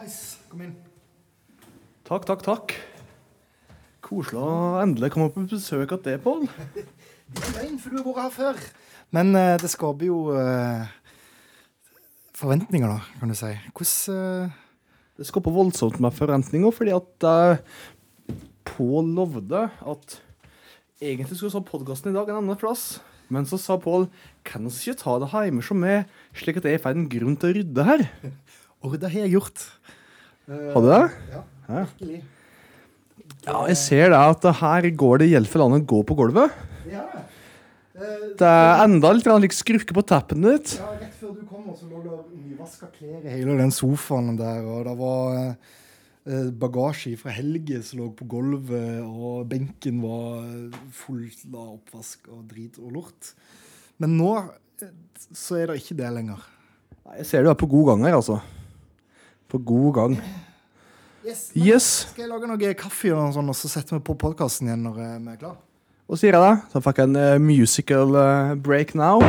Nice. 0.00 0.38
Kom 0.48 0.62
inn. 0.64 0.72
Takk, 2.08 2.24
takk, 2.24 2.40
takk. 2.40 2.72
Koselig 4.00 4.40
å 4.40 4.78
endelig 4.80 5.10
komme 5.12 5.28
på 5.34 5.42
besøk 5.50 5.92
hos 5.92 6.00
deg, 6.06 6.22
Pål. 6.24 6.46
Det 7.30 7.42
er 7.44 7.52
løgn, 7.58 7.76
for 7.78 7.92
du 7.92 7.98
har 8.00 8.06
vært 8.06 8.22
her 8.22 8.32
før. 8.34 8.62
Men 9.14 9.36
eh, 9.38 9.58
det 9.60 9.68
skaper 9.70 10.08
jo 10.08 10.16
eh, 10.34 10.88
forventninger, 12.34 12.90
da, 12.90 13.20
kan 13.20 13.30
du 13.30 13.36
si. 13.38 13.52
Hvordan 13.76 14.16
eh, 14.16 14.56
Det 15.20 15.28
skaper 15.28 15.54
voldsomt 15.54 16.00
med 16.02 16.16
forventninger, 16.16 16.72
fordi 16.74 16.96
at 16.96 17.28
uh, 17.28 17.60
Pål 18.66 19.12
lovde 19.18 19.66
at 19.68 20.16
egentlig 20.96 21.36
skulle 21.36 21.52
vi 21.52 21.58
ha 21.60 21.66
podkasten 21.68 22.10
i 22.10 22.16
dag 22.16 22.32
en 22.32 22.40
annen 22.40 22.58
plass. 22.58 23.02
Men 23.30 23.46
så 23.46 23.60
sa 23.60 23.76
Pål 23.78 24.08
kan 24.48 24.64
vi 24.64 24.72
ikke 24.72 25.02
ta 25.04 25.18
det 25.20 25.30
hjemme 25.34 25.62
som 25.62 25.78
meg, 25.84 26.08
slik 26.32 26.58
at 26.58 26.66
jeg 26.72 26.82
får 26.82 26.96
en 26.96 27.10
grunn 27.12 27.36
til 27.36 27.52
å 27.52 27.58
rydde 27.60 27.86
her. 27.92 28.08
Og 28.84 28.94
det 29.00 29.10
har 29.12 29.24
jeg 29.26 29.34
gjort. 29.36 29.64
Eh, 30.48 30.70
Har 30.74 30.80
du 30.84 30.88
det? 30.88 31.02
Ja, 31.34 31.42
Ja. 31.70 31.84
virkelig. 31.84 32.22
Ja, 33.46 33.66
jeg 33.68 33.76
ser 33.80 34.10
det 34.10 34.18
at 34.20 34.42
her 34.60 34.90
går 34.90 35.18
det 35.22 35.28
i 35.30 35.34
hvert 35.36 35.48
fall 35.48 35.62
landet 35.64 35.86
å 35.86 35.90
gå 35.94 36.00
på 36.08 36.16
gulvet. 36.18 36.50
Ja. 36.90 37.04
Eh, 37.94 38.34
Det 38.36 38.46
er 38.48 38.84
enda 38.84 39.12
litt 39.12 39.24
like 39.26 39.52
skrukke 39.54 39.92
på 39.96 40.02
tappen 40.06 40.42
ditt. 40.42 40.78
Ja, 40.80 40.90
Rett 41.00 41.14
før 41.20 41.34
du 41.36 41.46
kom, 41.46 41.64
så 41.76 41.88
lå 41.88 42.02
det 42.02 42.36
nyvaska 42.36 42.88
klær 42.98 43.24
i 43.24 43.28
hele 43.28 43.56
den 43.58 43.70
sofaen 43.70 44.36
der. 44.36 44.64
Og 44.64 44.84
det 44.84 44.96
var 44.98 45.56
eh, 46.26 46.50
bagasje 46.52 47.16
fra 47.18 47.30
Helge 47.30 47.82
som 47.82 48.00
lå 48.00 48.10
på 48.16 48.26
gulvet, 48.28 49.02
og 49.04 49.48
benken 49.48 50.00
var 50.02 50.70
full 50.92 51.28
av 51.54 51.78
oppvask 51.78 52.28
og 52.32 52.46
drit 52.48 52.78
og 52.78 52.92
lort. 52.92 53.34
Men 53.98 54.16
nå 54.18 54.32
eh, 54.82 54.88
så 55.32 55.56
er 55.62 55.66
det 55.68 55.80
ikke 55.82 55.96
det 55.96 56.12
lenger. 56.12 56.40
Jeg 57.16 57.26
ser 57.26 57.42
du 57.44 57.50
er 57.50 57.54
på 57.54 57.68
god 57.68 57.86
gang 57.94 58.04
her, 58.04 58.14
altså. 58.20 58.40
På 59.50 59.58
god 59.58 59.94
gang. 59.94 60.20
Yes, 61.26 61.50
Yes. 61.54 61.88
Skal 62.10 62.24
jeg 62.24 62.30
lage 62.30 62.48
noe 62.48 62.74
kaffe 62.78 63.10
og, 63.12 63.34
sånn, 63.34 63.50
og 63.52 63.58
så 63.58 63.68
setter 63.68 63.98
vi 63.98 64.04
på 64.06 64.16
podkasten 64.16 64.70
igjen 64.70 64.86
når 64.88 65.02
eh, 65.04 65.18
vi 65.18 65.34
er 65.34 65.42
klar? 65.42 65.58
Og 66.10 66.18
sier 66.18 66.34
jeg 66.34 66.42
det, 66.42 66.70
så 66.72 66.82
fikk 66.82 67.02
jeg 67.02 67.12
en 67.12 67.20
eh, 67.20 67.42
musical 67.42 68.16
eh, 68.18 68.54
break 68.58 68.96
now. 68.98 69.20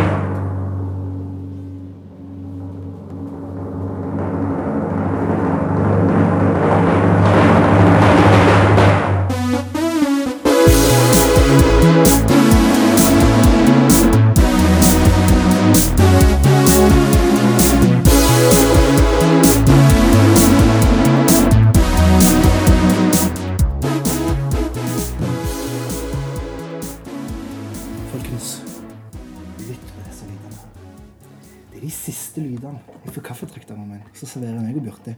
Så 34.22 34.28
serverer 34.30 34.68
jeg 34.68 34.78
og 34.78 34.84
Bjarte 34.86 35.16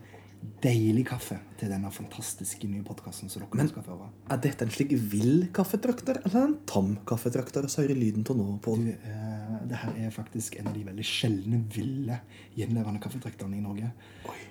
deilig 0.64 1.06
kaffe 1.08 1.38
til 1.60 1.70
denne 1.72 1.90
fantastiske 1.92 2.68
nye 2.68 2.84
podkasten 2.84 3.30
Men- 3.54 3.68
skal 3.70 3.84
føre. 3.84 4.10
Er 4.32 4.38
dette 4.38 4.62
en 4.64 4.70
slik 4.72 4.92
vill 5.12 5.48
kaffetrakter, 5.54 6.20
eller 6.26 6.44
en 6.48 6.58
tam 6.66 6.98
kaffetrakter? 7.06 7.68
Så 7.68 7.82
hører 7.84 7.96
lyden 7.96 8.24
til 8.24 8.36
nå, 8.36 8.60
Pål. 8.62 8.88
eh, 8.90 9.68
det 9.68 9.78
her 9.78 9.94
er 10.08 10.10
faktisk 10.10 10.58
en 10.60 10.68
av 10.68 10.74
de 10.74 10.84
veldig 10.84 11.04
sjeldne, 11.04 11.64
ville, 11.74 12.20
gjenlevende 12.58 13.02
kaffetrakterne 13.02 13.58
i 13.58 13.62
Norge. 13.62 13.92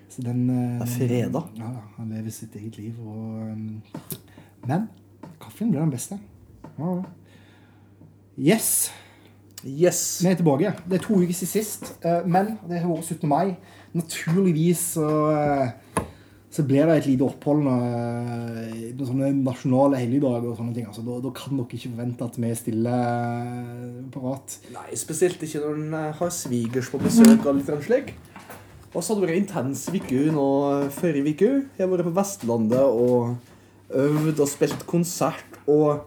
Så 0.08 0.23
den, 0.23 0.48
eh, 0.50 0.78
Det 0.78 0.89
er 0.89 1.08
freda? 1.08 1.48
Ja, 1.56 1.80
han 1.97 2.08
lever 2.11 2.30
sitt 2.30 2.55
eget 2.56 2.77
liv. 2.78 2.95
Og, 3.00 3.53
um, 3.53 3.83
men 4.67 4.89
kaffen 5.41 5.70
blir 5.70 5.80
den 5.80 5.91
beste. 5.91 6.19
Ja, 6.78 6.95
ja. 6.97 7.05
Yes. 8.39 8.91
Yes. 9.64 10.20
Vi 10.23 10.29
er 10.29 10.35
tilbake. 10.35 10.73
Det 10.89 10.98
er 11.01 11.05
to 11.05 11.14
uker 11.14 11.33
siden 11.33 11.48
sist, 11.48 11.92
eh, 12.05 12.24
men 12.27 12.58
det 12.68 12.80
har 12.80 12.89
vært 12.89 13.05
17. 13.05 13.29
mai. 13.29 13.57
Naturligvis 13.92 14.83
så, 14.95 15.08
eh, 15.36 16.05
så 16.53 16.64
blir 16.69 16.89
det 16.89 16.97
et 16.97 17.08
lite 17.11 17.27
opphold 17.27 17.64
når, 17.67 17.83
når 18.97 19.08
sånne 19.08 19.30
nasjonale 19.42 20.01
helligdager 20.01 20.48
og 20.48 20.58
sånne 20.61 20.77
ting. 20.77 20.89
Altså, 20.89 21.05
da, 21.05 21.19
da 21.25 21.33
kan 21.36 21.57
dere 21.58 21.69
ikke 21.69 21.92
forvente 21.92 22.29
at 22.29 22.39
vi 22.41 22.48
er 22.48 22.58
stille 22.61 22.98
eh, 22.98 24.03
parat. 24.14 24.58
Nei, 24.73 24.89
spesielt 25.01 25.45
ikke 25.45 25.64
når 25.64 25.80
en 25.80 25.97
eh, 26.01 26.13
har 26.20 26.36
svigers 26.36 26.92
på 26.92 27.01
besøk 27.03 27.45
og 27.45 27.58
litt 27.58 27.69
sånn 27.69 27.85
slik. 27.85 28.14
Og 28.92 29.01
så 29.01 29.13
hadde 29.13 29.23
det 29.23 29.29
vært 29.29 29.39
en 29.39 29.45
intens 29.47 29.86
uke 29.89 30.23
nå 30.36 30.48
forrige 30.92 31.33
uke. 31.33 31.53
Jeg 31.77 31.85
har 31.85 31.92
vært 31.92 32.09
på 32.09 32.17
Vestlandet 32.17 32.83
og 32.85 33.36
øvd 33.92 34.41
og 34.41 34.51
spilt 34.51 34.85
konsert. 34.89 35.61
Og 35.69 36.03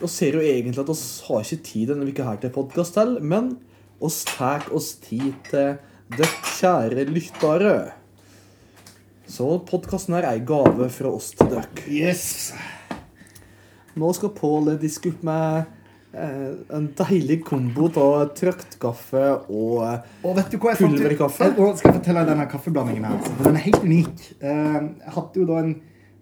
vi 0.00 0.08
ser 0.08 0.36
jo 0.36 0.44
egentlig 0.44 0.80
at 0.80 0.92
vi 0.92 0.96
har 1.28 1.44
ikke 1.44 1.64
tid 1.64 1.92
denne 1.92 2.08
uka 2.08 2.24
her 2.28 2.40
til 2.40 2.52
podkast 2.54 2.96
til, 2.96 3.18
men 3.20 3.56
oss 4.04 4.22
tar 4.28 4.64
oss 4.76 4.94
tid 5.00 5.32
til 5.48 5.76
dere 6.12 6.28
kjære 6.56 7.06
lyttere. 7.10 7.76
Så 9.26 9.46
podkasten 9.66 10.14
her 10.16 10.22
er 10.28 10.36
ei 10.38 10.44
gave 10.46 10.86
fra 10.94 11.10
oss 11.16 11.32
til 11.36 11.48
dere. 11.50 11.66
Yes! 11.90 12.52
Nå 13.96 14.10
skal 14.14 14.30
Pål 14.36 14.74
diske 14.78 15.08
opp 15.10 15.22
med 15.26 15.64
eh, 16.12 16.52
en 16.76 16.86
deilig 16.98 17.38
kombo 17.48 17.88
av 17.98 18.28
trøktkaffe 18.36 19.22
og 19.48 19.78
eh, 19.86 20.10
Og 20.28 20.36
vet 20.36 20.50
du 20.52 20.58
hva 20.60 20.74
jeg? 20.74 20.82
Pulverkaffe? 20.84 21.48
Jeg- 21.48 21.76
skal 21.80 21.90
jeg 21.90 21.98
fortelle 22.02 22.26
denne 22.28 22.46
kaffeblandingen 22.52 23.08
her. 23.08 23.16
Altså. 23.16 23.32
Den 23.42 23.56
er 23.56 23.64
helt 23.66 23.82
unik. 23.86 24.26
Eh, 24.40 24.76
Jeg 25.06 25.14
hadde 25.16 25.40
jo 25.40 25.46
da 25.48 25.58
en 25.64 25.72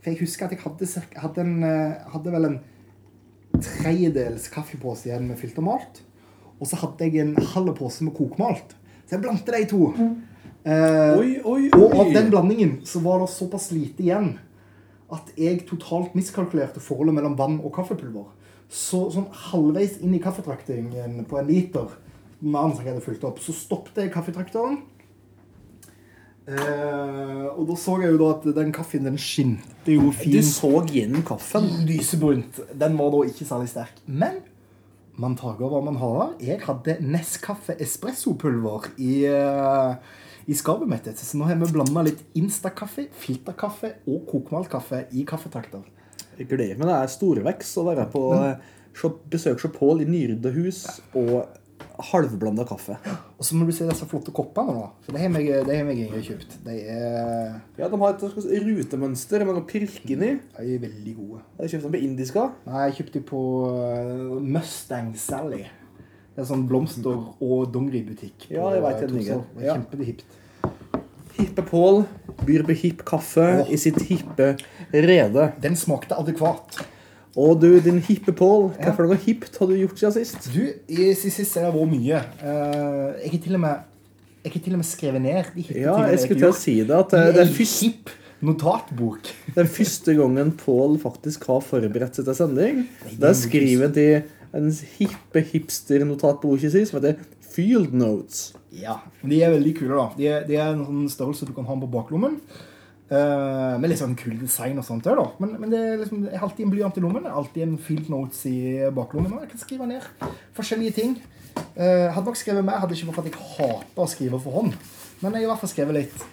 For 0.05 0.11
jeg 0.13 0.21
husker 0.21 0.47
at 0.47 0.53
jeg 0.55 0.61
hadde, 0.63 0.87
cirka, 0.87 1.21
hadde, 1.25 1.41
en, 1.41 1.63
eh, 1.65 1.95
hadde 2.15 2.33
vel 2.33 2.45
en 2.53 2.57
tredjedels 3.65 4.49
kaffepose 4.53 5.09
igjen 5.09 5.29
med 5.31 5.39
filtermalt. 5.41 6.03
Og 6.61 6.67
så 6.71 6.77
hadde 6.81 7.07
jeg 7.09 7.21
en 7.23 7.35
halv 7.55 7.75
pose 7.79 8.05
med 8.07 8.15
kokmalt. 8.17 8.75
Så 9.05 9.17
jeg 9.17 9.23
blandte 9.25 9.53
de 9.53 9.65
to. 9.71 9.91
Eh, 10.65 11.19
Oi, 11.19 11.41
oi, 11.45 11.69
Og 11.77 11.93
av 12.01 12.13
den 12.15 12.31
blandingen 12.33 12.79
så 12.89 13.03
var 13.05 13.21
det 13.21 13.29
såpass 13.35 13.71
lite 13.75 14.01
igjen 14.07 14.39
at 15.13 15.29
jeg 15.37 15.67
totalt 15.69 16.15
miskalkulerte 16.17 16.81
forholdet 16.81 17.15
mellom 17.19 17.37
vann 17.37 17.59
og 17.61 17.73
kaffepulver. 17.77 18.31
Så 18.73 19.05
sånn 19.13 19.29
halvveis 19.51 19.99
inn 20.01 20.15
i 20.17 20.23
kaffetraktingen 20.25 21.21
på 21.29 21.39
en 21.39 21.47
liter 21.47 21.93
med 22.41 22.57
andre 22.61 22.83
jeg 22.85 22.95
hadde 22.95 23.05
fulgt 23.05 23.25
opp, 23.29 23.39
så 23.45 23.53
stoppet 23.55 24.01
jeg 24.03 24.13
kaffetrakteren. 24.13 24.81
Eh, 26.45 27.45
og 27.57 27.63
da 27.71 27.77
så 27.81 27.95
jeg 28.03 28.13
jo 28.13 28.19
da 28.21 28.27
at 28.35 28.49
den 28.57 28.73
kaffen 28.75 29.07
den 29.07 29.15
skinte 29.21 29.95
jo 29.95 30.11
Du 30.13 30.41
så 30.45 30.73
gjennom 30.93 31.23
kaffen. 31.25 31.69
lysebrunt. 31.89 32.59
Den 32.77 32.99
var 32.99 33.11
da 33.15 33.23
ikke 33.25 33.47
særlig 33.49 33.69
sterk. 33.71 33.95
Men 34.07 34.43
man 35.21 35.37
tager 35.39 35.71
hva 35.71 35.81
man 35.85 35.99
har. 36.01 36.35
Jeg 36.43 36.63
hadde 36.65 36.99
Nescafé 37.05 37.77
espressopulver 37.83 38.91
i, 38.99 39.25
uh, 39.31 39.95
i 40.47 40.57
skapet 40.59 40.91
mitt. 40.91 41.11
Så 41.19 41.39
nå 41.39 41.49
har 41.49 41.59
vi 41.61 41.71
blanda 41.75 42.05
litt 42.07 42.23
Instakaffe, 42.39 43.07
filterkaffe 43.23 43.95
og 44.11 44.25
kokmaltkaffe 44.31 45.05
i 45.15 45.27
kaffetrakter. 45.29 45.85
Jeg 46.39 46.51
gleder 46.51 46.81
meg. 46.81 46.89
Det 46.91 46.97
er 46.97 47.13
storvekst 47.13 47.79
å 47.79 47.87
være 47.87 48.09
på 48.11 48.25
eh, 48.41 48.73
besøk 49.31 49.63
hos 49.63 49.75
Pål 49.77 50.03
i 50.03 50.09
nyrydda 50.11 50.51
hus 50.57 50.81
og 51.15 51.45
halvblanda 52.11 52.65
kaffe. 52.69 52.97
Og 53.39 53.45
så 53.47 53.55
må 53.57 53.67
du 53.69 53.73
se 53.77 53.87
disse 53.89 54.07
flotte 54.11 54.33
koppene 54.35 54.75
nå. 54.75 54.85
For 55.07 55.13
det 55.17 55.21
har 55.23 55.33
meg, 55.35 55.47
det 55.69 55.77
har 55.79 55.85
meg 55.89 56.01
Ingrid 56.05 56.25
kjøpt. 56.27 56.57
De 56.65 56.75
er, 56.81 57.55
Ja, 57.79 57.89
De 57.89 58.01
har 58.01 58.15
et 58.15 58.21
slags 58.25 58.49
rutemønster 58.67 59.45
med 59.45 59.55
noen 59.55 59.67
pirker 59.71 60.15
inni. 60.17 60.33
de 60.59 60.75
er 60.75 60.83
veldig 60.85 61.15
gode. 61.17 61.41
Har 61.59 61.67
du 61.67 61.75
kjøpt 61.75 61.83
dem 61.89 61.93
på 61.97 62.03
indiska. 62.09 62.47
Nei, 62.67 62.85
jeg 62.89 62.97
kjøpte 63.01 63.19
dem 63.21 63.27
på 63.31 63.43
eh, 63.71 64.41
Mustang 64.57 65.13
Sally. 65.17 65.65
Det 66.35 66.43
er 66.43 66.49
sånn 66.49 66.65
blomster- 66.67 67.29
og 67.41 67.69
dongeributikk. 67.73 68.49
Ja, 68.51 68.71
jeg 68.75 68.83
vet 68.83 69.05
den 69.05 69.15
ligger. 69.19 69.45
Er 69.59 69.69
Ja. 69.69 69.77
Kjempehipt. 69.79 70.25
Hippe 71.35 71.63
Pål 71.67 72.05
byr 72.47 72.63
på 72.67 72.75
hipp 72.79 73.05
kaffe 73.07 73.67
i 73.71 73.77
sitt 73.79 73.99
hippe 74.07 74.53
rede. 74.93 75.53
Den 75.63 75.75
smakte 75.79 76.15
adekvat. 76.19 76.81
Og 77.37 77.57
du, 77.61 77.69
din 77.83 77.99
hippe 78.07 78.31
Pål, 78.37 78.69
hva 78.79 78.93
for 78.95 79.09
noe 79.11 79.19
hipt 79.25 79.57
har 79.59 79.67
du 79.71 79.75
gjort 79.81 79.99
siden 79.99 80.13
sist? 80.21 80.51
Du, 80.55 80.61
i 80.87 81.09
siste 81.19 81.33
sist 81.41 81.57
har 81.59 81.67
det 81.67 81.75
vært 81.75 81.91
mye. 81.91 82.21
Eh, 82.39 83.25
jeg 83.25 83.33
har 83.35 83.43
til 83.49 83.59
og 83.59 83.65
med 83.65 83.91
jeg 84.45 84.53
har 84.53 84.61
til 84.67 84.75
og 84.77 84.81
med 84.83 84.87
skrevet 84.87 85.23
ned 85.25 85.47
de 85.55 85.63
hippe 85.65 85.81
Ja, 85.81 85.95
tingene 85.97 86.11
jeg 86.13 86.21
skulle 86.21 86.43
til 86.45 86.51
å 86.53 86.57
si 86.59 86.75
det. 86.85 86.97
at 87.01 87.15
eh, 87.17 87.31
det 87.33 87.43
er 87.47 87.53
først, 87.57 87.79
hipp 87.83 88.11
notatbok. 88.45 89.31
den 89.57 89.71
første 89.73 90.15
gangen 90.19 90.51
Pål 90.61 90.99
faktisk 91.03 91.47
har 91.49 91.63
forberedt 91.65 92.19
seg 92.21 92.27
til 92.29 92.37
sending. 92.39 92.83
Det 93.19 93.31
er 93.31 93.39
skrevet 93.41 93.97
i 94.03 94.09
en 94.55 94.69
hippe 94.99 95.43
hipster-notatbok 95.51 96.61
si, 96.63 96.85
som 96.87 97.01
heter 97.01 97.17
Field 97.55 97.95
Notes. 97.97 98.53
Ja, 98.75 98.99
De 99.23 99.41
er 99.43 99.55
veldig 99.55 99.73
kule, 99.79 99.97
da. 99.97 100.07
De 100.19 100.29
er, 100.29 100.45
de 100.47 100.57
er 100.59 100.73
en 100.75 100.85
sånn 100.87 101.09
størrelse 101.11 101.47
du 101.49 101.55
kan 101.57 101.67
ha 101.69 101.75
på 101.81 101.89
baklommen. 101.91 102.37
Eh, 103.13 103.75
med 103.77 103.91
litt 103.91 104.01
sånn 104.01 104.15
kul 104.17 104.39
design 104.41 104.79
og 104.81 104.87
sånt. 104.87 105.05
da. 105.05 105.27
Men, 105.43 105.57
men 105.61 105.73
det 105.73 105.81
er 105.81 105.99
liksom, 106.01 106.23
jeg 106.25 106.41
har 106.41 106.49
alltid 106.49 106.65
en 106.67 106.73
blyant 106.73 106.97
i 106.99 107.05
lommen. 107.05 107.27
Alltid 107.29 107.67
en 107.67 107.79
field 107.79 108.09
notes 108.13 108.41
i 108.49 108.57
baklommen. 108.97 109.35
Og 109.37 109.45
jeg 109.45 109.53
kan 109.53 109.61
skrive 109.65 109.89
ned 109.91 110.07
forskjellige 110.57 110.97
ting. 110.97 111.17
Uh, 111.77 112.11
hadde 112.15 112.25
nok 112.27 112.39
skrevet 112.39 112.65
mer, 112.67 112.81
hadde 112.83 112.97
ikke 112.97 113.11
vært 113.13 113.21
at 113.21 113.29
jeg 113.31 113.49
hater 113.59 114.03
å 114.03 114.09
skrive 114.11 114.41
for 114.43 114.57
hånd. 114.57 114.75
Men 115.21 115.37
jeg 115.37 115.45
har 115.45 115.47
i 115.47 115.51
hvert 115.53 115.63
fall 115.63 115.71
skrevet 115.75 115.99
litt. 116.01 116.25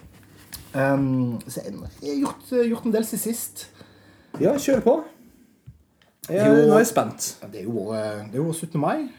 Um, 0.72 1.36
så 1.44 1.60
jeg 1.60 1.74
jeg 2.00 2.08
har 2.08 2.20
gjort, 2.24 2.52
gjort 2.72 2.86
en 2.88 2.94
del 2.96 3.06
siden 3.06 3.22
sist. 3.26 3.66
Ja, 4.40 4.54
kjør 4.56 4.80
på. 4.86 4.94
Jeg, 6.30 6.40
Jo. 6.40 6.54
nå 6.70 6.76
er 6.78 6.80
jeg 6.80 6.88
spent. 6.88 7.28
Det 7.52 7.60
er 7.60 7.66
jo 7.68 7.90
det 7.92 8.38
er 8.38 8.40
jo 8.40 8.52
17. 8.54 8.80
mai. 8.80 9.10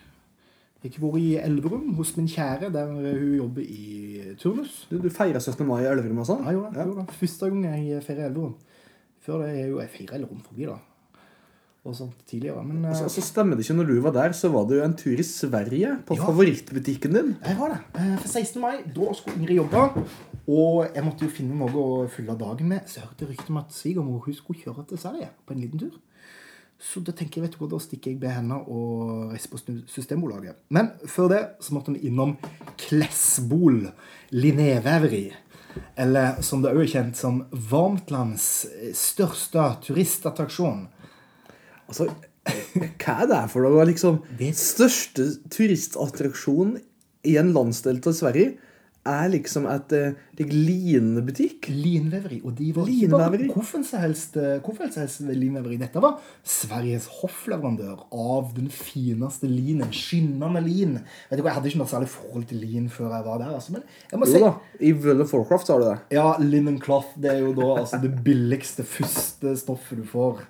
Jeg 0.83 0.91
har 0.97 1.03
vært 1.05 1.21
i 1.23 1.35
Elverum 1.39 1.93
hos 1.95 2.09
min 2.17 2.27
kjære, 2.27 2.69
der 2.73 2.89
hun 2.91 3.35
jobber 3.37 3.61
i 3.63 4.35
turnus. 4.41 4.85
Du, 4.89 4.97
du 4.99 5.09
feirer 5.09 5.39
17. 5.39 5.65
mai 5.67 5.81
i 5.83 5.87
Elverum 5.87 6.19
og 6.19 6.27
sånn? 6.27 6.41
Ja, 6.43 6.51
jo 6.57 6.65
jeg 6.67 6.87
gjorde. 6.89 7.05
Første 7.21 7.49
gang 7.53 7.63
jeg 7.87 8.01
feirer 8.03 8.25
Elverum. 8.27 8.55
Før 9.23 9.45
det 9.45 9.53
er 9.61 9.69
jo 9.71 9.79
jeg 9.79 9.89
feirer 9.93 10.17
Elverum 10.19 10.41
forbi, 10.43 10.65
da. 10.67 10.75
Og 11.83 11.95
sånt 11.95 12.19
tidligere. 12.27 12.61
Men 12.67 12.83
så, 12.95 13.05
eh, 13.07 13.11
så 13.11 13.21
stemmer 13.23 13.55
det 13.59 13.65
ikke 13.65 13.75
når 13.75 13.87
du 13.89 13.97
var 14.05 14.13
der, 14.15 14.31
så 14.35 14.51
var 14.51 14.67
det 14.67 14.77
jo 14.77 14.83
en 14.85 14.93
tur 14.99 15.19
i 15.19 15.23
Sverige 15.27 15.97
på 16.07 16.15
Ja. 16.15 16.25
favorittbutikken 16.27 17.13
din. 17.15 17.35
jeg 17.45 17.57
var 17.59 17.69
det. 17.73 17.79
Eh, 17.99 18.17
For 18.19 18.27
16. 18.27 18.61
mai, 18.61 18.77
da 18.95 19.13
skulle 19.13 19.35
Ingrid 19.39 19.57
jobbe. 19.63 20.05
Og 20.47 20.87
jeg 20.95 21.03
måtte 21.03 21.23
jo 21.23 21.29
finne 21.31 21.55
noe 21.55 21.71
å 21.71 22.09
fylle 22.09 22.35
dagen 22.39 22.67
med. 22.67 22.81
Så 22.87 22.99
jeg 22.99 23.07
hørte 23.07 23.27
rykte 23.31 23.49
om 23.49 23.57
at 23.57 23.71
svigermor 23.71 24.23
skulle 24.35 24.59
kjøre 24.59 24.87
til 24.87 24.97
Sverige 24.97 25.29
på 25.45 25.51
en 25.55 25.59
liten 25.61 25.79
tur. 25.79 25.95
Så 26.83 26.99
da 26.99 27.13
tenker 27.15 27.39
jeg, 27.39 27.47
vet 27.47 27.53
du 27.55 27.61
hva, 27.61 27.69
da 27.71 27.79
stikker 27.79 28.11
jeg 28.11 28.19
med 28.19 28.33
henne 28.35 28.57
og 28.67 29.31
reiser 29.31 29.53
på 29.53 29.59
Systembolaget. 29.87 30.57
Men 30.75 30.91
før 31.07 31.29
det 31.31 31.41
så 31.63 31.75
måtte 31.75 31.93
vi 31.95 32.09
innom 32.09 32.35
Klesbol 32.81 33.85
Linnéveveri. 34.35 35.29
Eller 35.97 36.41
som 36.45 36.61
det 36.61 36.73
òg 36.73 36.83
er 36.83 36.91
kjent 36.91 37.17
som 37.17 37.39
Varmtlands 37.71 38.49
største 38.99 39.63
turistattraksjon. 39.87 40.83
Altså, 41.87 42.09
hva 42.43 43.15
er 43.15 43.31
det 43.31 43.41
for 43.53 43.63
noe? 43.63 43.87
Liksom, 43.87 44.19
største 44.59 45.29
turistattraksjon 45.55 46.75
i 47.31 47.37
en 47.39 47.55
landsdel 47.55 48.03
til 48.03 48.17
Sverige 48.17 48.72
er 49.09 49.29
liksom 49.33 49.65
et 49.67 49.93
eh, 49.97 50.19
like, 50.39 50.53
linbutikk. 50.53 51.67
Linveveri. 51.69 52.39
Og 52.47 52.55
de 52.57 52.69
var 52.75 52.89
ikke 52.91 53.09
bare 53.11 53.49
hvorfor 53.51 53.83
som 53.83 53.99
helst, 54.03 54.37
eh, 54.39 54.63
helst 54.95 55.25
linveveri. 55.27 55.77
Dette 55.81 56.01
var 56.03 56.21
Sveriges 56.43 57.09
hoffleverandør 57.19 58.05
av 58.11 58.53
den 58.55 58.69
fineste 58.71 59.49
linen. 59.51 59.91
Skinnende 59.91 60.63
lin. 60.63 60.99
Vet 61.29 61.39
du 61.39 61.43
hva, 61.43 61.51
Jeg 61.51 61.59
hadde 61.59 61.71
ikke 61.71 61.83
noe 61.83 61.91
særlig 61.91 62.11
forhold 62.13 62.47
til 62.47 62.63
lin 62.63 62.89
før 62.89 63.11
jeg 63.11 63.27
var 63.27 63.43
der. 63.43 63.53
Altså, 63.53 63.75
men 63.75 63.83
jeg 64.11 64.19
må 64.19 64.25
Jo 64.25 64.31
si 64.31 64.43
da, 64.43 64.53
i 64.79 64.93
World 64.93 65.21
of 65.21 65.33
Warcraft 65.33 65.67
har 65.67 65.79
du 65.79 65.87
det. 65.89 65.99
Ja, 66.15 66.27
linen 66.39 66.79
cloth 66.79 67.19
det 67.19 67.31
er 67.31 67.39
jo 67.43 67.53
da 67.53 67.69
altså, 67.81 67.99
det 68.01 68.13
billigste, 68.23 68.83
første 68.83 69.57
stoffet 69.59 69.99
du 69.99 70.07
får. 70.07 70.45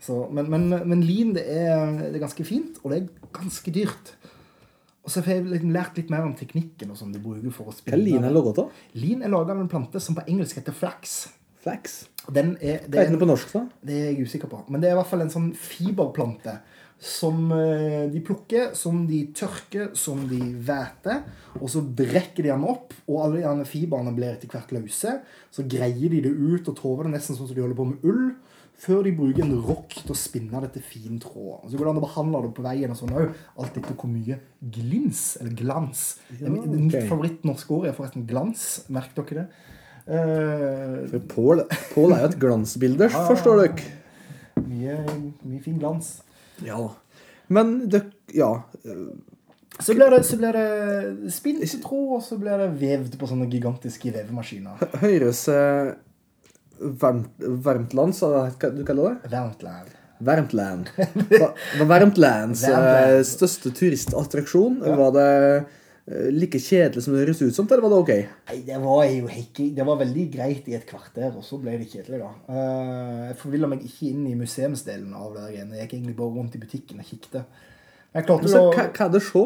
Så, 0.00 0.28
men, 0.30 0.46
men, 0.50 0.68
men 0.86 1.00
lin 1.02 1.34
det 1.34 1.42
er, 1.50 1.90
det 1.98 2.14
er 2.14 2.22
ganske 2.22 2.44
fint, 2.46 2.78
og 2.84 2.92
det 2.92 3.00
er 3.00 3.30
ganske 3.34 3.72
dyrt. 3.74 4.14
Og 5.08 5.12
så 5.14 5.22
har 5.24 5.38
jeg 5.38 5.46
liksom 5.48 5.70
lært 5.72 5.96
litt 5.96 6.10
mer 6.12 6.26
om 6.26 6.34
teknikken 6.36 6.90
og 6.92 6.98
sånn 7.00 7.14
du 7.14 7.18
bruker 7.24 7.52
for 7.54 7.70
å 7.70 7.72
Hva 7.72 7.78
spille. 7.78 7.96
er 7.96 8.04
lin 8.04 8.26
er 8.28 8.34
laget 8.34 8.58
av? 8.60 8.80
Lin 9.00 9.22
er 9.24 9.32
laga 9.32 9.54
av 9.54 9.62
en 9.62 9.70
plante 9.72 10.02
som 10.04 10.18
på 10.18 10.26
engelsk 10.28 10.58
heter 10.60 10.76
flax. 10.76 11.14
Flax. 11.64 12.02
Den 12.28 12.58
er, 12.60 12.82
det, 12.84 12.92
Hva 12.92 13.06
heter 13.06 13.06
er, 13.06 13.14
den 13.14 13.22
på 13.22 13.30
norsk, 13.30 13.54
da? 13.56 13.62
det 13.88 13.96
er 13.96 14.10
jeg 14.10 14.26
usikker 14.28 14.52
på. 14.52 14.60
Men 14.68 14.84
det 14.84 14.90
er 14.90 14.98
i 14.98 14.98
hvert 15.00 15.08
fall 15.08 15.24
en 15.24 15.32
sånn 15.32 15.48
fiberplante 15.56 16.58
som 17.00 17.48
eh, 17.56 18.04
de 18.12 18.20
plukker, 18.26 18.74
som 18.76 19.00
de 19.08 19.22
tørker, 19.32 19.94
som 19.96 20.26
de 20.28 20.42
væter. 20.68 21.24
Og 21.56 21.72
så 21.72 21.80
brekker 21.80 22.44
de 22.44 22.52
den 22.52 22.68
opp, 22.68 22.92
og 23.08 23.22
alle 23.24 23.54
de 23.62 23.70
fiberne 23.70 24.12
blir 24.12 24.34
etter 24.34 24.52
hvert 24.52 24.76
løse. 24.76 25.14
Så 25.48 25.64
greier 25.64 26.12
de 26.12 26.20
det 26.26 26.34
ut 26.36 26.68
og 26.68 26.76
tover 26.76 27.08
det 27.08 27.16
nesten 27.16 27.38
sånn 27.38 27.48
som 27.48 27.56
de 27.56 27.64
holder 27.64 27.80
på 27.80 27.88
med 27.94 28.04
ull. 28.04 28.28
Før 28.78 29.02
de 29.02 29.10
bruker 29.10 29.42
en 29.42 29.56
rock 29.66 29.96
til 29.98 30.12
å 30.14 30.16
spinne 30.18 30.60
dette 30.62 30.78
fine 30.86 31.08
fin 31.08 31.18
tråd. 31.22 31.64
Og 31.64 31.70
så 31.70 31.78
går 31.78 31.88
det 31.88 31.92
an 31.92 32.00
å 32.00 32.04
behandle 32.04 32.42
det 32.44 32.52
på 32.56 32.64
veien 32.66 32.92
og 32.92 32.98
sånn 32.98 33.14
òg. 33.16 33.32
Alt 33.58 33.78
etter 33.80 33.96
hvor 33.98 34.10
mye 34.12 34.38
glins, 34.74 35.22
eller 35.40 35.56
glans 35.58 36.04
Ja, 36.38 36.46
er 36.46 36.54
Mitt 36.54 36.96
favorittnorske 37.10 37.74
ord 37.74 37.88
er 37.88 37.96
forresten 37.96 38.26
glans. 38.28 38.68
Merk 38.94 39.14
dere 39.18 39.42
det? 39.42 39.46
Uh, 40.08 41.02
For 41.10 41.24
Pål 41.34 41.64
Pål 41.92 42.14
er 42.16 42.22
jo 42.22 42.30
et 42.30 42.38
glansbilde, 42.40 43.10
forstår 43.30 43.64
dere. 43.64 43.90
Mye, 44.68 44.98
mye 45.42 45.62
fin 45.64 45.78
glans. 45.80 46.18
Ja. 46.64 46.80
Men 47.48 47.80
det 47.90 48.06
Ja. 48.34 48.54
Så 49.78 49.94
blir 49.94 50.10
det, 50.10 50.24
så 50.26 50.36
blir 50.40 50.56
det 50.56 51.30
spint 51.30 51.62
tråd, 51.84 52.16
og 52.16 52.22
så 52.26 52.38
blir 52.40 52.58
det 52.58 52.72
vevd 52.80 53.14
på 53.18 53.28
sånne 53.30 53.46
gigantiske 53.46 54.10
vevemaskiner. 54.10 54.80
Høres 55.04 55.44
eh, 56.80 57.48
varmt, 57.64 57.94
land, 57.94 58.14
sa 58.16 58.48
du 58.50 58.84
kaller 58.84 59.18
det? 59.22 59.30
Varmtland. 59.32 59.94
Varmtland. 60.18 60.88
Var 61.78 61.86
Varmtlands 61.86 62.64
eh, 62.68 63.20
største 63.26 63.70
turistattraksjon? 63.70 64.80
Ja. 64.86 64.96
Var 64.98 65.12
det 65.14 65.28
eh, 66.08 66.26
like 66.34 66.58
kjedelig 66.58 67.04
som 67.04 67.14
det 67.14 67.22
høres 67.22 67.42
ut 67.44 67.54
som, 67.54 67.68
eller 67.70 67.84
var 67.84 67.92
det 67.94 68.00
ok? 68.02 68.12
Nei, 68.50 68.58
det 68.66 68.80
var 68.82 69.04
jo 69.06 69.28
ikke 69.30 69.68
Det 69.76 69.86
var 69.86 70.00
veldig 70.00 70.24
greit 70.34 70.68
i 70.72 70.74
et 70.78 70.86
kvarter, 70.88 71.30
og 71.36 71.44
så 71.46 71.60
ble 71.62 71.76
det 71.78 71.86
kjedelig, 71.92 72.18
da. 72.24 72.32
Eh, 72.50 73.24
Jeg 73.28 73.38
forvilla 73.44 73.70
meg 73.70 73.86
ikke 73.86 74.10
inn 74.10 74.26
i 74.26 74.34
museumsdelen 74.38 75.14
av 75.14 75.36
det. 75.36 75.46
Jeg 75.60 75.70
gikk 75.84 75.96
egentlig 76.00 76.16
bare 76.18 76.34
rundt 76.40 76.58
i 76.58 76.62
butikken 76.64 77.02
og 77.04 77.10
kikket. 77.12 77.42
Jeg 78.16 78.26
klarte 78.26 78.50
Så, 78.50 78.64
å 78.64 78.72
hva, 78.74 78.88
hva 78.90 79.06
er 79.06 79.14
det 79.14 79.22
så? 79.28 79.44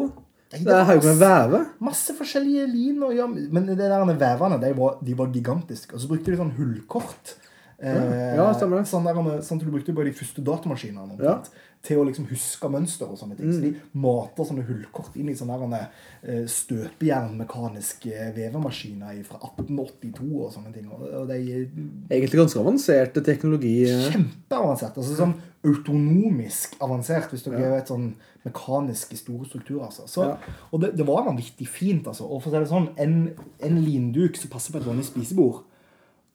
Det 0.53 0.73
er 0.73 0.83
haug 0.85 1.05
med. 1.07 1.55
Masse 1.81 2.13
forskjellige 2.17 2.67
lin 2.69 3.01
og 3.05 3.15
ja, 3.17 3.25
Men 3.27 3.65
det 3.71 3.79
der 3.79 4.03
vevene, 4.05 4.59
de 4.61 4.73
var, 4.77 4.99
de 5.01 5.15
var 5.17 5.31
gigantiske. 5.33 5.95
Og 5.95 6.03
så 6.03 6.11
brukte 6.11 6.33
de 6.33 6.39
sånn 6.39 6.53
hullkort. 6.57 7.33
Eh, 7.79 8.35
Ja, 8.37 8.53
stemmer 8.53 8.79
det. 8.81 8.87
Sånn 8.87 9.03
der, 9.05 9.41
sånn 9.41 9.59
du 9.59 9.65
brukte 9.71 9.93
bare 9.95 10.11
de 10.11 10.17
første 10.17 10.41
datamaskinene. 10.45 11.17
Ja. 11.21 11.39
Til 11.83 11.97
å 11.99 12.05
liksom 12.07 12.25
huske 12.29 12.69
mønster 12.71 13.09
og 13.11 13.17
sånne 13.19 13.35
ting. 13.35 13.51
Så 13.51 13.59
de 13.59 13.73
mater 13.99 14.45
sånne 14.47 14.63
hullkort 14.63 15.15
inn 15.19 15.27
i 15.29 15.35
sånne 15.35 15.81
eh, 16.23 16.45
støpejernmekaniske 16.47 18.29
vevemaskiner 18.37 19.17
fra 19.27 19.39
1882 19.43 20.29
og 20.45 20.51
sånne 20.53 20.71
ting. 20.75 20.87
Og, 20.93 21.27
de 21.27 21.39
er 21.39 21.65
Egentlig 22.13 22.39
ganske 22.39 22.59
avanserte 22.61 23.23
teknologi. 23.25 23.83
eh. 23.89 24.05
kjempeavansert. 24.13 24.95
Altså 24.97 25.17
sånn 25.17 25.35
autonomisk 25.63 26.75
avansert, 26.83 27.29
hvis 27.31 27.43
dere 27.43 27.71
vet 27.75 27.87
sånn 27.91 28.13
mekaniske 28.45 29.15
store 29.19 29.45
strukturer. 29.47 29.85
Altså. 29.89 30.07
Så, 30.07 30.23
Ja. 30.23 30.37
Og 30.71 30.81
det, 30.81 30.95
det 30.97 31.05
var 31.07 31.25
vanvittig 31.27 31.67
fint. 31.67 32.07
Altså. 32.07 32.23
Og 32.27 32.41
for 32.43 32.49
å 32.49 32.53
si 32.53 32.59
det 32.63 32.71
sånn, 32.71 32.89
en, 32.97 33.33
en 33.63 33.83
linduk 33.83 34.35
som 34.39 34.49
passer 34.49 34.71
på 34.73 34.79
et 34.81 34.87
vanlig 34.87 35.05
spisebord, 35.05 35.63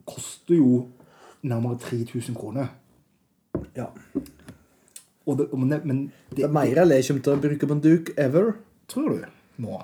koster 0.08 0.56
jo 0.56 0.87
nærmere 1.43 1.79
3000 1.79 2.37
kroner. 2.37 2.69
Ja. 3.76 3.88
Det, 5.29 5.44
men 5.52 5.69
det, 5.69 5.85
men 5.85 6.12
Det 6.32 6.44
er 6.44 6.52
mer 6.52 6.64
jeg 6.73 7.05
kommer 7.05 7.23
til 7.23 7.32
å 7.35 7.40
bruke 7.43 7.67
på 7.67 7.75
en 7.76 7.82
duk 7.85 8.11
ever. 8.17 8.52
tror 8.88 9.08
du 9.11 9.25
nå? 9.58 9.82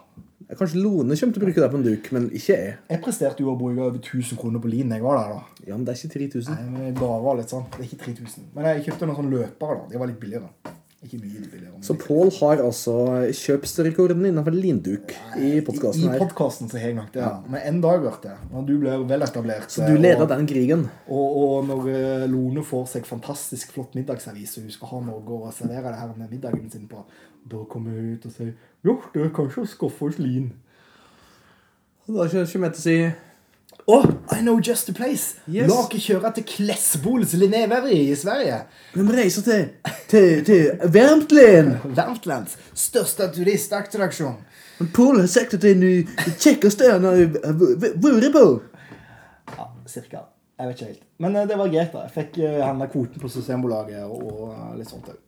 Kanskje 0.55 0.81
Lone 0.81 1.17
kommer 1.17 1.35
til 1.35 1.43
å 1.43 1.45
bruke 1.45 1.61
det 1.61 1.71
på 1.73 1.79
en 1.79 1.85
duk, 1.85 2.09
men 2.13 2.27
ikke 2.31 2.53
jeg. 2.57 2.77
Jeg 2.91 3.01
presterte 3.05 3.43
jo 3.43 3.53
å 3.53 3.59
bruke 3.59 3.81
over 3.81 3.99
1000 3.99 4.39
kroner 4.39 4.61
på 4.61 4.69
lin 4.69 4.93
jeg 4.93 5.03
var 5.03 5.19
der. 5.19 5.35
da. 5.35 5.67
Ja, 5.67 5.77
men 5.77 5.85
det 5.85 5.95
er 5.95 6.01
ikke 6.01 6.19
3000. 6.19 6.55
Nei, 6.55 6.65
men 6.71 6.87
jeg 6.89 6.97
bare 7.01 7.21
var 7.25 7.39
litt 7.39 7.53
sånn. 7.53 7.65
Det 7.75 7.81
er 7.81 7.89
ikke 7.89 8.01
3000. 8.05 8.49
Men 8.55 8.69
jeg 8.69 8.85
kjøpte 8.89 9.09
noen 9.09 9.19
sånne 9.21 9.35
løpere. 9.35 9.79
da. 9.81 9.89
De 9.91 10.01
var 10.03 10.11
litt 10.11 10.21
billigere. 10.21 10.75
Ikke 11.05 11.19
mye 11.21 11.43
billigere. 11.53 11.79
Så 11.85 11.95
Pål 12.01 12.31
har 12.39 12.63
altså 12.65 12.95
kjøpsrekorden 13.37 14.25
innenfor 14.25 14.55
linduk 14.57 15.13
i 15.37 15.51
I 15.59 15.61
podkasten 15.67 16.09
her. 16.09 16.19
podkasten 16.23 16.71
så 16.73 16.79
har 16.81 16.89
jeg 16.89 16.97
nok 16.97 17.11
det. 17.13 17.21
Ja. 17.21 17.33
Men 17.53 17.61
en 17.69 17.81
dag, 17.85 18.01
vet 18.07 18.23
du, 18.25 18.31
når 18.55 18.65
du 18.71 18.73
blir 18.81 19.05
veletablert 19.11 19.71
Så 19.75 19.85
du 19.85 19.99
leder 20.01 20.23
og, 20.25 20.31
den 20.33 20.47
krigen. 20.49 20.87
og, 21.07 21.37
og 21.43 21.69
når 21.69 21.91
eh, 21.93 22.25
Lone 22.33 22.65
får 22.65 22.87
seg 22.95 23.07
fantastisk 23.07 23.75
flott 23.77 23.95
middagsavis, 23.99 24.57
og 24.57 24.65
hun 24.65 24.77
skal 24.79 24.93
ha 24.95 25.03
noe 25.11 25.39
å 25.45 25.53
servere 25.53 25.93
det 25.93 26.01
her 26.01 26.15
med 26.17 26.31
middagen 26.33 26.71
sin 26.73 26.89
på, 26.89 27.05
da 27.45 27.61
kommer 27.69 27.93
hun 27.93 28.15
ut 28.17 28.25
og 28.27 28.33
sier 28.33 28.55
Jo, 28.85 28.97
det 29.13 29.27
er 29.27 29.35
kanskje 29.37 29.67
skaffe 29.69 30.09
oss 30.09 30.19
lin. 30.19 30.53
Og 32.09 32.17
Da 32.17 32.27
kommer 32.29 32.69
jeg 32.69 32.77
til 32.77 32.81
å 32.81 32.85
si 32.89 32.99
Å, 33.85 33.99
I 34.33 34.41
know 34.41 34.61
just 34.61 34.87
The 34.87 34.95
place! 34.97 35.37
Yes. 35.45 35.69
La 35.69 35.83
oss 35.83 35.93
kjøre 36.07 36.31
til 36.39 36.47
Klesbols 36.49 37.35
Linneveri 37.37 37.99
i 38.09 38.15
Sverige. 38.17 38.63
Vi 38.95 39.05
må 39.05 39.13
reise 39.13 39.43
til, 39.45 39.67
til, 40.09 40.41
til 40.47 40.71
Värmland. 40.95 41.75
Värmtlands 41.93 42.57
største 42.73 43.29
turistattraksjon. 43.35 44.39
Pål 44.97 45.21
har 45.21 45.29
sagt 45.29 45.59
at 45.59 45.67
det 45.67 45.75
er 45.75 45.85
den 45.85 46.33
kjekkeste 46.41 46.95
han 46.95 47.05
har 47.05 47.21
vært 47.37 48.33
på. 48.33 48.47
Ja, 49.53 49.69
cirka. 49.85 50.25
Jeg 50.55 50.71
vet 50.71 50.81
ikke 50.81 50.91
helt. 50.95 51.07
Men 51.21 51.37
eh, 51.37 51.47
det 51.51 51.61
var 51.61 51.77
greit, 51.77 51.93
da. 51.93 52.09
Jeg 52.09 52.15
fikk 52.17 52.41
uh, 52.41 52.65
handla 52.65 52.89
kvoten 52.89 53.21
på 53.21 53.29
Systembolaget 53.37 54.05
og, 54.07 54.21
og 54.25 54.45
eh, 54.55 54.75
litt 54.81 54.91
sånt 54.97 55.13
òg. 55.13 55.19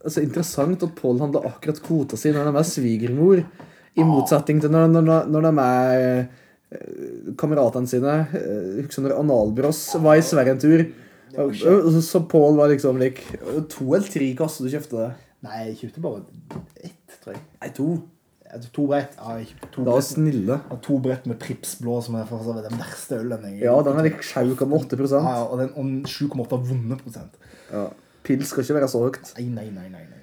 Altså, 0.00 0.22
interessant 0.24 0.86
at 0.86 0.96
Pål 0.96 1.26
handler 1.26 1.50
akkurat 1.50 1.84
kvota 1.84 2.16
si 2.16 2.32
når 2.32 2.48
de 2.48 2.56
er 2.56 2.68
svigermor, 2.72 3.42
i 3.98 4.06
motsetning 4.06 4.62
til 4.62 4.72
når, 4.72 4.94
når, 4.94 5.26
når 5.28 5.50
de 5.50 5.58
er 5.66 6.04
eh, 6.04 6.38
kameratene 7.40 7.88
sine. 7.90 8.12
Eh, 8.36 8.84
Husker 8.84 9.02
når 9.06 9.16
Analbross 9.20 9.82
var 10.02 10.20
i 10.20 10.24
Sverige 10.26 10.56
en 10.56 10.62
tur. 10.62 10.84
Så 12.02 12.20
Pål 12.26 12.56
var 12.58 12.68
liksom 12.72 12.98
lik 12.98 13.20
To 13.70 13.92
eller 13.94 14.08
tre 14.10 14.32
kasser 14.38 14.66
du 14.66 14.72
kjøpte 14.72 14.96
det? 14.98 15.10
Nei, 15.46 15.60
jeg 15.70 15.76
kjøpte 15.84 16.02
bare 16.04 16.22
ett, 16.84 17.20
tror 17.22 17.36
jeg. 17.36 17.42
Nei, 17.62 17.68
to. 17.76 17.86
To 18.74 18.84
brett. 18.90 19.14
Ja, 19.14 19.36
to 19.70 19.84
Da 19.86 19.92
brett, 19.94 20.04
snille. 20.08 20.56
to 20.82 20.98
brett 20.98 21.26
med 21.30 21.38
Prips 21.38 21.76
blå, 21.80 22.00
som 22.02 22.16
er 22.18 22.24
for 22.26 22.42
den 22.42 22.74
verste 22.80 23.20
ølen 23.22 23.44
jeg 23.46 23.60
Ja, 23.62 23.76
den 23.86 23.96
er 24.00 24.08
like 24.08 24.24
7,8 24.26 24.98
Ja, 25.06 25.20
ja, 25.22 25.44
og 25.46 25.58
den 25.62 25.70
og 25.70 25.84
den 25.86 26.02
7,8 26.04 26.58
vonde 26.68 26.98
prosent. 26.98 27.38
ja. 27.72 27.88
Pils 28.22 28.50
skal 28.50 28.62
ikke 28.66 28.74
være 28.76 28.88
så 28.92 29.00
høyt. 29.06 29.30
Nei, 29.38 29.46
nei, 29.48 29.70
nei, 29.70 29.88
nei. 29.88 30.19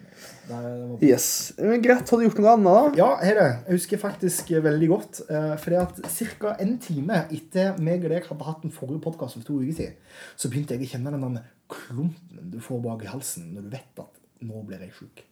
Nei. 0.50 0.98
Yes. 1.06 1.28
Men 1.60 1.84
Greit, 1.84 2.10
har 2.10 2.22
du 2.22 2.26
gjort 2.26 2.42
noe 2.42 2.54
annet, 2.54 2.68
da? 2.68 3.00
Ja, 3.00 3.10
hei 3.22 3.34
det. 3.38 3.48
Jeg 3.68 3.80
husker 3.80 4.02
faktisk 4.02 4.52
veldig 4.66 4.90
godt. 4.92 5.22
For 5.28 5.64
fordi 5.66 5.80
at 5.82 6.02
ca. 6.42 6.56
en 6.64 6.76
time 6.84 7.22
etter 7.28 7.80
meg 7.84 8.06
og 8.08 8.14
deg 8.14 8.28
hadde 8.30 8.48
hatt 8.48 8.66
den 8.66 8.74
forrige 8.76 9.04
podkasten 9.04 9.44
for 9.44 9.52
to 9.52 9.62
uker 9.62 9.78
siden, 9.80 9.98
så 10.40 10.52
begynte 10.52 10.78
jeg 10.78 10.88
å 10.88 10.92
kjenne 10.94 11.16
den 11.16 11.42
klumpen 11.72 12.52
du 12.54 12.60
får 12.64 12.80
bak 12.84 13.04
i 13.04 13.12
halsen 13.12 13.52
når 13.56 13.68
du 13.68 13.74
vet 13.76 14.04
at 14.04 14.22
nå 14.48 14.62
blir 14.68 14.84
jeg 14.86 14.94
sjuk. 14.96 15.24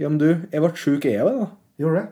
Ja, 0.00 0.08
men 0.08 0.20
du, 0.20 0.28
jeg 0.30 0.62
ble 0.62 0.70
sjuk, 0.78 1.06
jeg 1.08 1.24
òg, 1.24 1.42
da. 1.42 1.48
Gjorde 1.80 1.96
du 1.96 2.00
det? 2.00 2.06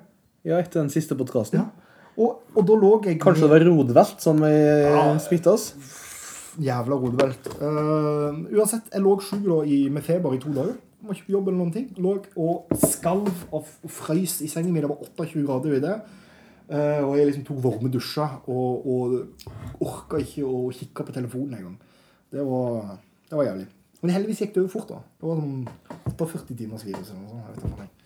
Ja, 0.48 0.58
etter 0.58 0.82
den 0.82 0.92
siste 0.92 1.16
podkasten. 1.18 1.62
Ja. 1.62 1.88
Og, 2.18 2.42
og 2.56 2.66
da 2.66 2.74
lå 2.74 2.90
jeg 3.06 3.20
Kanskje 3.22 3.46
det 3.46 3.52
var 3.52 3.64
rodvelt 3.68 4.22
som 4.24 4.42
ja. 4.42 5.04
smitta 5.22 5.54
oss? 5.54 5.70
Jævla 6.58 6.98
rodvelt. 6.98 7.48
Uh, 7.60 8.42
uansett, 8.56 8.88
jeg 8.90 9.04
lå 9.04 9.14
sjuk 9.22 9.46
i, 9.70 9.84
med 9.94 10.02
feber 10.06 10.34
i 10.34 10.40
to 10.42 10.50
dager. 10.54 10.74
Var 11.08 11.16
ikke 11.16 11.30
på 11.30 11.32
jobb 11.32 11.48
eller 11.48 11.58
noen 11.62 11.72
ting. 11.72 11.88
Lå 12.04 12.14
og 12.36 12.78
skalv 12.84 13.30
og 13.54 13.68
frøys 13.88 14.42
i 14.44 14.50
sengen 14.52 14.74
min. 14.74 14.84
Det 14.84 14.90
var 14.90 15.00
28 15.16 15.44
grader 15.48 15.78
ute. 15.78 15.94
Uh, 16.68 17.00
og 17.06 17.14
jeg 17.16 17.30
liksom 17.30 17.46
tok 17.48 17.62
varme 17.64 17.88
dusjer 17.88 18.42
og, 18.52 18.88
og 18.92 19.80
orka 19.80 20.18
ikke 20.20 20.44
å 20.44 20.66
kikke 20.76 21.06
på 21.08 21.14
telefonen 21.16 21.56
engang. 21.56 21.78
Det 22.28 22.44
var, 22.44 22.98
det 23.30 23.38
var 23.40 23.48
jævlig. 23.48 23.68
Men 24.02 24.12
heldigvis 24.14 24.42
gikk 24.44 24.52
det 24.54 24.62
over 24.66 24.74
fort. 24.74 24.92
da. 24.92 25.00
Det 25.16 25.30
var 25.30 25.40
sånn 25.40 26.12
48 26.12 26.58
timers 26.58 26.84
virus 26.84 27.14
eller 27.14 27.24
noe 27.24 27.56
sånt. 27.62 28.04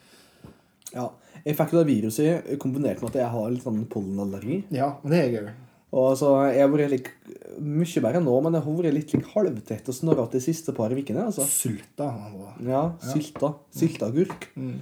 Ja, 0.92 1.08
Jeg 1.42 1.56
fikk 1.58 1.72
jo 1.72 1.80
det 1.80 1.88
viruset 1.88 2.48
kombinert 2.62 3.02
med 3.02 3.10
at 3.10 3.20
jeg 3.22 3.34
har 3.34 3.50
litt 3.50 3.64
sånn 3.64 3.82
pollenallergi. 3.90 4.62
Ja, 4.70 4.92
men 5.02 5.10
det 5.14 5.18
er 5.18 5.26
jeg 5.26 5.42
òg. 5.42 5.52
Og 5.92 6.12
altså, 6.14 6.30
Jeg 6.48 6.64
har 6.64 6.70
vært 6.72 6.92
like, 6.94 7.16
mye 7.60 8.04
bedre 8.04 8.22
nå, 8.24 8.36
men 8.44 8.56
jeg 8.56 8.64
har 8.64 8.78
vært 8.78 8.96
litt 8.96 9.12
like, 9.12 9.32
halvtett 9.34 9.90
og 9.92 9.98
snorrete 9.98 10.38
de 10.38 10.44
siste 10.44 10.72
par 10.76 10.94
ukene. 10.94 11.26
Altså. 11.28 11.44
Sylta. 11.48 12.08
Ja, 12.64 12.86
sylta. 13.12 13.54
Sylteagurk. 13.76 14.48
Mm. 14.56 14.80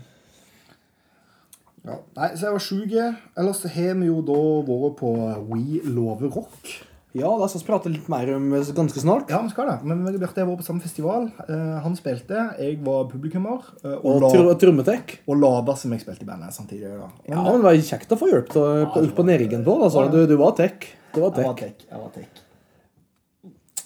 Ja. 1.81 1.97
Nei, 2.19 2.29
så 2.37 2.47
jeg 2.47 2.55
var 2.55 2.63
sjuk. 2.63 2.95
Ellers 3.41 3.65
har 3.75 3.99
vi 3.99 4.11
jo 4.11 4.21
da 4.29 4.39
vært 4.69 5.01
på 5.01 5.17
We 5.51 5.83
Love 5.89 6.31
Rock. 6.31 6.79
Ja, 7.11 7.27
la 7.35 7.49
oss 7.49 7.65
prate 7.67 7.91
litt 7.91 8.07
mer 8.11 8.29
om 8.37 8.53
ganske 8.55 9.01
snart. 9.03 9.33
Ja, 9.33 9.41
vi 9.43 9.51
skal 9.51 9.67
det. 9.67 9.79
Men 9.83 10.05
jeg 10.07 10.21
Bjarte 10.23 10.45
var 10.47 10.61
på 10.61 10.67
samme 10.67 10.85
festival. 10.85 11.27
Uh, 11.49 11.81
han 11.83 11.97
spilte, 11.99 12.45
jeg 12.61 12.77
var 12.87 13.09
publikummer. 13.11 13.65
Uh, 13.83 13.97
og 14.07 14.29
og 14.29 14.53
trommetek. 14.63 15.17
Og 15.27 15.41
Lada 15.41 15.75
som 15.79 15.91
jeg 15.91 16.05
spilte 16.05 16.23
i 16.23 16.29
bandet 16.29 16.55
samtidig. 16.55 16.87
Da. 16.87 17.09
Men, 17.11 17.35
ja, 17.35 17.43
men 17.49 17.59
det 17.59 17.67
var 17.67 17.83
kjekt 17.91 18.15
å 18.15 18.21
få 18.21 18.31
hjelp 18.31 18.55
til 18.55 18.63
ja, 18.85 18.87
opp 19.03 19.17
på 19.19 19.27
nedriggen 19.27 19.67
på. 19.67 19.75
Altså. 19.89 20.07
Du, 20.13 20.21
du, 20.31 20.37
var 20.39 20.55
tech. 20.61 20.87
Du 21.15 21.21
var 21.25 21.35
tech. 21.35 21.43
Jeg 21.43 21.51
var 21.51 21.59
tech. 21.59 21.83
Jeg 21.91 22.05
var 22.05 22.15
tech. 22.15 22.47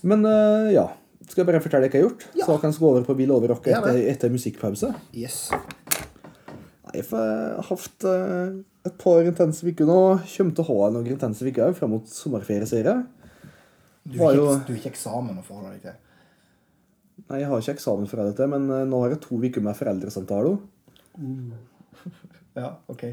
Men 0.05 0.29
uh, 0.29 0.69
ja. 0.75 0.91
Skal 1.25 1.41
jeg 1.41 1.49
bare 1.49 1.63
fortelle 1.65 1.89
hva 1.89 1.97
jeg 1.97 2.05
har 2.05 2.11
gjort? 2.11 2.27
Ja. 2.37 2.45
Så 2.45 2.59
kan 2.61 2.73
jeg 2.73 2.83
gå 2.83 2.89
over 2.91 3.05
på 3.07 3.17
Bil 3.17 3.31
over 3.33 3.55
rock 3.55 3.71
etter, 3.73 3.97
etter 4.13 4.33
musikkpause? 4.33 4.91
Yes. 5.17 5.49
Nei, 6.85 7.01
for 7.01 7.17
jeg 7.17 7.55
har 7.57 7.69
hatt 7.71 8.07
et 8.85 8.97
par 9.01 9.25
intense 9.25 9.65
uker 9.65 9.89
nå. 9.89 10.01
Kommer 10.29 10.57
til 10.59 10.67
å 10.67 10.69
ha 10.69 10.91
noen 10.93 11.09
intense 11.15 11.47
uker 11.49 11.73
fram 11.79 11.95
mot 11.97 12.11
sommerferieserie. 12.13 12.99
Du 14.05 14.19
har 14.21 14.37
jo... 14.37 14.49
ikke, 14.59 14.77
ikke 14.77 14.93
eksamen 14.93 15.41
å 15.41 15.45
forholde 15.47 15.79
deg 15.79 15.87
til? 15.87 16.01
Nei, 17.25 17.41
jeg 17.41 17.49
har 17.49 17.63
ikke 17.63 17.77
eksamen 17.79 18.09
for 18.11 18.21
dette, 18.21 18.49
men 18.51 18.67
eh, 18.69 18.85
nå 18.89 19.01
har 19.01 19.15
jeg 19.15 19.23
to 19.25 19.39
uker 19.41 19.65
med 19.65 19.79
foreldresamtale. 19.79 20.57
Uh. 21.17 21.55
ja, 22.61 22.75
ok. 22.93 23.07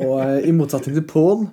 og 0.00 0.14
uh, 0.18 0.38
i 0.42 0.54
motsetning 0.56 0.98
til 0.98 1.06
Pål, 1.06 1.46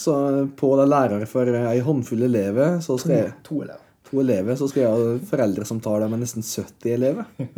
så 0.00 0.14
på 0.56 0.72
er 0.80 0.88
lærer 0.88 1.26
for 1.28 1.48
ei 1.60 1.80
håndfull 1.84 2.24
elever, 2.26 2.78
så 2.84 2.96
skal 3.00 3.16
jeg 3.16 3.32
To, 3.32 3.42
to 3.50 3.62
elever. 3.66 3.88
To 4.10 4.22
elever, 4.22 4.56
så 4.58 4.68
skal 4.70 4.82
jeg 4.82 4.94
ha 4.94 5.18
foreldresamtale 5.30 6.08
med 6.10 6.24
nesten 6.24 6.46
70 6.46 6.94
elever. 6.96 7.28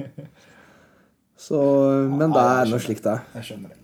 Så, 1.42 1.58
men 2.06 2.30
det 2.30 2.38
er 2.38 2.68
nå 2.70 2.78
slik 2.78 3.00
det 3.02 3.16
er. 3.16 3.22
Jeg 3.40 3.46
skjønner 3.48 3.72
det. 3.72 3.78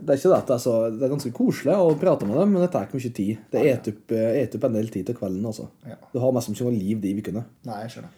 Det 0.00 0.14
er 0.14 0.16
ikke 0.16 0.30
det, 0.30 0.38
at 0.38 0.52
det 0.96 1.04
er 1.04 1.12
ganske 1.12 1.32
koselig 1.36 1.74
å 1.76 1.90
prate 2.00 2.24
med 2.24 2.38
dem, 2.40 2.54
men 2.54 2.64
det 2.64 2.70
tar 2.72 2.86
ikke 2.86 2.96
mye 2.96 3.12
tid. 3.18 3.42
Det 3.52 3.64
eter 3.68 3.92
opp, 3.92 4.14
et 4.16 4.56
opp 4.56 4.64
en 4.66 4.78
del 4.78 4.88
tid 4.94 5.10
til 5.10 5.18
kvelden. 5.18 5.44
altså. 5.50 5.68
Ja. 5.84 5.98
Du 6.14 6.16
har 6.22 6.32
mest 6.32 6.48
ikke 6.54 6.70
noe 6.70 6.78
liv 6.78 7.02
de 7.02 7.12
ukene. 7.18 7.44
Nei, 7.68 7.82
jeg 7.84 7.92
skjønner. 7.96 8.16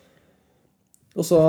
Og 1.12 1.26
så 1.28 1.40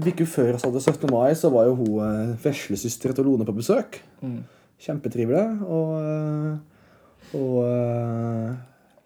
Uka 0.00 0.26
før 0.26 0.48
vi 0.54 0.62
hadde 0.64 0.82
17. 0.82 1.04
mai, 1.12 1.36
så 1.38 1.52
var 1.54 1.68
jo 1.68 1.76
hun 1.78 1.92
eh, 2.02 2.32
veslesøstera 2.42 3.14
til 3.14 3.28
Lone 3.28 3.46
på 3.46 3.54
besøk. 3.54 4.00
Mm. 4.24 4.40
Kjempetrivelig. 4.82 5.44
Og, 5.66 5.92
eh, 6.02 7.38
og 7.38 7.56
eh, 7.64 8.50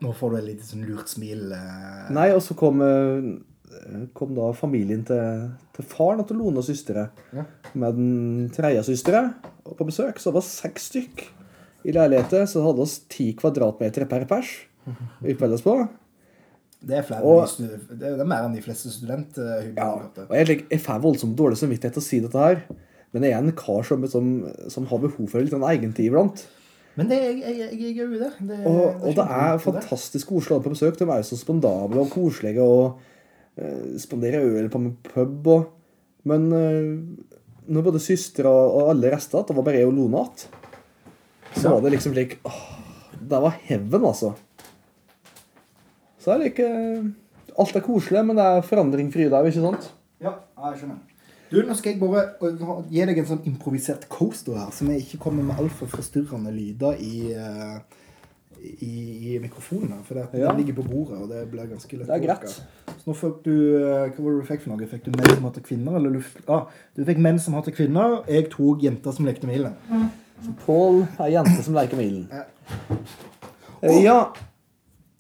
Nå 0.01 0.15
får 0.17 0.33
du 0.33 0.41
et 0.41 0.49
lite 0.49 0.67
sånn 0.67 0.87
lurt 0.89 1.13
smil. 1.13 1.51
Nei, 2.15 2.31
og 2.33 2.41
så 2.45 2.57
kom 2.59 2.81
kom 4.17 4.33
da 4.35 4.51
familien 4.57 5.03
til, 5.07 5.45
til 5.77 5.87
faren 5.87 6.25
til 6.27 6.41
Lone 6.41 6.59
og 6.59 6.67
søstera 6.67 7.07
ja. 7.37 7.45
med 7.79 7.99
den 7.99 8.49
tredje 8.55 8.83
søstera 8.89 9.29
på 9.65 9.87
besøk. 9.87 10.19
Så 10.19 10.31
det 10.31 10.39
var 10.39 10.47
seks 10.47 10.91
stykk 10.91 11.25
i 11.87 11.95
leiligheten. 11.95 12.49
Så 12.51 12.65
hadde 12.65 12.85
oss 12.85 13.01
ti 13.11 13.31
kvadratmeter 13.39 14.09
per 14.11 14.27
pers 14.31 14.53
å 14.91 15.51
oss 15.55 15.65
på. 15.65 15.77
Det 16.81 16.97
er, 16.97 17.09
og, 17.21 17.45
det 17.93 18.09
er, 18.09 18.23
mer 18.25 18.47
enn 18.47 18.55
de 18.57 18.63
fleste 18.65 18.89
studenthybler. 18.89 19.75
Ja, 19.77 19.91
og 20.25 20.31
jeg, 20.33 20.63
jeg 20.65 20.81
får 20.81 21.03
voldsomt 21.05 21.37
dårlig 21.37 21.59
samvittighet 21.61 21.99
til 21.99 22.01
å 22.01 22.07
si 22.07 22.21
dette 22.25 22.41
her, 22.47 22.63
men 23.15 23.27
jeg 23.27 23.35
er 23.35 23.43
en 23.43 23.59
kar 23.59 23.85
som, 23.87 24.07
som, 24.11 24.31
som 24.71 24.87
har 24.91 25.03
behov 25.03 25.31
for 25.31 25.43
litt 25.43 25.55
egentid 25.55 26.07
iblant. 26.07 26.45
Men 26.99 27.11
det, 27.11 27.19
jeg, 27.23 27.55
jeg, 27.59 27.79
jeg 27.81 27.91
er 27.95 28.01
jo 28.03 28.21
det. 28.21 28.31
det 28.49 28.59
og, 28.69 29.03
og 29.07 29.17
det 29.17 29.25
er 29.25 29.61
fantastisk 29.63 30.33
koselig 30.33 30.57
å 30.57 30.59
ha 30.59 30.65
på 30.65 30.73
besøk. 30.75 30.99
De 30.99 31.07
er 31.07 31.23
jo 31.23 31.29
så 31.31 31.39
spandable 31.39 32.03
og 32.03 32.11
koselige. 32.13 32.63
og 32.63 33.01
uh, 33.61 33.99
spanderer 34.03 34.47
øl 34.47 34.71
på 34.73 34.81
en 34.81 34.91
pub 35.07 35.53
og 35.55 35.77
Men 36.29 36.51
uh, 36.53 37.31
når 37.71 37.87
både 37.87 38.03
søstera 38.03 38.51
og 38.51 38.91
alle 38.93 39.13
reiste 39.15 39.41
det 39.49 39.57
var 39.57 39.65
bare 39.65 39.81
jeg 39.81 39.89
og 39.89 39.95
Lone 39.97 40.21
igjen, 40.21 40.59
så 41.55 41.63
ja. 41.65 41.73
var 41.73 41.85
det 41.85 41.93
liksom 41.95 42.13
slik 42.15 42.37
åh, 42.47 42.61
Det 43.31 43.41
var 43.43 43.57
heaven, 43.67 44.05
altså. 44.05 44.35
Så 46.21 46.35
er 46.35 46.43
det 46.43 46.51
ikke 46.53 46.71
Alt 47.61 47.77
er 47.77 47.85
koselig, 47.85 48.23
men 48.27 48.39
det 48.39 48.45
er 48.47 48.67
forandring 48.67 49.09
fri 49.13 49.27
der, 49.31 49.47
ikke 49.47 49.63
sant? 49.63 49.89
Ja, 50.23 50.37
jeg 50.69 50.83
skjønner. 50.83 51.10
Du, 51.51 51.57
Nå 51.67 51.75
skal 51.75 51.97
jeg 51.97 52.01
bare 52.01 52.29
gi 52.91 53.07
deg 53.11 53.19
en 53.19 53.31
sånn 53.33 53.47
improvisert 53.51 54.05
coaster 54.13 54.59
her, 54.59 54.69
så 54.75 54.87
vi 54.87 55.01
ikke 55.03 55.19
kommer 55.25 55.47
med 55.49 55.59
altfor 55.59 55.91
forstyrrende 55.91 56.53
lyder 56.55 57.01
i 57.03 57.33
uh, 57.35 57.81
i, 58.61 59.35
i 59.35 59.39
mikrofonen. 59.39 60.03
For 60.05 60.15
det, 60.15 60.27
ja. 60.33 60.49
den 60.51 60.57
ligger 60.61 60.75
på 60.75 60.83
bordet, 60.83 61.19
og 61.19 61.29
det 61.29 61.47
blir 61.51 61.67
ganske 61.71 61.97
lett. 61.97 62.09
Det 62.09 62.17
er 62.17 62.25
greit. 62.25 62.57
Så 62.91 63.09
nå 63.09 63.17
fikk 63.17 63.41
du 63.47 63.55
eh, 63.55 64.11
Hva 64.13 64.25
var 64.25 64.35
det 64.35 64.43
du 64.43 64.49
fikk 64.51 64.65
for 64.65 64.73
noe? 64.73 64.91
Fikk 64.91 65.07
du 65.07 65.13
menn 65.15 65.33
som 65.33 65.49
hater 65.49 65.65
kvinner, 65.65 65.97
eller 66.01 66.15
luft... 66.19 66.43
Ah, 66.51 66.69
du 66.97 67.03
fikk 67.09 67.23
menn 67.25 67.41
som 67.43 67.57
hater 67.59 67.75
kvinner. 67.77 68.21
Jeg 68.29 68.51
tok 68.53 68.85
jenter 68.85 69.17
som 69.17 69.29
lekte 69.29 69.49
med 69.49 69.61
ilden. 69.61 69.79
Mm. 69.89 70.55
Pål 70.65 71.03
er 71.21 71.35
jente 71.37 71.65
som 71.65 71.77
leker 71.77 72.01
med 72.01 72.11
ilden. 72.11 72.29
Ja. 72.33 72.45
Oh. 73.81 73.99
ja. 74.05 74.21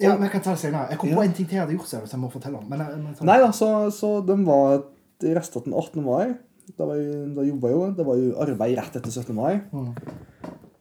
Ja, 0.00 0.14
men 0.14 0.25
jeg 0.25 0.32
kan 0.32 0.44
ta 0.44 0.54
det 0.56 0.62
senere. 0.62 0.87
Jeg 0.88 1.00
kom 1.00 1.10
på 1.12 1.22
en 1.25 1.32
ting 1.37 1.49
til 1.49 1.58
jeg 1.58 1.64
hadde 1.66 1.76
gjort, 1.76 1.88
så 1.90 2.00
jeg 2.00 2.20
må 2.20 2.30
fortelle 2.32 2.56
om. 2.56 2.64
Men, 2.68 2.84
men, 3.02 3.16
Nei 3.28 3.37
altså, 3.44 3.90
så, 3.92 3.99
så 3.99 4.12
de 4.25 4.37
var 4.46 4.78
de 5.20 5.34
resta 5.36 5.62
den 5.64 5.76
18. 5.76 6.02
mai. 6.04 6.34
Da, 6.76 6.86
var 6.86 6.96
jeg, 6.98 7.30
da 7.36 7.44
jobba 7.46 7.70
jeg 7.70 7.76
jo. 7.76 7.86
Det 7.98 8.06
var 8.06 8.20
jo 8.20 8.34
arbeid 8.44 8.76
rett 8.78 8.98
etter 9.00 9.12
17. 9.12 9.34
mai. 9.36 9.60
Mm. 9.72 9.92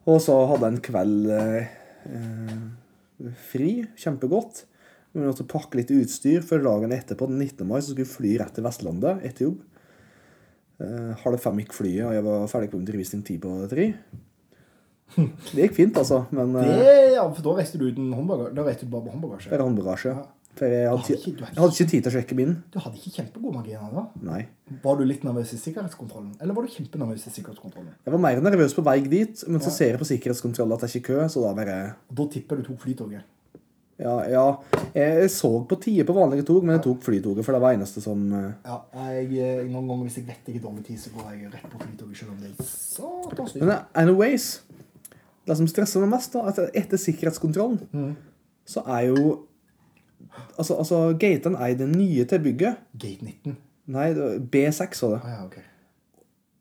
Og 0.09 0.19
så 0.23 0.35
hadde 0.49 0.65
jeg 0.65 0.75
en 0.75 0.83
kveld 0.85 1.31
eh, 1.35 3.31
fri. 3.49 3.71
Kjempegodt. 3.99 4.63
Vi 5.15 5.25
måtte 5.25 5.47
pakke 5.49 5.79
litt 5.79 5.91
utstyr 5.93 6.43
før 6.45 6.61
dagen 6.67 6.93
etterpå, 6.93 7.27
den 7.29 7.41
19. 7.41 7.65
mai, 7.67 7.79
så 7.81 7.91
skulle 7.91 8.05
vi 8.05 8.13
fly 8.13 8.33
rett 8.41 8.53
til 8.55 8.65
Vestlandet 8.65 9.25
etter 9.25 9.47
jobb. 9.47 9.61
Eh, 10.79 11.13
halv 11.25 11.41
fem 11.43 11.59
gikk 11.63 11.73
flyet, 11.75 12.03
og 12.07 12.13
jeg 12.15 12.25
var 12.27 12.49
ferdig 12.51 12.69
på 12.71 12.79
undervisning 12.79 13.23
ti 13.27 13.39
på 13.41 13.55
tre. 13.71 13.91
Det 15.49 15.63
gikk 15.63 15.73
fint, 15.79 15.97
altså, 15.97 16.21
men 16.35 16.53
eh, 16.61 16.69
det, 16.77 16.91
Ja, 17.15 17.23
for 17.33 17.41
da 17.47 17.55
reiste 17.57 17.79
du 17.81 17.87
uten 17.89 18.11
håndbagasje? 18.13 18.53
Da 18.55 18.65
reiste 18.67 18.85
du 18.85 18.93
bare 18.93 19.07
på 19.07 19.15
håndbagasje? 19.15 19.49
Bare 19.51 19.65
håndbagasje. 19.65 20.13
Ja. 20.13 20.27
For 20.59 20.67
jeg 20.67 20.89
hadde, 20.91 21.15
ikke, 21.15 21.31
jeg 21.39 21.55
hadde, 21.55 21.71
ikke, 21.71 21.87
tid 21.87 22.03
til 22.03 22.09
å 22.09 22.13
sjekke 22.17 22.35
min. 22.35 22.49
Du 22.73 22.77
hadde 22.83 22.99
ikke 22.99 23.13
kjempegod 23.15 23.53
marginer 23.55 23.93
da? 23.95 24.01
Nei. 24.27 24.41
Var 24.83 24.99
du 24.99 25.05
litt 25.07 25.23
nervøs 25.23 25.53
i 25.55 25.59
sikkerhetskontrollen? 25.61 26.33
Eller 26.43 26.57
var 26.57 26.67
du 26.67 26.73
kjempenervøs 26.73 27.23
i 27.29 27.31
sikkerhetskontrollen? 27.37 27.93
Jeg 28.03 28.15
var 28.15 28.21
mer 28.25 28.41
nervøs 28.43 28.75
på 28.75 28.83
vei 28.83 28.97
dit, 29.05 29.43
men 29.47 29.63
så 29.63 29.71
ser 29.71 29.93
jeg 29.93 30.01
på 30.01 30.09
sikkerhetskontrollen 30.09 30.75
at 30.75 30.83
det 30.83 30.89
er 30.89 30.99
ikke 30.99 31.13
kø, 31.13 31.19
så 31.31 31.45
da 31.45 31.53
bare 31.55 31.77
Da 32.19 32.27
tipper 32.33 32.59
du 32.59 32.67
tok 32.67 32.83
flytoget? 32.83 33.23
Ja, 33.99 34.17
ja. 34.27 34.45
Jeg 34.95 35.31
så 35.31 35.51
på 35.67 35.79
tider 35.79 36.07
på 36.07 36.15
vanlige 36.15 36.45
tog, 36.47 36.63
men 36.63 36.77
jeg 36.77 36.85
tok 36.85 37.01
flytoget, 37.07 37.43
for 37.47 37.55
det 37.55 37.63
var 37.63 37.75
eneste 37.75 38.03
som 38.03 38.21
eh, 38.35 38.51
Ja, 38.67 38.77
jeg, 39.09 39.31
eh, 39.39 39.65
noen 39.67 39.89
ganger 39.89 40.07
hvis 40.07 40.21
jeg 40.21 40.27
vet 40.29 40.51
ikke 40.51 40.63
dårlig 40.63 40.85
tid, 40.87 41.01
så 41.01 41.11
går 41.15 41.33
jeg 41.33 41.51
rett 41.55 41.67
på 41.67 41.81
flytoget, 41.83 42.19
selv 42.19 42.35
om 42.35 42.39
det 42.39 42.51
er 42.53 42.69
satans 42.69 43.55
dyrt. 43.55 43.65
Men 43.65 43.75
eh, 43.75 43.83
anyways, 44.03 44.47
det 45.47 45.59
som 45.59 45.67
stresser 45.71 46.03
meg 46.03 46.13
mest, 46.15 46.35
da, 46.35 46.51
at 46.51 46.79
etter 46.79 46.99
sikkerhetskontrollen, 46.99 47.81
mm. 47.91 48.15
så 48.67 48.83
er 48.87 49.09
jo 49.09 49.35
Altså, 50.57 50.75
altså 50.77 50.99
gaten 51.19 51.55
er 51.55 51.73
det 51.79 51.87
nye 51.95 52.25
til 52.25 52.39
bygget. 52.39 52.75
Gate 52.99 53.25
19? 53.25 53.57
Nei, 53.89 54.09
B6 54.53 55.01
var 55.05 55.15
det. 55.15 55.21
Ah, 55.23 55.31
ja, 55.33 55.45
okay. 55.45 55.65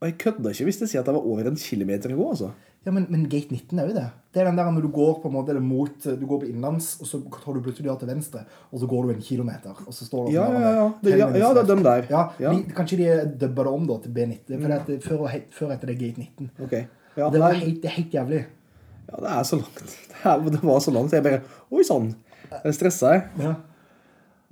Og 0.00 0.06
jeg 0.08 0.18
kødder 0.22 0.50
ikke 0.54 0.64
hvis 0.68 0.80
jeg 0.80 0.88
sier 0.92 1.00
at 1.02 1.06
det 1.10 1.14
var 1.14 1.26
over 1.26 1.48
en 1.50 1.56
kilometer 1.58 2.12
å 2.14 2.16
gå. 2.20 2.28
altså. 2.30 2.50
Ja, 2.86 2.92
men, 2.94 3.04
men 3.10 3.24
Gate 3.28 3.50
19 3.52 3.78
er 3.82 3.88
jo 3.90 3.94
det. 3.96 4.04
Det 4.32 4.40
er 4.40 4.46
den 4.48 4.56
der 4.60 4.68
når 4.70 4.84
du 4.86 4.88
går 4.94 5.16
på 5.20 5.28
en 5.28 5.34
måte 5.34 5.54
mot 5.60 6.04
Du 6.06 6.22
går 6.30 6.38
på 6.44 6.46
innenlands, 6.48 6.92
og 7.02 7.08
så 7.10 7.18
tar 7.34 7.56
du 7.56 7.60
plutselig 7.64 7.90
til 8.00 8.08
venstre, 8.08 8.44
og 8.70 8.80
så 8.80 8.86
går 8.88 9.08
du 9.08 9.10
en 9.16 9.24
kilometer, 9.26 9.74
og 9.86 9.92
så 9.96 10.06
står 10.06 10.28
det 10.28 10.36
Ja, 10.36 10.44
ja, 10.52 10.70
ja. 10.76 10.84
Det, 11.02 11.16
ja, 11.18 11.26
ja, 11.34 11.50
det 11.58 11.64
er 11.64 11.68
dem 11.72 11.82
der. 11.84 12.06
Ja, 12.12 12.22
Ja. 12.40 12.52
de- 12.54 12.72
Kanskje 12.78 12.96
de 13.02 13.08
dubba 13.42 13.64
det 13.66 13.72
om 13.74 13.86
da 13.90 13.98
til 14.04 14.14
B19, 14.14 14.62
for 14.62 14.68
det, 14.92 15.02
før, 15.04 15.26
før 15.58 15.74
etter 15.74 15.90
det 15.90 15.96
er 15.96 16.00
Gate 16.06 16.22
19. 16.22 16.50
Okay. 16.68 16.84
Ja, 17.18 17.28
Det, 17.34 17.40
var 17.42 17.52
helt, 17.58 17.82
det 17.82 17.90
er 17.90 17.96
helt 17.98 18.14
jævlig. 18.14 18.44
ja, 19.10 19.16
det 19.26 19.30
er 19.34 19.42
så 19.42 19.56
langt. 19.58 19.82
Det, 20.08 20.24
er, 20.24 20.48
det 20.50 20.62
var 20.62 20.78
så 20.80 20.90
langt. 20.94 21.12
Jeg 21.12 21.22
bare 21.22 21.40
Oi 21.70 21.82
sann. 21.84 22.14
Jeg 22.52 22.74
stressa, 22.78 23.12
jeg. 23.16 23.24
Ja. 23.42 23.54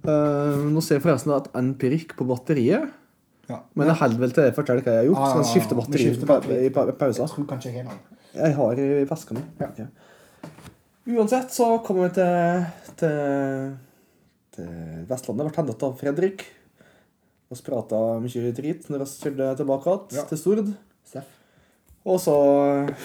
Uh, 0.07 0.67
nå 0.71 0.83
ser 0.85 0.99
jeg 0.99 1.05
forresten 1.07 1.33
at 1.35 1.49
en 1.59 1.73
prikk 1.81 2.15
på 2.19 2.26
batteriet. 2.29 2.91
Ja. 3.49 3.61
Men 3.79 3.91
jeg 3.93 3.99
holder 4.00 4.23
vel 4.25 4.35
til 4.35 4.47
jeg 4.49 4.55
forteller 4.57 4.83
hva 4.87 4.95
jeg 4.97 5.03
har 5.05 5.09
gjort. 5.09 5.23
Ah, 5.23 5.33
Så 5.33 5.38
jeg 5.43 5.50
skifter 5.55 5.79
batteri 6.29 6.59
i 6.67 6.71
pa- 6.75 6.91
pausa. 6.99 7.23
Jeg 7.25 7.33
tror 7.33 7.47
kanskje 7.53 7.73
jeg 7.73 7.85
har 7.85 7.91
noe. 7.93 8.21
Jeg 8.37 8.55
har 8.59 8.81
i 8.83 9.05
veska 9.09 9.37
mi. 9.37 9.43
Ja. 9.62 9.69
Okay. 9.71 9.87
Uansett 11.17 11.53
så 11.55 11.69
kommer 11.87 12.09
vi 12.09 12.17
til, 12.19 12.67
til, 12.99 13.76
til 14.57 15.07
Vestlandet. 15.09 15.47
Ble 15.47 15.55
hentet 15.61 15.85
av 15.87 15.95
Fredrik. 16.00 16.43
Vi 17.47 17.61
prata 17.62 18.00
mye 18.19 18.50
drit 18.57 18.88
når 18.91 19.05
vi 19.05 19.11
kjørte 19.23 19.53
tilbake 19.61 19.97
igjen 20.11 20.31
til 20.33 20.41
Stord. 20.41 20.73
Steff. 21.07 21.29
Og 22.07 22.19
så 22.23 22.35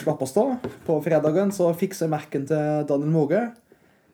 slapp 0.02 0.22
oss 0.26 0.34
da. 0.34 0.48
På 0.86 0.98
fredagen 1.06 1.54
så 1.54 1.70
fiksa 1.78 2.06
jeg 2.08 2.14
Mac-en 2.14 2.48
til 2.50 2.88
Daniel 2.90 3.14
Måge. 3.14 3.44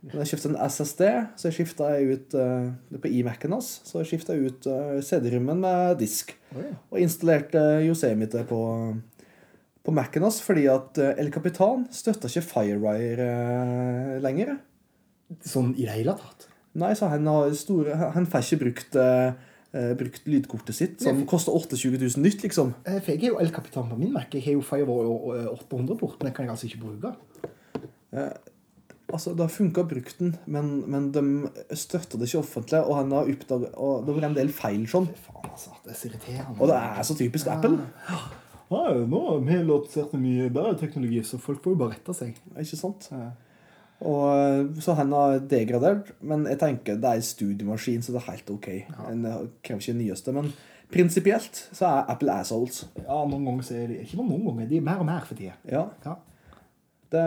Men 0.05 0.21
jeg 0.21 0.31
kjøpte 0.31 0.49
en 0.51 0.59
SSD, 0.61 1.03
så 1.39 1.49
jeg 1.49 1.55
skifta 1.57 1.89
ut 1.97 2.35
uh, 2.37 2.69
på 3.01 3.09
iMac-en 3.19 3.55
hans. 3.57 3.69
Så 3.87 4.01
jeg 4.03 4.11
skifta 4.11 4.35
ut 4.37 4.67
uh, 4.69 4.99
CD-rommen 5.03 5.63
med 5.63 5.97
disk. 6.01 6.35
Oi. 6.55 6.69
Og 6.93 7.01
installerte 7.01 7.63
Yosemite 7.87 8.43
på, 8.47 8.61
på 9.83 9.95
Mac-en 9.95 10.27
hans 10.27 10.39
fordi 10.43 10.67
at 10.71 10.99
eh, 11.01 11.17
El 11.19 11.31
Capitan 11.33 11.87
støtta 11.93 12.29
ikke 12.29 12.45
FireWire 12.45 13.27
uh, 13.27 14.13
lenger. 14.23 14.55
Sånn 15.43 15.73
i 15.75 15.87
det 15.87 15.97
hele 15.97 16.15
tatt. 16.19 16.47
Nei, 16.77 16.93
så 16.95 17.09
han 17.09 17.25
har 17.27 17.49
store 17.57 17.95
Han 18.13 18.27
får 18.29 18.43
ikke 18.45 18.59
brukt, 18.61 18.95
eh, 19.01 19.93
brukt 19.97 20.27
lydkortet 20.29 20.77
sitt, 20.77 20.99
som 21.01 21.23
koster 21.27 21.55
28 21.57 21.97
000 21.97 22.21
nytt, 22.21 22.45
liksom. 22.45 22.75
For 22.85 23.09
jeg 23.11 23.23
er 23.23 23.31
jo 23.31 23.39
El 23.41 23.49
Capitan 23.55 23.89
på 23.89 23.97
min 23.97 24.13
Mac. 24.13 24.29
Jeg 24.31 24.45
har 24.45 24.59
jo 24.59 24.61
FireWire 24.63 25.49
800 25.55 25.97
bort, 25.97 26.19
men 26.19 26.29
den 26.29 26.37
kan 26.37 26.45
jeg 26.45 26.53
altså 26.53 26.69
ikke 26.69 26.83
bruke. 26.85 27.15
Altså, 29.07 29.31
Det 29.31 29.39
har 29.45 29.51
funka 29.53 29.83
å 29.85 29.87
bruke 29.87 30.11
den, 30.19 30.33
men, 30.51 30.71
men 30.91 31.05
de 31.15 31.21
støtter 31.79 32.19
det 32.19 32.27
ikke 32.27 32.41
offentlig, 32.41 32.81
og 32.83 32.97
han 32.97 33.13
har 33.15 33.29
oppdaget, 33.31 33.71
og 33.79 34.03
det 34.05 34.15
var 34.17 34.27
en 34.27 34.35
del 34.35 34.51
feil 34.51 34.83
sånn. 34.91 35.07
Faen, 35.23 35.47
altså. 35.47 35.71
Det 35.85 35.93
er 35.93 35.99
så 35.99 36.09
irriterende. 36.09 36.57
Og 36.59 36.67
det 36.67 36.79
er 36.81 37.07
så 37.07 37.15
typisk 37.15 37.47
Apple. 37.53 37.79
Ja, 38.67 38.81
nå 39.07 39.21
har 39.29 39.39
vi 39.47 39.59
lansert 39.63 40.15
mye 40.19 40.49
bedre 40.51 40.75
teknologi, 40.81 41.21
så 41.23 41.39
folk 41.39 41.63
får 41.63 41.71
jo 41.77 41.79
bare 41.79 41.95
rette 41.95 42.17
seg. 42.17 42.35
Ikke 42.59 42.79
sant? 42.81 43.07
Ja. 43.15 43.29
Og, 43.97 44.25
eh, 44.35 44.81
så 44.83 44.93
han 44.99 45.15
har 45.15 45.39
degradert, 45.49 46.11
men 46.21 46.43
jeg 46.51 46.59
tenker 46.61 46.99
det 46.99 47.07
er 47.09 47.21
en 47.21 47.29
studiemaskin, 47.31 48.03
så 48.03 48.13
det 48.13 48.21
er 48.21 48.31
helt 48.33 48.51
ok. 48.53 48.67
En 49.07 49.23
eh, 49.25 49.39
krever 49.63 49.81
ikke 49.81 49.95
den 49.95 50.03
nyeste, 50.03 50.35
men 50.35 50.51
prinsipielt 50.91 51.63
så 51.71 51.87
er 51.87 52.11
Apple 52.13 52.35
assholes. 52.43 52.83
Ja, 52.99 53.23
noen 53.23 53.47
ganger 53.47 53.65
så 53.65 53.79
er 53.79 53.87
de 53.87 54.01
Ikke 54.03 54.19
noen 54.19 54.45
ganger, 54.51 54.67
de 54.69 54.77
er 54.77 54.85
mer 54.91 54.99
og 55.01 55.07
mer 55.09 55.23
for 55.25 55.39
tida. 55.39 55.55
Ja, 55.71 55.87
Ja. 56.05 56.19
Det, 57.13 57.25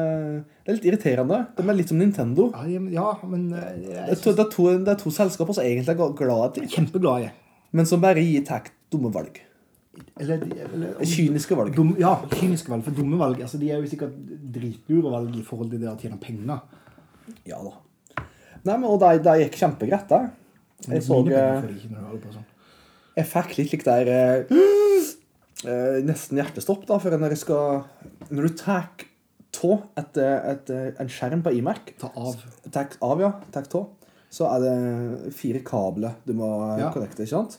det 0.65 0.73
er 0.73 0.77
litt 0.77 0.89
irriterende. 0.91 1.39
De 1.57 1.65
er 1.67 1.77
litt 1.79 1.89
som 1.93 2.01
Nintendo. 2.01 2.51
Ja, 2.53 2.81
ja, 2.93 3.11
men- 3.25 3.51
jeg, 3.51 3.61
eh, 3.61 3.77
Det 3.81 3.95
jeg 3.97 4.17
er 4.17 4.23
to, 4.25 4.33
det 4.33 4.47
er 4.47 4.51
to, 4.51 4.67
det 4.79 4.89
er 4.95 4.99
to 5.05 5.11
selskaper 5.11 5.57
som 5.57 5.65
egentlig 5.65 5.95
er 5.95 6.19
glad 6.19 6.59
i 6.59 6.67
Kjempeglade. 6.67 7.31
i 7.31 7.31
men 7.73 7.87
som 7.87 8.01
bare 8.03 8.23
gir 8.23 8.45
takt 8.47 8.73
dumme 8.91 9.13
valg. 9.15 9.41
Eller, 10.21 10.43
eller 10.43 10.95
Kyniske 11.07 11.57
valg. 11.57 11.75
Dum, 11.75 11.95
ja, 12.01 12.15
kyniske 12.33 12.71
valg. 12.71 12.85
For 12.87 12.97
dumme 12.97 13.19
valg 13.21 13.41
altså, 13.45 13.59
de 13.61 13.71
er 13.71 13.81
jo 13.81 13.91
sikkert 13.91 14.17
dritlure 14.55 15.13
valg 15.13 15.37
i 15.37 15.45
forhold 15.47 15.71
til 15.71 15.83
det 15.83 15.91
å 15.91 15.99
tjene 16.01 16.21
penger. 16.23 16.61
Ja 17.47 17.61
da. 17.63 17.75
Nei, 18.65 18.77
men, 18.77 18.87
og 18.91 18.99
det, 19.01 19.23
det 19.25 19.37
gikk 19.45 19.59
kjempegreit, 19.63 20.09
det. 20.11 20.23
Jeg 20.89 21.05
så 21.05 21.21
eh, 21.29 21.63
sånn. 22.33 22.47
Jeg 23.19 23.29
fikk 23.29 23.57
litt 23.59 23.75
lik 23.75 23.85
der 23.85 24.11
eh, 24.15 25.99
Nesten 26.07 26.41
hjertestopp, 26.41 26.87
da, 26.89 26.97
for 27.03 27.17
når 27.21 27.35
jeg 27.35 27.43
skal 27.43 27.83
Når 28.31 28.47
du 28.49 28.55
tar 28.57 28.87
tå 29.53 29.73
etter 29.99 30.45
et, 30.53 30.71
en 31.01 31.09
skjerm 31.11 31.43
på 31.43 31.53
iMac 31.59 31.95
Ta 31.99 32.11
av. 32.17 32.37
Takk 32.71 32.97
av, 33.03 33.21
ja, 33.21 33.33
Takk 33.55 33.67
tå, 33.73 33.85
så 34.31 34.47
er 34.55 34.61
det 34.63 35.33
fire 35.35 35.61
kabler 35.67 36.15
du 36.27 36.33
må 36.39 36.49
Ja. 36.79 36.91
connecte, 36.95 37.25
ikke 37.25 37.35
sant? 37.35 37.59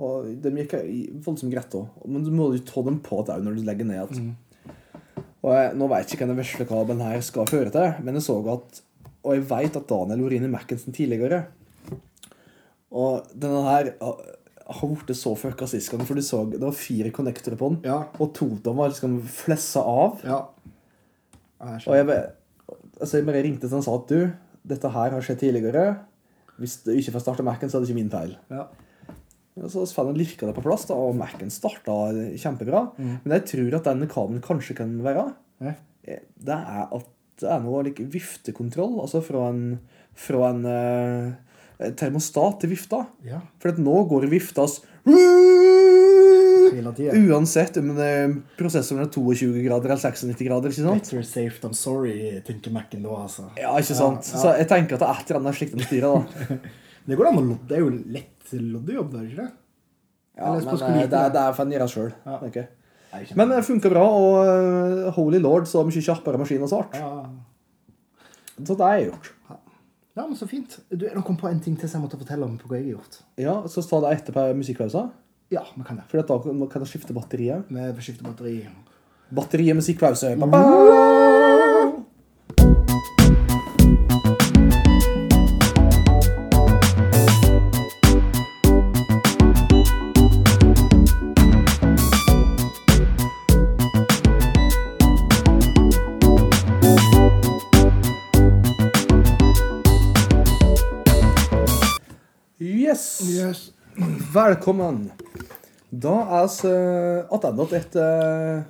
Og 0.00 0.24
de 0.42 0.50
gikk 0.50 0.72
voldsomt 1.24 1.52
greit 1.52 1.70
òg. 1.76 1.86
Men 2.08 2.24
du 2.24 2.30
må 2.32 2.50
jo 2.54 2.62
ta 2.64 2.82
dem 2.82 3.00
på 3.04 3.20
deg 3.26 3.42
når 3.44 3.56
du 3.58 3.62
legger 3.62 3.84
ned 3.84 4.10
igjen. 4.16 4.34
Og 5.44 5.52
jeg, 5.54 5.74
nå 5.76 5.88
jeg 6.00 6.06
ikke 6.08 6.24
hva 6.24 6.28
den 6.32 6.36
vesle 6.40 6.66
kabelen 6.68 7.00
her 7.04 7.20
skal 7.24 7.46
føre 7.48 7.70
til, 7.72 7.94
men 8.04 8.14
jeg 8.16 8.22
så 8.26 8.38
at 8.52 8.80
Og 9.22 9.34
jeg 9.36 9.42
vet 9.50 9.76
at 9.76 9.86
Daniel 9.88 10.22
var 10.24 10.48
Mackensen 10.48 10.94
tidligere. 10.96 11.42
Og 12.90 13.26
denne 13.38 13.62
her 13.68 13.92
har 14.00 14.20
har 14.70 14.86
blitt 14.86 15.18
så 15.18 15.32
fucka 15.34 15.66
sist 15.66 15.90
gang, 15.90 16.04
for 16.06 16.14
du 16.14 16.22
så 16.22 16.44
det 16.48 16.60
var 16.62 16.70
fire 16.78 17.10
connectorer 17.10 17.56
på 17.58 17.68
den, 17.72 17.80
Ja. 17.84 18.04
og 18.20 18.32
to 18.34 18.46
av 18.52 18.62
dem 18.62 18.76
var 18.76 18.88
liksom 18.88 19.20
flessa 19.26 19.80
av. 19.82 20.20
Ja. 20.22 20.46
Jeg 21.60 21.82
Og 21.86 21.96
jeg, 21.96 22.06
bare- 22.06 22.78
altså 23.00 23.18
jeg 23.20 23.44
ringte 23.44 23.68
til 23.68 23.76
han 23.76 23.82
sa 23.84 23.94
at 23.94 24.08
du, 24.08 24.32
dette 24.66 24.88
her 24.92 25.10
har 25.16 25.20
skjedd 25.24 25.38
tidligere. 25.42 25.98
Hvis 26.60 26.78
du 26.84 26.90
ikke 26.92 27.12
får 27.16 27.20
starte 27.24 27.42
Mac-en, 27.44 27.68
så 27.72 27.78
er 27.78 27.80
det 27.84 27.88
ikke 27.90 28.00
min 28.00 28.10
feil. 28.12 28.36
Ja. 28.50 28.66
Så 29.68 29.82
fant 29.92 30.08
jeg 30.12 30.16
lirka 30.20 30.46
det 30.46 30.54
på 30.56 30.62
plass, 30.64 30.86
da, 30.88 30.94
og 30.94 31.16
Mac-en 31.16 31.50
starta 31.52 31.96
kjempebra. 32.40 32.84
Men 32.98 33.34
jeg 33.36 33.44
tror 33.50 33.76
at 33.80 33.84
denne 33.90 34.08
kabelen 34.08 34.40
kanskje 34.44 34.76
kan 34.76 34.92
være 35.04 35.32
Ja. 35.60 35.74
eh, 36.04 36.20
Det 36.38 36.54
er 36.56 36.88
at 36.92 37.06
det 37.40 37.48
er 37.48 37.60
noe 37.60 37.82
like 37.84 38.04
viftekontroll, 38.04 39.00
altså 39.00 39.22
fra 39.24 39.48
en, 39.48 39.80
fra 40.14 40.50
en 40.50 40.64
uh, 40.66 41.90
termostat 41.96 42.60
til 42.60 42.70
vifta. 42.74 43.06
ja. 43.24 43.40
For 43.58 43.72
nå 43.80 44.06
går 44.08 44.28
viftas 44.28 44.80
Hele 46.76 46.92
tida. 46.96 47.14
Uansett 47.34 47.76
om 47.80 47.90
det 47.96 48.10
prosessoren 48.58 49.04
er 49.04 49.10
22 49.12 49.64
grader 49.66 49.92
eller 49.94 50.02
96 50.02 50.44
grader. 50.46 50.70
ikke 50.74 50.86
sant? 50.86 51.10
Better 51.10 51.26
safe 51.26 51.60
than 51.62 51.74
sorry, 51.74 52.16
tenker 52.46 52.74
Mac-en 52.74 53.02
da, 53.06 53.16
altså. 53.24 53.46
Ja, 53.58 53.72
ikke 53.78 53.96
sant? 53.98 54.26
Ja, 54.28 54.36
ja. 54.36 54.42
Så 54.44 54.54
jeg 54.60 54.68
tenker 54.70 54.98
at 54.98 55.04
det 55.04 55.08
er 55.10 55.22
et 55.24 55.30
eller 55.32 55.40
annet 55.44 55.58
slikt 55.60 55.76
med 55.78 55.88
styret. 55.88 56.36
da. 56.48 56.60
Det 57.10 57.16
går 57.16 57.26
an 57.30 57.38
å 57.40 57.42
lodde. 57.42 57.64
Det 57.66 57.78
er 57.78 57.80
jo 57.80 57.90
lett 58.14 58.50
loddejobb, 58.52 59.14
er 59.16 59.24
ikke 59.30 59.44
det? 59.46 59.50
Ja, 60.40 60.50
men 60.52 60.68
eh, 60.68 61.00
det, 61.00 61.08
det 61.10 61.22
det 61.34 61.40
er 61.42 61.60
en 61.64 61.72
gjøre 61.74 61.88
sjøl. 61.90 62.10
Ja. 62.26 62.36
Okay. 62.46 62.66
Men 63.34 63.50
det 63.50 63.64
funka 63.66 63.90
bra, 63.90 64.04
og 64.14 64.36
eh, 64.46 65.08
holy 65.16 65.40
lord, 65.42 65.66
så 65.66 65.82
mye 65.86 66.02
kjappere 66.04 66.38
maskin 66.38 66.62
og 66.66 66.70
svart. 66.70 66.94
ja. 67.00 67.24
Så 68.60 68.76
det 68.76 68.84
har 68.84 68.98
jeg 68.98 69.06
gjort. 69.08 69.30
ja, 69.48 70.22
men 70.26 70.36
så 70.36 70.46
fint. 70.46 70.74
Du, 70.92 71.06
jeg 71.08 71.22
kom 71.24 71.36
på 71.40 71.48
en 71.48 71.60
ting 71.64 71.78
til 71.80 71.88
som 71.88 71.98
jeg 72.02 72.04
måtte 72.04 72.18
fortelle 72.20 72.44
om 72.44 72.58
på 72.60 72.68
hva 72.68 72.76
jeg 72.76 72.90
har 72.90 72.98
gjort. 72.98 73.14
Ja, 73.40 73.54
Så 73.72 73.82
ta 73.88 74.02
det 74.04 74.10
etterpå 74.18 74.44
musikkpausa, 74.58 75.06
Ja, 75.50 75.64
man 75.74 75.86
kan 75.86 75.96
det. 75.96 76.06
for 76.08 76.22
da 76.22 76.66
kan 76.70 76.82
du 76.82 76.86
skifte 76.86 77.12
batteriet. 77.12 77.66
Får 77.68 78.02
skifte 78.06 78.24
batteri. 78.24 78.68
Batteriet 79.34 79.76
musikkpause. 79.76 80.36
Ba 80.38 80.46
-ba! 80.46 81.39
Velkommen. 104.30 105.08
Da 105.90 106.12
er 106.38 106.44
vi 106.46 107.38
tilbake 107.42 107.78
etter 107.80 108.60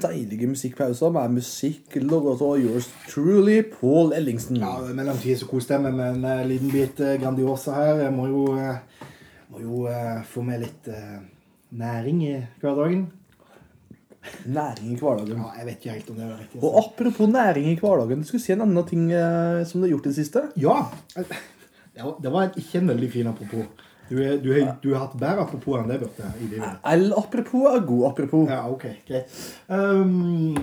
deilige 0.00 0.46
musikkpauser 0.48 1.12
med 1.12 1.34
musikk 1.42 1.98
laget 2.00 2.44
av 2.46 2.54
yours 2.62 2.88
truly, 3.10 3.58
Paul 3.68 4.14
Ellingsen. 4.16 4.62
Ja, 4.62 4.78
I 4.80 4.96
mellomtiden 4.96 5.42
så 5.42 5.48
koste 5.50 5.76
jeg 5.76 5.84
meg 5.84 5.98
med 5.98 6.14
en 6.14 6.24
eh, 6.30 6.46
liten 6.48 6.72
bit 6.72 7.04
eh, 7.04 7.18
Grandiosa 7.20 7.76
her. 7.76 8.00
Jeg 8.06 8.16
må 8.16 8.30
jo, 8.30 8.46
eh, 8.56 9.04
må 9.52 9.60
jo 9.66 9.84
få 10.30 10.46
med 10.46 10.64
litt 10.64 10.88
næring 11.84 12.24
i 12.30 12.34
hverdagen. 12.64 13.06
Næring 14.48 14.94
i 14.94 15.00
hverdagen. 15.02 15.36
Ja, 15.36 15.54
jeg 15.58 15.68
vet 15.68 15.80
ikke 15.82 15.98
helt 15.98 16.12
om 16.14 16.20
det 16.22 16.28
er 16.30 16.36
riktig. 16.46 16.62
Og 16.62 16.78
apropos 16.80 17.34
næring 17.34 17.72
i 17.74 17.80
hverdagen, 17.82 18.24
du 18.24 18.30
skulle 18.30 18.46
si 18.46 18.56
en 18.56 18.64
annen 18.64 18.88
ting 18.88 19.10
som 19.68 19.82
du 19.82 19.90
har 19.90 19.98
gjort 19.98 20.08
i 20.08 20.14
det 20.14 20.20
siste. 20.22 20.48
Ja. 20.56 20.84
Det 21.94 22.02
var, 22.02 22.14
det 22.18 22.30
var 22.34 22.56
ikke 22.58 22.80
en 22.80 22.88
veldig 22.90 23.08
fin 23.12 23.28
apropos. 23.30 23.68
Du, 24.10 24.18
er- 24.22 24.38
du, 24.42 24.50
har- 24.52 24.74
du 24.82 24.90
har 24.94 25.06
hatt 25.06 25.14
bedre 25.18 25.44
apropos 25.46 25.78
enn 25.80 25.88
det, 25.88 26.00
Børte. 26.02 26.32
i 26.40 26.48
livet. 26.50 26.76
L 26.92 27.12
apropos 27.16 27.70
er 27.74 27.80
god 27.88 28.04
apropos. 28.10 28.48
Ja, 28.50 28.62
ok, 28.68 28.84
greit. 29.08 29.38
Um, 29.68 30.54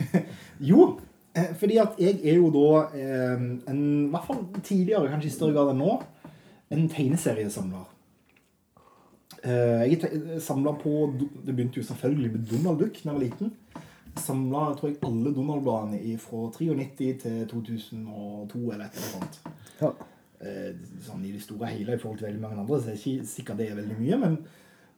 jo, 0.70 0.86
eh, 1.34 1.50
fordi 1.60 1.76
at 1.82 1.98
jeg 2.00 2.20
er 2.24 2.38
jo 2.40 2.48
da 2.54 2.70
eh, 2.96 3.36
en, 3.68 3.82
i 4.06 4.10
hvert 4.14 4.26
fall 4.30 4.40
tidligere, 4.62 5.10
kanskje 5.12 5.28
i 5.28 5.36
større 5.36 5.52
grad 5.58 5.74
enn 5.74 5.82
nå, 5.84 5.98
en 6.72 6.88
tegneseriesamler. 6.92 7.86
Eh, 9.44 9.84
jeg 9.92 10.40
samla 10.42 10.72
på 10.80 10.90
Det 11.14 11.52
begynte 11.54 11.78
jo 11.78 11.84
selvfølgelig 11.86 12.32
med 12.32 12.46
Donald 12.50 12.80
Duck 12.80 12.96
da 12.98 13.04
jeg 13.10 13.14
var 13.14 13.22
liten. 13.22 13.52
samla 14.18 14.62
tror 14.74 14.88
jeg, 14.90 14.96
alle 15.06 15.30
Donald-bladene 15.36 16.16
fra 16.18 16.48
93 16.56 17.20
til 17.22 17.44
2002 17.52 18.64
eller 18.72 18.84
et 18.88 18.96
eller 18.98 19.12
annet. 19.20 19.38
Ja. 19.80 19.92
Eh, 20.38 20.70
sånn 21.02 21.24
i 21.26 21.32
det 21.34 21.40
store 21.42 21.66
og 21.66 21.72
hele 21.74 21.96
i 21.96 21.98
forhold 21.98 22.20
til 22.20 22.28
veldig 22.28 22.40
mange 22.44 22.60
andre, 22.62 22.76
så 22.78 22.92
er 22.92 22.94
det 22.94 23.00
ikke 23.02 23.26
sikkert 23.26 23.58
det 23.58 23.64
er 23.72 23.78
veldig 23.80 23.96
mye. 23.98 24.18
Men 24.22 24.36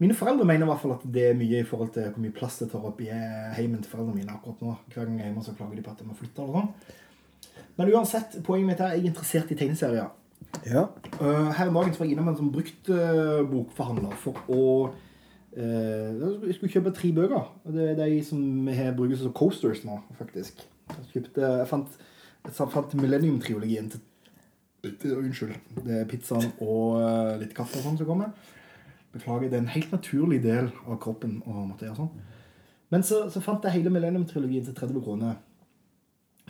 mine 0.02 0.16
foreldre 0.16 0.44
mener 0.44 0.66
i 0.66 0.68
hvert 0.68 0.82
fall 0.82 0.92
at 0.98 1.06
det 1.14 1.22
er 1.30 1.38
mye 1.38 1.62
i 1.62 1.68
forhold 1.68 1.94
til 1.94 2.10
hvor 2.10 2.24
mye 2.24 2.34
plass 2.36 2.58
det 2.60 2.68
tar 2.72 2.84
opp 2.84 3.00
i 3.00 3.08
heimen 3.56 3.80
til 3.80 3.92
foreldrene 3.92 4.20
mine 4.20 4.34
akkurat 4.34 4.60
nå. 4.64 4.74
Hver 4.92 5.06
gang 5.06 5.14
jeg 5.16 5.24
er 5.24 5.30
hjemme, 5.30 5.44
så 5.46 5.54
klager 5.56 5.78
de 5.78 5.84
på 5.86 5.94
at 5.94 6.02
jeg 6.02 6.08
må 6.10 6.16
flytte 6.18 6.44
eller 6.44 6.58
sånn. 6.58 6.98
Men 7.78 7.92
uansett, 7.94 8.36
poenget 8.44 8.68
mitt 8.68 8.82
er 8.84 8.92
jeg 8.92 9.06
er 9.06 9.12
interessert 9.14 9.54
i 9.54 9.58
tegneserier. 9.62 10.10
ja. 10.66 10.82
Uh, 11.20 11.48
her 11.56 11.70
om 11.70 11.78
dagen 11.78 11.96
var 11.96 12.04
jeg 12.04 12.12
innom 12.12 12.28
en 12.28 12.36
sånn 12.36 12.52
bruktbokforhandler 12.52 14.18
for 14.20 14.44
å 14.48 14.64
Jeg 15.50 16.54
skulle 16.54 16.70
kjøpe 16.70 16.92
tre 16.94 17.08
bøker. 17.10 17.48
Det 17.74 17.88
er 17.90 17.96
de 17.98 18.20
som 18.22 18.68
har 18.70 18.92
brukes 18.94 19.18
som 19.24 19.32
coasters 19.34 19.80
nå, 19.82 19.96
faktisk. 20.20 20.60
Jeg, 20.92 21.08
kjøpte, 21.14 21.42
jeg 21.42 21.66
fant, 21.66 21.96
jeg 22.46 22.70
fant 22.70 22.94
Millennium-triologien 23.00 23.88
til 23.90 24.04
Unnskyld. 24.84 25.56
Det 25.84 25.98
er 26.00 26.08
pizzaen 26.08 26.52
og 26.62 26.96
uh, 27.02 27.36
litt 27.40 27.52
kaffe 27.56 27.80
og 27.80 27.84
sånn 27.84 27.98
som 28.00 28.08
kommer. 28.08 28.32
Beklager, 29.12 29.50
det 29.50 29.58
er 29.58 29.64
en 29.64 29.74
helt 29.74 29.92
naturlig 29.92 30.40
del 30.44 30.70
av 30.86 30.98
kroppen 31.02 31.40
å 31.44 31.66
måtte 31.66 31.88
gjøre 31.88 32.04
sånn. 32.04 32.26
Men 32.90 33.04
så, 33.06 33.24
så 33.30 33.42
fant 33.44 33.64
jeg 33.66 33.76
hele 33.76 33.92
Millennium-trilogien 33.92 34.64
til 34.66 34.76
30 34.76 35.02
kroner. 35.04 35.38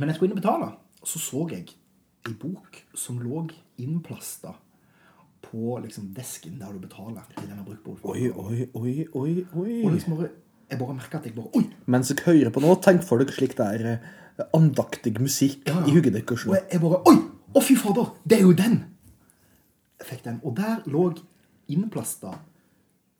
Men 0.01 0.09
jeg 0.11 0.17
skulle 0.17 0.31
inn 0.31 0.39
og 0.39 0.43
betale, 0.43 0.69
og 1.01 1.09
så 1.09 1.21
så 1.21 1.47
jeg 1.53 1.73
en 2.29 2.37
bok 2.41 2.83
som 2.97 3.19
lå 3.21 3.47
innplasta 3.81 4.55
på 5.45 5.79
liksom 5.81 6.13
desken 6.17 6.59
der 6.61 6.73
du 6.77 6.83
betaler 6.83 7.25
i 7.41 7.47
denne 7.47 7.65
bruktboken. 7.65 8.05
Oi, 8.05 8.29
oi, 8.29 8.69
oi, 8.77 8.95
oi, 9.17 9.77
Og 9.85 9.95
liksom 9.95 10.17
bare, 10.19 10.31
jeg 10.69 10.81
bare 10.81 10.97
merka 10.97 11.19
at 11.19 11.29
jeg 11.29 11.35
bare 11.37 11.53
Oi! 11.57 11.65
Mens 11.91 12.13
jeg 12.13 12.21
hører 12.27 12.53
på 12.53 12.63
nå, 12.63 12.75
tenk 12.85 13.05
for 13.09 13.21
dere 13.21 13.35
slik 13.35 13.57
det 13.59 13.69
er 13.79 13.87
eh, 13.95 14.09
andaktig 14.57 15.17
musikk 15.21 15.65
Ja, 15.69 15.81
ja. 15.81 15.87
i 15.89 15.97
hodet 15.97 16.13
deres 16.19 16.45
Og 16.47 16.59
jeg 16.61 16.83
bare 16.85 17.01
Oi! 17.09 17.17
Å, 17.51 17.59
fy 17.59 17.75
fader! 17.75 18.13
Det 18.23 18.39
er 18.39 18.45
jo 18.47 18.53
den! 18.55 18.77
Jeg 19.99 20.07
fikk 20.13 20.23
den. 20.29 20.39
Og 20.47 20.55
der 20.59 20.85
lå 20.91 21.09
innplasta 21.71 22.37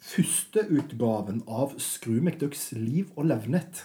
førsteutgaven 0.01 1.43
av 1.51 1.75
Skru 1.83 2.21
McDucks 2.21 2.71
Liv 2.79 3.11
og 3.17 3.27
levnet. 3.33 3.83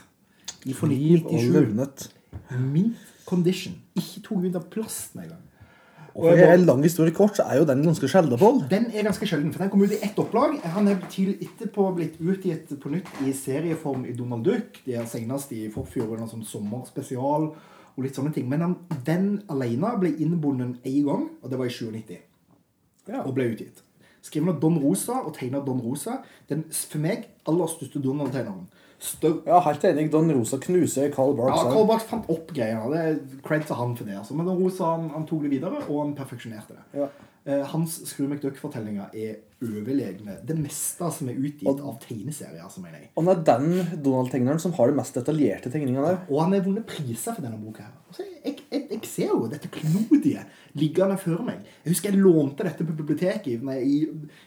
Fra 0.77 0.89
Liv 0.89 1.25
og 1.25 1.33
1997. 1.33 1.49
løvnet. 1.55 2.05
Mint 2.61 3.09
condition. 3.25 3.75
Ikke 3.97 4.21
tok 4.27 4.45
ut 4.45 4.61
av 4.61 4.69
plasten 4.69 5.25
engang. 5.25 5.41
Og 6.15 6.29
for 6.29 6.47
en 6.47 6.63
lang 6.63 6.83
historie 6.85 7.11
kort, 7.11 7.35
så 7.35 7.43
er 7.49 7.59
jo 7.59 7.65
den 7.67 7.81
ganske 7.83 8.07
sjelden, 8.07 8.39
Paul. 8.39 8.61
Den 8.71 8.85
er 8.93 9.03
ganske 9.03 9.27
sjelden, 9.27 9.49
for 9.51 9.65
den 9.65 9.71
kom 9.73 9.81
ut 9.83 9.91
i 9.91 9.99
ett 10.05 10.19
opplag. 10.21 10.61
Han 10.77 10.87
er 10.87 11.01
etterpå 11.01 11.89
blitt 11.97 12.21
utgitt 12.21 12.71
på 12.79 12.91
nytt 12.93 13.09
i 13.25 13.33
serieform 13.35 14.05
i 14.07 14.13
Donald 14.15 14.45
Duck. 14.47 14.79
De 14.85 14.95
er 14.95 15.09
senest 15.11 15.51
i 15.57 15.65
forfjor 15.73 16.15
en 16.15 16.29
sånn 16.31 16.45
sommerspesial 16.47 17.49
og 17.95 18.03
litt 18.03 18.17
sånne 18.17 18.33
ting. 18.35 18.47
Men 18.51 18.61
han, 18.65 18.77
den 19.07 19.27
alene 19.51 19.93
ble 20.01 20.11
innbundet 20.19 20.83
én 20.85 21.03
gang, 21.07 21.27
og 21.41 21.51
det 21.51 21.59
var 21.59 21.69
i 21.69 21.73
97. 21.73 22.15
Ja. 23.07 23.21
Og 23.23 23.33
ble 23.37 23.49
utgitt. 23.53 23.83
Skrevet 24.25 24.55
av 24.55 24.61
Don 24.63 24.79
Rosa 24.81 25.19
og 25.21 25.35
tegna 25.37 25.61
Don 25.61 25.81
Rosa. 25.85 26.19
Den 26.49 26.63
for 26.71 27.03
meg 27.03 27.27
aller 27.45 27.69
største 27.69 28.01
Donald-tegneren. 28.01 28.65
Større 29.05 29.43
Ja, 29.45 29.59
helt 29.67 29.83
enig. 29.85 30.07
Don 30.11 30.31
Rosa 30.33 30.57
knuser 30.57 31.11
Carl 31.13 31.35
Barks. 31.37 31.61
ja. 31.61 31.71
Carl 31.75 31.87
Barks 31.87 32.07
fant 32.09 32.29
opp 32.33 32.49
greiene. 32.55 32.89
Det 32.89 33.03
er 33.03 33.41
cred 33.45 33.67
til 33.67 33.75
han 33.77 33.93
for 33.95 34.05
det. 34.09 34.17
Altså. 34.17 34.33
Men 34.33 34.47
Don 34.49 34.63
Rosa 34.63 34.95
han, 34.95 35.09
han 35.13 35.27
tok 35.29 35.43
det 35.45 35.51
videre, 35.51 35.83
og 35.89 36.01
han 36.01 36.15
perfeksjonerte 36.17 36.73
det. 36.73 36.85
Ja. 37.03 37.09
Eh, 37.45 37.61
hans 37.69 37.99
Skru 38.09 38.25
McDuck-fortellinger 38.25 39.11
er 39.13 39.35
overlegne. 39.61 40.39
Det 40.41 40.55
meste 40.57 41.09
som 41.13 41.27
er 41.29 41.37
utgitt 41.37 41.67
av 41.69 41.99
tegneserier. 42.01 42.69
som 42.73 42.85
jeg. 42.89 43.09
Og 43.13 43.23
han 43.23 43.35
er 43.35 43.43
den 43.45 44.01
Donald-tegneren 44.01 44.59
som 44.59 44.73
har 44.73 44.89
de 44.89 44.95
mest 44.97 45.13
detaljerte 45.13 45.69
tegningene 45.69 46.07
der. 46.07 46.17
Og 46.27 46.41
han 46.41 46.53
har 46.53 46.63
vunnet 46.65 46.87
priser 46.89 47.35
for 47.35 47.45
denne 47.45 47.59
boka. 47.61 47.83
her. 47.83 47.91
Altså, 48.09 48.23
jeg, 48.43 48.63
jeg, 48.71 48.87
jeg 48.89 49.05
ser 49.05 49.27
jo 49.29 49.45
dette 49.51 49.69
klodige 49.69 50.41
liggende 50.73 51.17
før 51.21 51.43
meg. 51.45 51.59
Jeg 51.83 51.93
husker 51.93 52.15
jeg 52.15 52.23
lånte 52.23 52.65
dette 52.65 52.87
på 52.87 52.95
biblioteket 52.97 53.61
nei, 53.61 53.77
i 53.83 53.99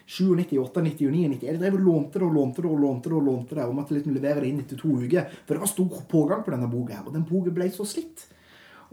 97, 0.03 0.35
98, 0.51 0.83
99, 0.89 1.29
90. 1.37 1.47
Jeg 1.47 1.61
drev 1.61 1.77
og 1.79 1.85
lånte 1.85 2.19
det 2.19 2.27
og 2.27 2.35
lånte 2.35 2.65
det 2.65 2.67
og 2.73 2.83
lånte 2.83 3.07
det 3.07 3.15
og 3.15 3.29
lånte 3.29 3.55
det, 3.55 3.69
og 3.69 3.79
måtte 3.79 3.95
liksom 3.95 4.17
levere 4.17 4.43
det 4.43 4.51
inn 4.51 4.59
etter 4.65 4.83
to 4.83 4.91
uker. 4.99 5.31
For 5.45 5.55
det 5.55 5.63
var 5.63 5.71
stor 5.71 6.03
pågang 6.11 6.43
på 6.43 6.51
denne 6.51 6.67
boka 6.67 6.99
her, 6.99 7.07
og 7.07 7.15
den 7.15 7.23
boka 7.31 7.55
ble 7.55 7.71
så 7.71 7.87
slitt. 7.87 8.27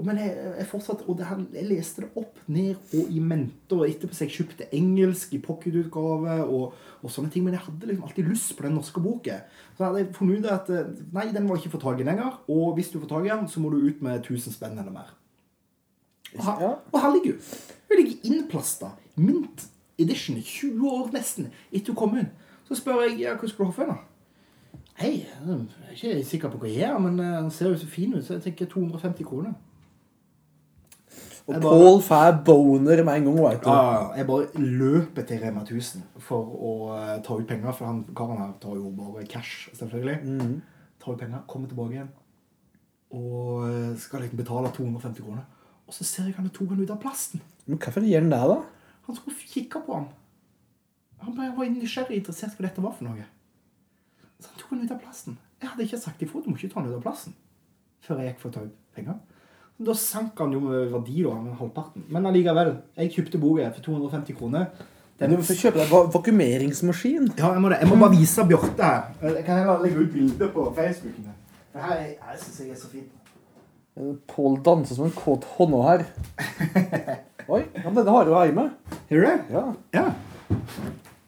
Men 0.05 0.19
jeg, 0.21 0.33
jeg 0.59 0.67
fortsatte, 0.69 1.07
og 1.09 1.21
her, 1.25 1.39
jeg 1.57 1.69
leste 1.71 2.03
det 2.05 2.09
opp, 2.21 2.41
ned 2.53 2.75
og 2.99 3.13
i 3.13 3.21
mente, 3.25 3.73
og 3.73 3.87
etterpå 3.87 4.17
så 4.17 4.27
jeg 4.27 4.35
kjøpte 4.35 4.67
engelsk 4.77 5.33
i 5.33 5.41
pocketutgave 5.41 6.35
og, 6.45 6.75
og 7.01 7.13
sånne 7.13 7.33
ting. 7.33 7.47
Men 7.47 7.57
jeg 7.57 7.65
hadde 7.65 7.89
liksom 7.89 8.05
alltid 8.05 8.29
lyst 8.29 8.53
på 8.59 8.67
den 8.67 8.77
norske 8.77 9.01
boka. 9.01 9.39
Så 9.79 9.87
hadde 9.87 10.03
jeg 10.03 10.11
funnet 10.19 10.45
ut 10.45 10.51
at 10.53 10.69
eh, 10.75 10.91
nei, 11.17 11.31
den 11.33 11.49
var 11.49 11.61
ikke 11.61 11.73
for 11.79 11.85
tak 11.87 12.03
i 12.03 12.09
lenger. 12.09 12.43
Og 12.53 12.75
hvis 12.77 12.93
du 12.93 12.99
får 13.01 13.09
tak 13.15 13.29
i 13.29 13.33
den, 13.33 13.49
så 13.49 13.63
må 13.63 13.73
du 13.73 13.79
ut 13.87 14.03
med 14.05 14.21
1000 14.21 14.57
spenn 14.59 14.77
eller 14.77 14.93
mer. 14.93 15.15
Og 16.37 16.43
her, 16.45 16.67
og 16.93 16.99
her 17.01 17.15
ligger 17.15 17.39
hun. 17.39 17.55
Hun 17.89 18.03
ligger 18.03 18.29
innplasta. 18.29 18.91
Mint 19.17 19.65
edition. 19.99 20.37
20 20.43 20.91
år 20.91 21.09
nesten 21.15 21.49
etter 21.71 21.95
hun 21.95 22.01
kom 22.03 22.19
inn. 22.21 22.29
Så 22.69 22.77
spør 22.77 23.07
jeg 23.07 23.23
ja, 23.23 23.39
hva 23.39 23.49
skal 23.49 23.65
du 23.65 23.71
ha 23.71 23.77
for 23.79 23.95
da? 23.95 23.97
Hei, 24.97 25.15
jeg 25.25 25.57
er 25.57 25.93
ikke 25.93 26.25
sikker 26.25 26.53
på 26.53 26.61
hva 26.61 26.69
jeg 26.69 26.83
gjør, 26.83 27.01
men 27.05 27.19
eh, 27.21 27.39
den 27.39 27.51
ser 27.53 27.73
jo 27.73 27.81
så 27.81 27.89
fin 27.89 28.13
ut, 28.17 28.25
så 28.25 28.37
jeg 28.37 28.47
tenker 28.51 28.69
250 28.73 29.29
kroner. 29.29 29.57
Og 31.47 31.61
Paul 31.63 32.01
bare- 32.01 32.03
får 32.03 32.45
boner 32.45 33.05
med 33.07 33.15
en 33.21 33.25
gang, 33.25 33.37
Vet 33.51 33.63
du. 33.63 33.69
Ja, 33.71 34.13
jeg 34.17 34.27
bare 34.27 34.47
løper 34.59 35.27
til 35.27 35.39
Rema 35.41 35.61
1000 35.63 36.03
for 36.19 36.45
å 36.59 36.73
eh, 36.99 37.23
ta 37.23 37.35
ut 37.39 37.47
penger, 37.47 37.73
for 37.73 37.87
han 37.87 38.01
karen 38.19 38.39
her 38.41 38.53
tar 38.61 38.75
jo 38.75 38.91
bare 38.91 39.25
cash, 39.31 39.69
selvfølgelig. 39.79 40.17
Mm. 40.25 40.57
Tar 41.05 41.13
ut 41.13 41.19
penger, 41.21 41.45
kommer 41.47 41.69
tilbake 41.71 41.93
igjen, 41.95 42.09
og 43.15 43.69
eh, 43.69 43.93
skal 44.03 44.21
liksom 44.25 44.37
betale 44.43 44.73
250 44.75 45.23
kroner. 45.23 45.45
Og 45.87 45.95
så 45.95 46.05
ser 46.05 46.25
jeg 46.27 46.35
han 46.35 46.49
tok 46.51 46.69
han 46.75 46.83
ut 46.83 46.91
av 46.91 46.99
plasten. 47.01 47.41
Men 47.67 47.79
hvorfor 47.79 48.03
gjør 48.03 48.21
han 48.27 48.31
det, 48.35 48.43
da? 48.51 48.59
Han 49.07 49.15
skulle 49.21 49.37
kikke 49.55 49.85
på 49.87 49.95
han. 49.95 50.09
Han 51.23 51.37
bare 51.37 51.55
var 51.57 51.71
nysgjerrig 51.71 52.19
interessert 52.19 52.59
hva 52.59 52.67
dette 52.67 52.83
var 52.83 52.93
for 52.99 53.07
noe. 53.07 53.23
Så 54.43 54.51
han 54.51 54.59
tok 54.59 54.71
han 54.75 54.83
ut 54.83 54.91
av 54.91 54.99
plasten. 55.01 55.39
Jeg 55.63 55.71
hadde 55.71 55.87
ikke 55.87 56.01
sagt 56.03 56.23
ifra, 56.27 56.43
du 56.43 56.51
må 56.51 56.59
ikke 56.59 56.73
ta 56.75 56.81
han 56.83 56.91
ut 56.91 56.99
av 56.99 57.07
plasten. 57.07 57.35
Før 58.03 58.19
jeg 58.21 58.33
gikk 58.35 58.43
for 58.43 58.51
å 58.51 58.57
ta 58.59 58.67
ut 58.67 58.75
penger. 58.99 59.23
Da 59.79 59.93
sank 59.95 60.39
han 60.41 60.53
jo 60.57 60.61
med 60.65 60.87
verdi, 60.93 61.23
da, 61.27 61.35
med 61.37 61.57
halvparten. 61.59 62.05
Men 62.09 62.27
allikevel. 62.31 62.71
Jeg 62.97 63.11
kjøpte 63.13 63.41
boka 63.43 63.67
for 63.77 63.85
250 63.85 64.37
kroner. 64.39 64.71
Den... 65.21 65.31
Du 65.37 65.43
får 65.45 65.59
kjøpe 65.61 65.81
deg 65.83 65.91
va- 65.93 66.07
vakuumeringsmaskin. 66.15 67.31
Ja, 67.39 67.51
jeg 67.53 67.61
må, 67.65 67.69
det. 67.73 67.79
jeg 67.83 67.89
må 67.91 67.99
bare 68.01 68.17
vise 68.17 68.45
Bjarte 68.49 68.85
her. 68.89 69.03
Jeg 69.37 69.45
kan 69.45 69.59
heller 69.61 69.83
legge 69.85 70.01
ut 70.05 70.11
bilder 70.13 70.49
på 70.55 70.65
Facebook. 70.77 71.19
Det 71.73 71.83
her 71.85 71.93
er, 71.93 72.07
jeg 72.17 72.41
synes 72.41 72.61
jeg 72.61 72.71
er 72.73 72.81
så 72.81 72.89
fint. 72.93 73.13
Pål 74.29 74.59
danser 74.65 74.97
som 74.99 75.07
en 75.09 75.15
kåt 75.17 75.45
hånda 75.57 75.83
her. 75.87 76.05
Oi, 77.53 77.63
ja, 77.77 77.89
men 77.93 78.01
det 78.05 78.13
har 78.13 78.29
jo 78.29 78.41
hjemme. 78.45 78.67
Hører 79.11 79.21
du 79.21 79.27
det? 79.29 79.39
Ja. 79.57 79.63
Ja. 79.97 80.07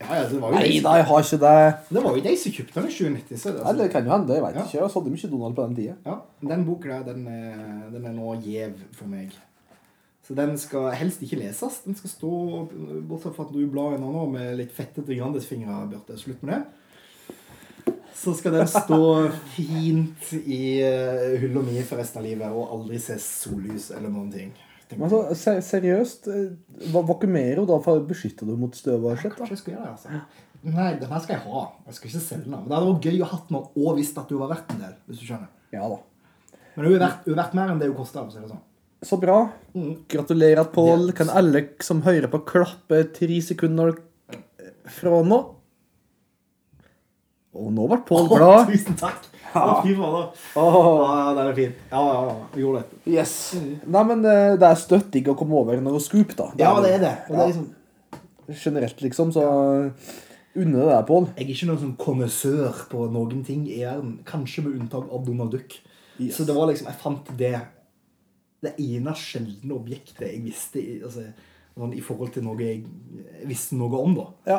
Ja, 0.09 0.15
ja, 0.23 0.29
var 0.41 0.55
jo 0.55 0.59
Nei 0.59 0.81
da, 0.85 0.93
jeg 0.97 1.05
har 1.11 1.25
ikke 1.27 1.39
det. 1.43 1.57
det 1.93 2.03
var 2.05 2.17
jo 2.17 2.23
de 2.25 2.37
som 2.41 2.53
kjøpte 2.57 2.75
den 2.81 2.89
i 2.89 2.95
2090. 2.97 3.41
Så 3.43 3.53
det, 3.53 3.65
Nei, 3.67 3.75
det 3.83 3.91
kan 3.93 4.05
jo 4.09 4.13
hende. 4.15 4.35
Jeg 4.39 4.43
vet 4.47 4.55
Ja. 4.57 4.63
ikke. 4.65 4.79
Jeg 4.79 4.95
hadde 4.95 5.13
mye 5.15 5.31
Donald 5.35 5.55
på 5.59 5.67
den 5.69 5.77
tida. 5.77 5.95
Ja, 6.07 6.17
den 6.55 6.65
boka 6.65 6.89
der, 6.89 7.03
den, 7.13 7.27
er- 7.29 7.91
den 7.93 8.07
er 8.09 8.13
nå 8.17 8.35
gjev 8.43 8.73
for 8.97 9.07
meg. 9.13 9.37
Så 10.29 10.35
den 10.37 10.57
skal 10.61 10.91
helst 10.93 11.23
ikke 11.25 11.39
leses. 11.41 11.79
Den 11.85 11.95
skal 11.97 12.11
stå, 12.11 12.31
bortsett 13.09 13.35
fra 13.37 13.45
at 13.47 13.53
du 13.53 13.63
blar 13.73 13.95
i 13.95 13.97
den 14.01 14.05
nå 14.13 14.27
med 14.33 14.57
litt 14.59 14.73
fettete 14.77 15.17
Grandis-fingre, 15.17 15.89
Bjarte. 15.89 16.19
Slutt 16.21 16.43
med 16.43 16.55
det. 16.55 16.65
Så 18.19 18.35
skal 18.37 18.53
den 18.53 18.67
stå 18.67 19.31
fint 19.57 20.33
i 20.45 20.83
uh, 20.83 21.37
hylla 21.39 21.63
mi 21.63 21.81
for 21.87 21.97
resten 22.01 22.19
av 22.21 22.27
livet 22.27 22.51
og 22.51 22.73
aldri 22.75 22.99
se 23.01 23.15
sollys 23.23 23.91
eller 23.95 24.11
noen 24.11 24.33
ting. 24.33 24.51
Men 24.97 25.05
altså, 25.11 25.35
se- 25.37 25.61
seriøst, 25.67 26.29
vakumerer 26.95 27.61
va- 27.61 27.67
du 27.67 27.67
da 27.69 27.79
for 27.85 28.01
å 28.01 28.07
beskytte 28.09 28.47
deg 28.49 28.59
mot 28.59 28.75
støv 28.75 29.05
og 29.05 29.19
slitt? 29.19 29.35
da? 29.37 29.43
Kanskje 29.45 29.57
jeg 29.57 29.59
skal 29.59 29.75
gjøre 29.75 29.85
det, 29.85 29.91
altså. 29.97 30.21
Nei, 30.65 30.95
den 30.99 31.09
her 31.13 31.21
skal 31.21 31.37
jeg 31.37 31.45
ha. 31.53 31.61
Jeg 31.87 31.95
skal 31.95 32.09
ikke 32.11 32.21
selge 32.25 32.45
den. 32.45 32.51
Men 32.57 32.65
det 32.69 32.75
hadde 32.79 32.89
vært 32.95 33.05
gøy 33.11 33.21
å 33.23 33.29
ha 33.31 33.41
den 33.49 33.57
og 33.85 33.97
visst 33.99 34.17
at 34.19 34.29
du 34.33 34.39
var 34.39 34.49
verdt 34.55 34.73
en 34.75 34.81
del. 34.81 34.95
hvis 35.07 35.21
du 35.21 35.27
skjønner. 35.29 35.49
Ja 35.73 35.89
da. 35.93 35.99
Men 36.77 36.87
hun 36.87 36.95
er 36.97 37.03
verdt, 37.05 37.29
er 37.29 37.39
verdt 37.43 37.55
mer 37.55 37.69
enn 37.75 37.79
det 37.79 37.89
hun 37.91 37.97
koster. 38.01 38.21
å 38.23 38.31
det 38.43 38.49
sånn. 38.51 38.65
Så 39.05 39.21
bra. 39.21 39.37
Mm. 39.77 39.93
Gratulerer, 40.09 40.65
Pål. 40.75 41.13
Kan 41.15 41.29
alle 41.31 41.63
som 41.87 42.03
hører 42.03 42.27
på, 42.33 42.41
klappe 42.49 43.05
tre 43.15 43.39
sekunder 43.45 43.95
fra 44.89 45.23
nå? 45.23 45.39
Og 47.59 47.71
nå 47.75 47.87
ble 47.91 47.99
Pål 48.09 48.27
Å, 48.29 48.37
glad. 48.37 48.69
tusen 48.73 48.97
takk. 48.99 49.25
Fy 49.85 49.95
faen, 49.99 50.15
da. 50.15 50.23
Ja, 50.55 51.33
den 51.39 51.43
er 51.47 51.57
fin. 51.57 51.75
Ja, 51.91 52.03
ja, 52.05 52.21
ja. 52.29 52.37
Vi 52.55 52.65
gjorde 52.65 52.83
det. 52.85 53.01
Yes. 53.15 53.35
Nei, 53.87 54.05
men 54.11 54.25
eh, 54.29 54.55
det 54.61 54.71
er 54.71 54.81
støtt 54.81 55.19
ikke 55.21 55.35
å 55.35 55.39
komme 55.39 55.59
over 55.61 55.81
noe 55.85 56.01
scoop, 56.05 56.35
da. 56.39 56.51
Ja, 56.61 56.73
det 56.85 56.95
er 56.97 57.05
det. 57.05 57.15
Og 57.29 57.37
det 57.37 57.45
er 57.45 57.53
liksom, 57.53 57.69
Generelt, 58.49 59.03
liksom, 59.05 59.33
så 59.37 59.43
unner 60.59 60.79
det 60.79 60.87
deg, 60.89 61.03
Pål. 61.09 61.27
jeg 61.37 61.45
er 61.45 61.51
ikke 61.53 61.67
noen 61.69 61.83
sånn 61.83 61.97
konnoissør 62.01 62.79
på 62.89 63.03
noen 63.13 63.43
ting 63.45 63.67
i 63.69 63.83
verden. 63.83 64.15
Kanskje 64.29 64.65
med 64.65 64.79
unntak 64.81 65.11
av 65.13 65.27
Donald 65.27 65.53
Duck. 65.53 65.77
Yes. 66.19 66.39
Så 66.39 66.47
det 66.49 66.57
var 66.57 66.71
liksom, 66.71 66.89
jeg 66.89 67.03
fant 67.03 67.29
det 67.39 67.57
det 68.65 68.73
ene 68.83 69.13
sjeldne 69.15 69.77
objektet 69.77 70.25
jeg 70.27 70.41
visste 70.43 70.83
altså, 71.07 71.29
sånn, 71.77 71.93
i 71.95 72.03
forhold 72.03 72.33
til 72.35 72.43
noe 72.47 72.59
jeg 72.59 72.81
visste 73.47 73.79
noe 73.79 74.01
om. 74.03 74.17
da. 74.19 74.27
Ja. 74.51 74.59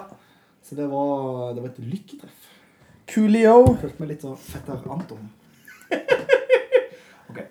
Så 0.63 0.77
det 0.77 0.88
var, 0.91 1.51
det 1.55 1.63
var 1.65 1.73
et 1.73 1.81
lykketreff. 1.83 2.48
Coolio. 3.09 3.75
Følte 3.81 4.03
meg 4.03 4.11
litt 4.13 4.25
sånn 4.25 4.39
fetter 4.39 4.85
Anton. 4.93 5.29
Ok. 7.29 7.41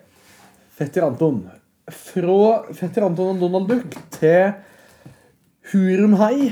Fetter 0.75 1.05
Anton. 1.07 1.43
Fra 1.89 2.39
Fetter 2.75 3.05
Anton 3.07 3.37
og 3.37 3.43
Donald 3.43 3.69
Duck 3.71 3.95
til 4.15 4.51
Hurum 5.71 6.17
Hei. 6.19 6.51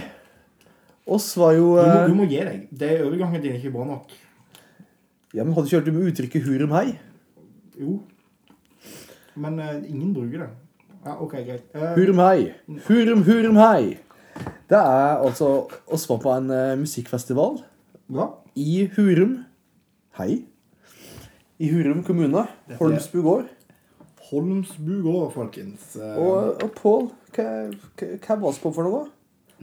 Oss 1.07 1.29
var 1.39 1.53
jo 1.55 1.75
Du 1.75 1.81
må, 1.81 1.91
eh, 1.91 2.07
du 2.07 2.15
må 2.17 2.27
gi 2.27 2.39
deg. 2.43 2.63
Det 2.71 2.89
er 2.95 3.05
overgangen 3.05 3.43
din 3.43 3.55
ikke 3.59 3.73
bra 3.75 3.85
nok. 3.87 4.11
Ja, 5.35 5.43
men 5.43 5.53
Hadde 5.55 5.67
ikke 5.67 5.79
hørt 5.79 5.87
du 5.87 5.93
med 5.95 6.11
uttrykket 6.11 6.47
Hurum 6.47 6.75
Hei? 6.75 6.97
Jo. 7.79 7.99
Men 9.37 9.59
uh, 9.61 9.77
ingen 9.87 10.13
bruker 10.15 10.43
det. 10.45 10.49
Ja, 11.05 11.15
ok, 11.21 11.37
greit. 11.47 11.67
Uh, 11.75 11.93
Hurum 11.95 12.19
Hei. 12.23 12.51
Hurum, 12.87 13.23
Hurum 13.27 13.59
Hei. 13.61 13.97
Det 14.67 14.77
er 14.77 15.23
altså 15.23 15.67
oss 15.87 16.07
var 16.09 16.19
på 16.23 16.35
en 16.35 16.51
uh, 16.51 16.75
musikkfestival 16.79 17.61
hva? 18.07 18.27
I 18.57 18.87
Hurum. 18.95 19.37
Hei. 20.17 20.39
I 21.61 21.69
Hurum 21.73 22.03
kommune. 22.05 22.45
Holmsbu 22.79 23.21
gård. 23.25 23.51
Holmsbu 24.31 24.97
gård, 25.05 25.29
folkens. 25.35 25.93
Eh, 25.95 26.17
Og, 26.19 26.63
og 26.65 26.73
Pål, 26.77 27.07
hva, 27.37 27.45
hva 28.01 28.39
var 28.41 28.51
vi 28.57 28.63
på 28.65 28.73
for 28.75 28.87
noe? 28.89 29.05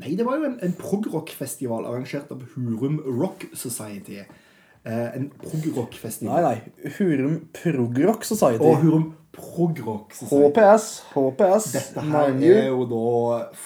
Nei, 0.03 0.15
det 0.19 0.25
var 0.27 0.41
jo 0.41 0.49
en, 0.49 0.57
en 0.65 0.73
progrock-festival 0.79 1.85
arrangert 1.87 2.31
av 2.35 2.41
Hurum 2.55 2.97
Rock 3.21 3.45
Society. 3.55 4.23
Eh, 4.25 5.11
en 5.19 5.29
progrock-festival. 5.43 6.35
Nei, 6.35 6.55
nei. 6.57 6.91
Hurum 6.97 7.37
Progrock 7.55 8.27
Society. 8.27 8.65
Og 8.67 8.81
Hurum 8.83 9.11
Progrock 9.35 10.15
Society. 10.17 10.51
HPS. 10.55 10.89
HPS. 11.15 11.69
Dette 11.77 12.07
her 12.09 12.33
Mange. 12.33 12.51
er 12.65 12.71
jo 12.73 12.87
da 12.91 13.05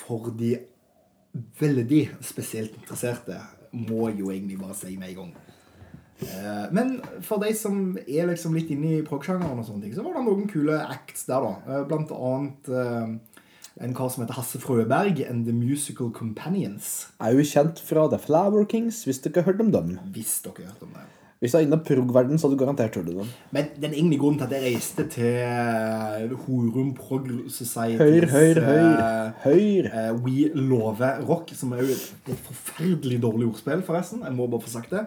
for 0.02 0.28
de 0.36 0.54
veldig 1.60 2.02
spesielt 2.24 2.74
interesserte, 2.80 3.36
må 3.72 4.08
jeg 4.08 4.20
jo 4.20 4.30
egentlig 4.32 4.58
bare 4.60 4.74
si 4.78 4.96
med 4.96 5.10
en 5.12 5.16
gang. 5.22 5.32
Eh, 6.20 6.66
Men 6.72 7.00
for 7.22 7.38
de 7.42 7.52
som 7.54 7.96
er 8.06 8.26
liksom 8.26 8.54
litt 8.54 8.70
inne 8.74 8.98
i 8.98 9.02
prog-sjangeren, 9.06 9.58
og 9.60 9.66
sånne 9.66 9.82
ting, 9.86 9.94
så 9.94 10.02
var 10.06 10.18
det 10.18 10.24
noen 10.26 10.48
kule 10.50 10.78
acts 10.82 11.26
der, 11.28 11.44
da. 11.44 11.52
Eh, 11.78 11.84
Blant 11.90 12.10
annet 12.14 12.68
eh, 12.68 13.44
en 13.80 13.94
kar 13.94 14.08
som 14.10 14.24
heter 14.24 14.34
Hasse 14.34 14.58
Frøberg 14.58 15.20
and 15.28 15.46
The 15.46 15.52
Musical 15.54 16.10
Companions. 16.10 17.08
Er 17.22 17.36
jo 17.38 17.44
kjent 17.46 17.78
fra 17.78 18.08
The 18.10 18.18
Flower 18.18 18.64
Kings, 18.66 19.04
hvis 19.06 19.20
dere 19.22 19.44
har 19.44 19.52
hørt 19.52 19.60
om 19.62 19.70
dem. 19.70 19.92
Hvis 20.10 20.40
dere 20.42 20.64
har 20.66 20.72
hørt 20.72 20.82
om 20.88 20.96
det. 20.96 21.06
Hvis 21.38 21.52
du 21.54 21.58
er 21.60 21.62
inne 21.68 21.76
i 21.78 21.84
prog-verden, 21.86 22.34
så 22.34 22.48
hadde 22.48 22.56
du 22.58 22.62
garantert 22.64 22.96
hørt 22.98 23.06
den. 23.06 23.28
Men 23.54 23.68
den 23.78 23.92
egentlige 23.92 24.18
grunnen 24.24 24.40
til 24.40 24.48
at 24.48 24.54
jeg 24.56 24.72
reiste 24.72 25.04
til 25.12 25.36
eh, 25.38 26.32
Horum 26.46 26.88
Prog 26.98 27.28
Society 27.54 28.00
Høyr, 28.00 28.26
høyr, 28.32 28.58
høyr. 28.66 29.04
Høyr. 29.44 29.88
Uh, 29.92 30.24
We 30.24 30.48
Love 30.54 31.12
Rock, 31.28 31.52
som 31.54 31.76
er 31.76 31.84
jo 31.84 31.94
et, 31.94 32.32
forferdelig 32.48 33.20
dårlig 33.22 33.46
ordspill, 33.52 33.84
forresten. 33.86 34.24
Jeg 34.26 34.34
må 34.34 34.48
bare 34.50 34.66
få 34.66 34.72
sagt 34.74 34.90
det. 34.90 35.04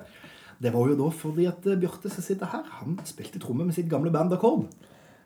Det 0.64 0.72
var 0.72 0.88
jo 0.88 0.96
da 1.02 1.10
fordi 1.20 1.50
at 1.52 1.68
eh, 1.68 1.80
Bjarte 1.84 2.14
som 2.14 2.24
sitter 2.24 2.48
her, 2.54 2.64
han 2.80 2.96
spilte 3.10 3.42
tromme 3.42 3.68
med 3.68 3.76
sitt 3.76 3.92
gamle 3.92 4.14
band 4.14 4.32
Akkord. 4.38 4.70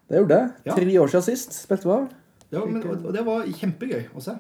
Det 0.10 0.24
gjorde 0.24 0.40
det. 0.40 0.52
Ja. 0.66 0.74
Tre 0.74 1.00
år 1.04 1.14
siden 1.14 1.28
sist 1.30 1.54
spilte 1.60 1.86
vi 1.86 1.96
av. 2.00 2.10
Men, 2.66 2.82
og 2.82 3.14
det 3.14 3.26
var 3.28 3.46
kjempegøy 3.46 4.10
å 4.16 4.26
se. 4.26 4.40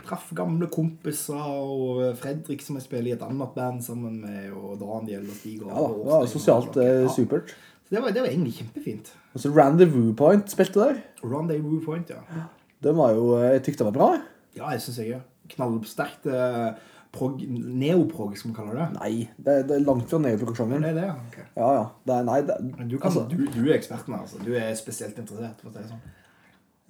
Traff 0.00 0.30
gamle 0.36 0.66
kompiser 0.72 1.38
og 1.40 2.02
eh, 2.04 2.14
Fredrik 2.18 2.62
som 2.64 2.78
jeg 2.78 2.86
spiller 2.86 3.12
i 3.12 3.16
et 3.16 3.24
annet 3.26 3.52
band 3.56 3.82
sammen 3.84 4.20
med, 4.24 4.50
og 4.54 4.78
Daniel 4.80 5.26
og 5.28 5.36
Stig. 5.38 5.60
Og 5.62 5.70
Ja 5.70 5.82
da, 5.82 5.88
det 5.96 6.12
var 6.12 6.28
sosialt 6.34 6.78
eh, 6.80 7.06
supert. 7.14 7.54
Så 7.84 7.96
det 7.96 8.02
var, 8.04 8.14
det 8.14 8.22
var 8.24 8.30
egentlig 8.30 8.54
kjempefint. 8.60 9.10
Og 9.34 9.42
så 9.42 9.50
Rendezvous 9.54 10.14
Point 10.16 10.50
spilte 10.52 10.80
der. 10.80 11.00
Rendezvous 11.24 11.84
Point, 11.84 12.10
ja. 12.10 12.46
Den 12.82 12.96
var 12.96 13.12
jo, 13.16 13.34
eh, 13.40 13.52
jeg 13.56 13.64
tykte 13.66 13.84
det 13.84 13.90
var 13.92 13.98
bra. 13.98 14.10
Ja, 14.56 14.70
jeg 14.74 14.82
syns 14.86 15.02
jeg 15.02 15.18
òg. 15.18 15.26
knallsterkt 15.50 16.26
eh, 16.30 16.70
prog, 17.12 17.40
neoprog, 17.42 18.36
som 18.38 18.52
vi 18.52 18.56
kaller 18.56 18.76
det. 18.78 18.86
Nei, 19.00 19.12
det, 19.36 19.56
det 19.66 19.76
er 19.80 19.82
langt 19.86 20.06
fra 20.10 20.20
neoprog-sjangeren. 20.22 20.84
det 20.86 20.92
er 20.92 20.98
det, 21.00 21.08
ja. 21.08 21.16
ok. 21.26 21.38
Ja, 21.56 21.70
ja. 21.74 21.84
Det 22.06 22.14
er, 22.16 22.26
nei, 22.28 22.38
det, 22.46 22.58
Du, 22.90 22.96
kan, 22.98 23.10
altså, 23.10 23.26
du, 23.30 23.42
du 23.50 23.64
er 23.66 23.74
eksperten, 23.76 24.14
altså. 24.14 24.38
Du 24.46 24.52
er 24.54 24.70
spesielt 24.78 25.18
interessert. 25.18 25.58
for 25.60 25.72
å 25.72 25.74
si 25.74 25.82
det 25.82 25.90
sånn. 25.90 26.04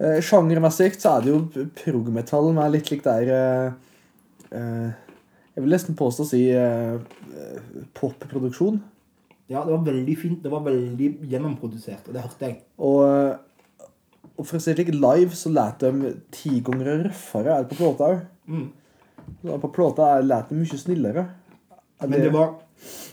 Eh, 0.01 0.17
Sjangermessig 0.25 0.95
så 0.99 1.15
er 1.17 1.25
det 1.25 1.31
jo 1.33 1.67
prog-metall 1.77 2.51
med 2.57 2.73
litt 2.75 2.89
lik 2.91 3.03
der 3.05 3.31
eh, 3.37 3.71
eh, 4.51 4.89
Jeg 5.55 5.63
vil 5.65 5.73
nesten 5.75 5.97
påstå 5.99 6.23
å 6.25 6.29
si 6.31 6.41
popproduksjon. 7.97 8.77
Ja, 9.51 9.63
det 9.65 9.73
var 9.73 9.81
veldig 9.83 10.13
fint. 10.19 10.37
Det 10.43 10.51
var 10.51 10.63
veldig 10.63 11.09
gjennomprodusert, 11.27 12.05
og 12.07 12.15
det 12.15 12.21
hørte 12.23 12.47
jeg. 12.47 12.59
Og, 12.79 13.01
og 14.37 14.45
for 14.47 14.57
å 14.57 14.61
si 14.63 14.71
det 14.71 14.85
slik, 14.85 14.93
live 14.95 15.35
så 15.35 15.51
lærte 15.51 15.91
de 15.91 16.13
ti 16.31 16.61
ganger 16.63 17.03
røffere 17.09 17.57
enn 17.59 17.67
på 17.67 17.79
plata 17.81 18.11
òg. 18.13 18.21
Mm. 18.47 18.69
På 19.65 19.71
plata 19.75 20.07
er- 20.15 20.23
lät 20.27 20.49
de 20.49 20.55
mye 20.61 20.79
snillere. 20.79 21.25
Er 22.01 22.07
Men 22.07 22.23
det 22.23 22.31
var, 22.33 22.55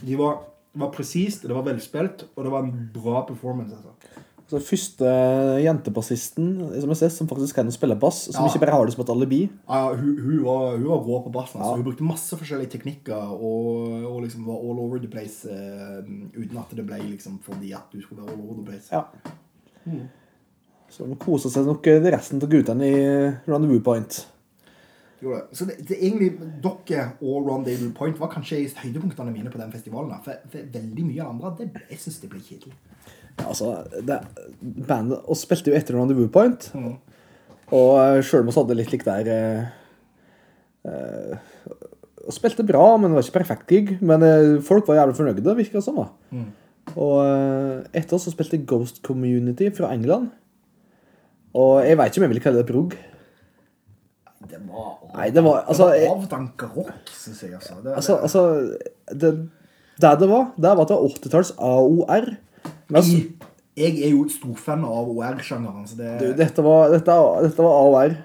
de 0.01 0.16
var, 0.16 0.38
det 0.72 0.81
var 0.81 0.94
presist, 0.94 1.42
det 1.42 1.55
var 1.59 1.66
velspilt, 1.66 2.24
og 2.37 2.44
det 2.44 2.53
var 2.55 2.62
en 2.62 2.90
bra 2.94 3.27
performance. 3.27 3.74
altså. 3.74 4.22
Så 4.49 4.59
første 4.65 5.09
jentebassisten 5.61 6.47
som 6.81 6.93
jeg 6.95 6.99
ser, 7.03 7.11
som 7.13 7.29
faktisk 7.29 7.59
kan 7.59 7.69
spille 7.75 7.97
bass, 8.01 8.23
som 8.33 8.47
Ja. 8.47 8.49
ikke 8.49 8.63
bare 8.63 8.73
har 8.79 8.87
det 8.89 8.95
som 8.95 9.03
et 9.05 9.11
alibi. 9.13 9.41
Ja, 9.69 9.95
hun, 9.95 10.15
hun, 10.25 10.39
var, 10.45 10.79
hun 10.79 10.87
var 10.89 11.03
rå 11.05 11.19
på 11.27 11.33
bassen. 11.35 11.61
Altså. 11.61 11.75
Ja. 11.75 11.77
Hun 11.77 11.85
brukte 11.85 12.07
masse 12.09 12.39
forskjellige 12.41 12.71
teknikker 12.79 13.35
og, 13.35 14.07
og 14.09 14.23
liksom 14.25 14.47
var 14.49 14.57
all 14.63 14.81
over 14.81 15.03
the 15.03 15.11
place 15.13 15.45
uh, 15.45 16.01
uten 16.33 16.57
at 16.57 16.73
det 16.73 16.87
ble 16.89 17.03
liksom 17.11 17.37
fordi 17.45 17.75
at 17.77 17.93
du 17.93 18.01
skulle 18.01 18.23
være 18.23 18.33
all 18.33 18.41
over 18.47 18.63
the 18.63 18.65
place. 18.71 18.89
Ja. 18.89 19.05
Så 20.89 21.05
de 21.05 21.17
kosa 21.21 21.53
seg 21.53 21.69
nok 21.69 21.85
resten 22.09 22.41
av 22.41 22.49
guttene 22.49 22.89
i 22.89 22.99
Rendezvous 23.49 23.85
Point. 23.85 24.27
Det. 25.21 25.41
Så 25.53 25.67
det, 25.69 25.81
det 25.89 25.99
egentlig 25.99 26.31
dere 26.63 27.11
og 27.21 27.49
Rendezvous 27.51 27.93
Point 27.99 28.21
var 28.21 28.31
kanskje 28.33 28.63
høydepunktene 28.81 29.35
mine 29.35 29.53
på 29.53 29.61
den 29.61 29.73
festivalen. 29.75 30.15
For, 30.25 30.41
for 30.49 30.73
veldig 30.79 31.05
mye 31.05 31.25
av 31.25 31.37
det 31.37 31.49
andre, 31.51 31.67
det, 31.75 31.89
jeg 31.91 32.01
syns 32.07 32.21
det 32.23 32.31
ble 32.33 32.41
kjedelig. 32.41 32.77
Altså, 33.46 33.85
det, 34.03 34.18
bandet 34.88 35.20
og 35.24 35.37
spilte 35.38 35.70
jo 35.70 35.77
etter 35.79 35.94
Rendezvous 35.98 36.31
Point. 36.35 36.70
Mm. 36.74 36.94
Og 37.77 38.22
sjøl 38.24 38.42
om 38.42 38.48
vi 38.48 38.57
hadde 38.57 38.77
litt 38.79 38.92
lik 38.94 39.05
der 39.05 39.29
eh, 39.29 39.66
eh, 40.88 41.37
Og 42.24 42.33
spilte 42.37 42.64
bra, 42.66 42.96
men 42.96 43.11
det 43.12 43.18
var 43.18 43.27
ikke 43.27 43.38
perfekt 43.40 43.68
gig. 43.70 43.92
Men 44.01 44.24
eh, 44.27 44.57
folk 44.64 44.88
var 44.88 44.98
jævlig 45.03 45.16
fornøyde, 45.20 45.57
virka 45.59 45.79
det 45.79 45.85
som. 45.87 46.01
da. 46.03 46.09
Mm. 46.33 46.48
Og 46.96 47.14
eh, 47.24 48.01
etter 48.01 48.20
så 48.20 48.33
spilte 48.33 48.61
Ghost 48.68 49.03
Community 49.05 49.70
fra 49.77 49.92
England. 49.94 50.31
Og 51.59 51.81
jeg 51.87 51.96
veit 51.98 52.12
ikke 52.12 52.20
om 52.24 52.27
jeg 52.29 52.35
vil 52.35 52.42
kalle 52.44 52.61
det 52.62 52.68
prog. 52.68 52.96
Det 54.48 54.59
var, 54.68 54.90
Nei, 55.16 55.31
det 55.35 55.42
var- 55.44 55.64
altså, 55.68 55.88
det 55.92 56.05
var 56.09 56.16
avdanka 56.22 56.66
rock, 56.77 57.09
syns 57.11 57.40
jeg. 57.42 57.55
Altså. 57.55 57.74
Det, 57.85 57.94
Altså, 57.96 58.16
altså 58.16 58.42
det, 59.12 59.33
det 60.01 60.12
det 60.20 60.29
var, 60.31 60.53
det 60.57 60.70
var 60.77 60.81
at 60.85 60.88
det 60.88 60.96
var 60.96 61.16
80-talls 61.16 61.51
AOR. 61.59 62.29
Men 62.88 63.01
altså, 63.01 63.18
jeg, 63.77 64.01
er 64.03 64.11
jo 64.11 64.24
et 64.24 64.35
storfan 64.35 64.85
av 64.88 65.11
OR-sjangeren, 65.12 65.87
det 65.98 66.33
dette, 66.38 66.64
var, 66.64 66.88
dette, 66.94 67.18
dette 67.44 67.66
var 67.66 67.79
AOR. 67.85 68.16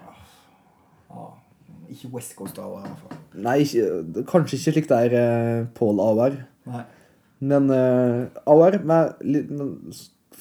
ja, 1.12 1.28
Ikke 1.94 2.14
West 2.16 2.36
Coast 2.40 2.60
AOR, 2.60 2.82
i 2.82 2.90
hvert 2.90 3.04
fall. 3.04 3.22
Nei, 3.44 3.60
ikke, 3.66 4.26
kanskje 4.30 4.60
ikke 4.60 4.76
slik 4.78 4.90
der 4.90 5.18
eh, 5.20 5.68
Paul 5.78 6.02
AOR. 6.02 6.40
Nei. 6.72 6.84
Men 7.44 7.70
eh, 7.76 8.42
AOR 8.48 8.80
med 8.88 9.24
med 9.28 9.94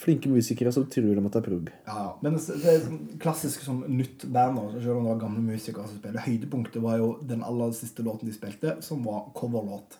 flinke 0.03 0.31
musikere 0.31 0.73
som 0.75 0.87
tror 0.91 1.13
de 1.15 1.23
at 1.23 1.35
det 1.35 1.41
er 1.41 1.47
prog. 1.47 1.69
Ja, 1.87 1.97
ja. 1.99 2.13
Men 2.25 2.37
det 2.37 2.57
det 2.63 2.71
er 2.73 2.81
sånn 2.85 3.03
klassisk 3.23 3.65
som 3.67 3.83
nytt 3.87 4.25
band, 4.35 4.57
nå, 4.59 4.65
selv 4.79 4.97
om 4.97 5.07
det 5.07 5.13
var 5.13 5.21
gamle 5.21 5.43
musikere 5.45 5.87
som 5.89 5.99
spilte. 6.01 6.25
Høydepunktet 6.27 6.83
var 6.83 6.99
jo 7.01 7.13
den 7.29 7.45
aller 7.47 7.75
siste 7.77 8.05
låten 8.07 8.31
de 8.31 8.35
spilte, 8.37 8.77
som 8.85 9.05
var 9.07 9.29
coverlåt. 9.39 9.99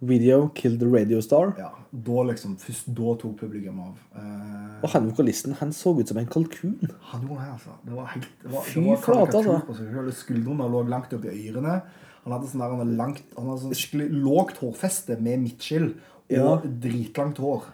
Video 0.00 0.48
Killed 0.54 0.80
the 0.80 0.86
Radio 0.86 1.20
Star. 1.24 1.52
Ja, 1.58 1.70
da 1.92 2.22
liksom, 2.28 2.56
Først 2.60 2.88
da 2.94 3.14
tok 3.20 3.36
publikum 3.40 3.78
av. 3.80 3.94
Eh, 4.16 4.80
Og 4.84 4.90
han 4.92 5.06
vokalisten 5.10 5.54
han 5.60 5.70
så 5.72 5.94
ut 5.98 6.08
som 6.08 6.18
en 6.18 6.26
kalkun. 6.26 6.74
han 7.10 7.22
gjorde 7.22 7.40
det, 7.44 7.52
altså. 7.54 7.76
Det 7.86 7.92
var 7.94 8.06
helt 8.06 8.26
det 8.42 8.50
var, 8.52 8.62
Fy 8.62 8.80
det 8.80 8.86
var 8.88 8.96
flate, 8.96 9.38
altså. 9.38 10.16
Skuldrene 10.24 10.66
lå 10.70 10.82
langt 10.88 11.12
opp 11.16 11.24
i 11.24 11.48
ørene. 11.50 11.78
Han 12.24 12.32
hadde 12.32 12.48
sånn 12.50 12.60
der, 12.64 12.74
han 12.76 12.96
langt, 12.98 13.22
han 13.36 13.46
hadde 13.48 13.62
sånn 13.62 13.74
skikkelig 13.76 14.10
lågt 14.24 14.58
hårfeste 14.64 15.20
med 15.20 15.40
midtskill 15.44 15.90
og 15.94 16.32
Ja. 16.32 16.56
dritlangt 16.64 17.36
hår. 17.38 17.64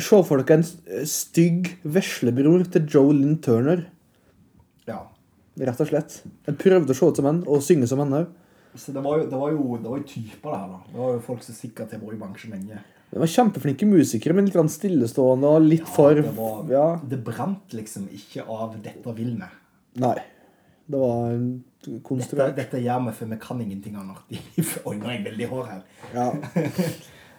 Se 0.00 0.22
for 0.24 0.40
dere 0.42 0.58
en 0.58 0.64
eh, 0.88 1.04
stygg 1.04 1.78
veslebror 1.84 2.64
til 2.72 2.86
Joe 2.88 3.12
Lynn 3.12 3.38
Turner. 3.44 3.86
Ja. 4.88 5.02
Rett 5.60 5.80
og 5.80 5.88
slett. 5.88 6.22
Jeg 6.48 6.56
prøvde 6.58 6.90
å 6.90 6.96
se 6.96 7.06
ut 7.06 7.16
som 7.16 7.26
henne, 7.28 7.44
og 7.46 7.60
synge 7.62 7.86
som 7.88 7.98
henne 8.00 8.24
òg. 8.24 8.30
Så 8.74 8.92
det 8.92 9.02
var 9.04 9.18
jo, 9.20 9.26
det 9.28 9.38
var 9.38 9.50
jo, 9.52 9.76
det 9.82 9.90
var 9.90 9.98
jo 10.00 10.04
typer 10.08 10.50
det 10.54 10.58
her, 10.58 10.68
da. 10.72 10.78
Det 10.92 10.98
var 10.98 11.12
jo 11.12 11.20
folk 11.26 11.42
som 11.44 11.54
sikkert 11.54 11.90
har 11.92 12.00
vært 12.00 12.14
i 12.16 12.20
bransjen 12.22 12.54
lenge. 12.54 12.78
De 13.12 13.20
var 13.20 13.28
kjempeflinke 13.28 13.84
musikere, 13.84 14.32
men 14.34 14.46
litt 14.48 14.54
grann 14.56 14.70
stillestående 14.72 15.44
og 15.52 15.66
litt 15.66 15.88
for 15.92 16.14
det, 16.16 16.30
var, 16.36 16.62
Ja. 16.72 16.86
det 17.04 17.18
brant 17.24 17.74
liksom 17.76 18.08
ikke 18.08 18.46
av 18.48 18.78
'dette 18.80 19.14
vil 19.14 19.36
vi'. 19.36 19.50
Nei. 20.00 20.16
Det 20.88 20.98
var 20.98 21.36
konstruert. 22.02 22.56
Dette, 22.56 22.70
dette 22.72 22.82
gjør 22.82 23.04
vi, 23.06 23.12
for 23.12 23.26
vi 23.26 23.36
kan 23.36 23.60
ingenting 23.60 23.96
annet. 23.96 24.24
Oi, 24.86 24.96
nå 24.96 25.04
er 25.06 25.18
jeg 25.18 25.24
veldig 25.24 25.48
hår 25.52 25.66
her. 25.66 25.82
Ja. 26.14 26.32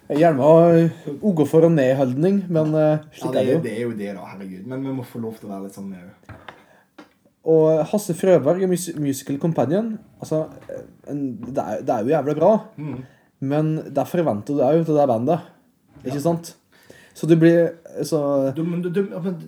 Jeg 0.09 0.17
gjerne 0.19 0.43
å 0.43 0.89
OK 1.23 1.45
for 1.47 1.63
og 1.63 1.71
nedholdning, 1.71 2.41
men 2.51 2.73
Ja, 2.75 2.97
slik 3.15 3.31
det, 3.33 3.39
er 3.39 3.45
det 3.45 3.53
jo. 3.53 3.59
det 3.63 3.71
er 3.71 3.81
jo 3.83 3.91
det, 3.91 4.09
da. 4.17 4.25
Herregud. 4.33 4.65
Men 4.67 4.83
vi 4.83 4.91
må 4.91 5.03
få 5.07 5.21
lov 5.23 5.37
til 5.39 5.47
å 5.47 5.53
være 5.53 5.63
litt 5.63 5.77
sånn 5.77 5.93
òg. 5.95 6.33
Og 7.43 7.81
Hasse 7.91 8.13
Frøberg, 8.15 8.61
mus 8.71 8.85
Musical 8.95 9.37
Companion 9.41 9.97
altså, 10.21 10.45
en, 11.11 11.23
det, 11.43 11.57
er, 11.59 11.81
det 11.83 11.89
er 11.89 12.03
jo 12.05 12.13
jævlig 12.13 12.35
bra, 12.39 12.51
Mm. 12.77 13.01
men 13.41 13.75
det 13.95 14.05
forventer 14.07 14.55
du 14.55 14.61
òg 14.63 14.85
til 14.87 14.95
det 14.95 15.07
bandet. 15.11 15.39
Ikke 16.05 16.21
sant? 16.23 16.53
Så 17.13 17.27
du 17.29 17.35
blir 17.37 17.73
så 18.03 18.51
Du, 18.55 18.63
men 18.63 18.81
du, 18.81 18.87
du, 18.89 19.03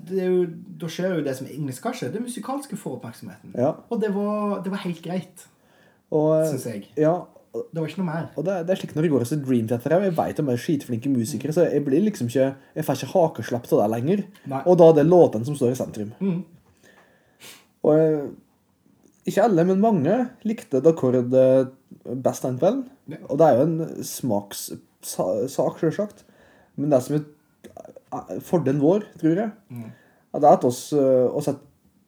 det 0.09 0.19
er 0.21 0.27
jo, 0.29 0.43
da 0.81 0.87
skjer 0.91 1.15
jo 1.17 1.23
det 1.25 1.33
som 1.37 1.47
egentlig 1.47 1.73
skal 1.73 1.95
skje. 1.97 2.11
Det 2.13 2.21
musikalske 2.21 2.77
får 2.77 2.97
oppmerksomheten. 2.99 3.55
Ja. 3.57 3.71
Og 3.89 4.01
det 4.03 4.11
var, 4.13 4.59
det 4.63 4.71
var 4.75 4.83
helt 4.83 5.01
greit, 5.01 5.47
Og, 6.11 6.43
syns 6.51 6.65
jeg. 6.69 6.83
ja, 6.97 7.15
Det 7.55 7.79
var 7.79 7.87
ikke 7.87 8.03
noe 8.03 8.11
mer. 8.11 8.27
og 8.35 8.45
det, 8.45 8.57
det 8.67 8.75
er 8.75 8.81
slik 8.81 8.93
når 8.95 9.01
det 9.07 9.11
går 9.15 9.23
til 9.25 9.41
Dream 9.47 9.67
Theater 9.67 9.95
Jeg 10.03 10.11
vet 10.17 10.39
om 10.43 10.45
de 10.45 10.53
er 10.53 10.61
skitflinke 10.61 11.09
musikere, 11.09 11.53
så 11.55 11.63
jeg 11.71 11.85
blir 11.87 12.03
liksom 12.05 12.27
ikke 12.27 12.51
Jeg 12.75 12.85
får 12.85 12.99
ikke 12.99 13.13
hakeslapp 13.15 13.71
av 13.71 13.79
det 13.81 13.89
lenger. 13.95 14.23
Nei. 14.51 14.61
Og 14.67 14.77
da 14.77 14.89
er 14.91 14.99
det 14.99 15.07
låtene 15.09 15.45
som 15.47 15.55
står 15.55 15.71
i 15.71 15.79
sentrum. 15.79 16.11
Mm. 16.19 16.43
Og 17.85 17.93
eh, 17.99 18.25
ikke 19.29 19.43
alle, 19.45 19.65
men 19.69 19.81
mange 19.83 20.15
likte 20.45 20.81
D'accord 20.85 21.17
eh, 21.21 21.67
best 22.25 22.45
den 22.45 22.57
kvelden. 22.61 22.83
Ja. 23.11 23.19
Og 23.29 23.37
det 23.41 23.47
er 23.51 23.59
jo 23.59 23.67
en 23.67 24.03
smakssak, 24.05 25.79
sjølsagt. 25.81 26.25
Men 26.77 26.91
det 26.93 27.01
som 27.05 27.17
er 27.19 27.23
eh, 27.23 28.41
fordelen 28.45 28.81
vår, 28.83 29.05
tror 29.21 29.41
jeg, 29.43 29.51
Mm. 29.69 29.89
det 30.35 30.43
er 30.43 30.51
at 30.57 30.65
oss, 30.67 30.81
oss 30.93 31.47
et 31.47 31.61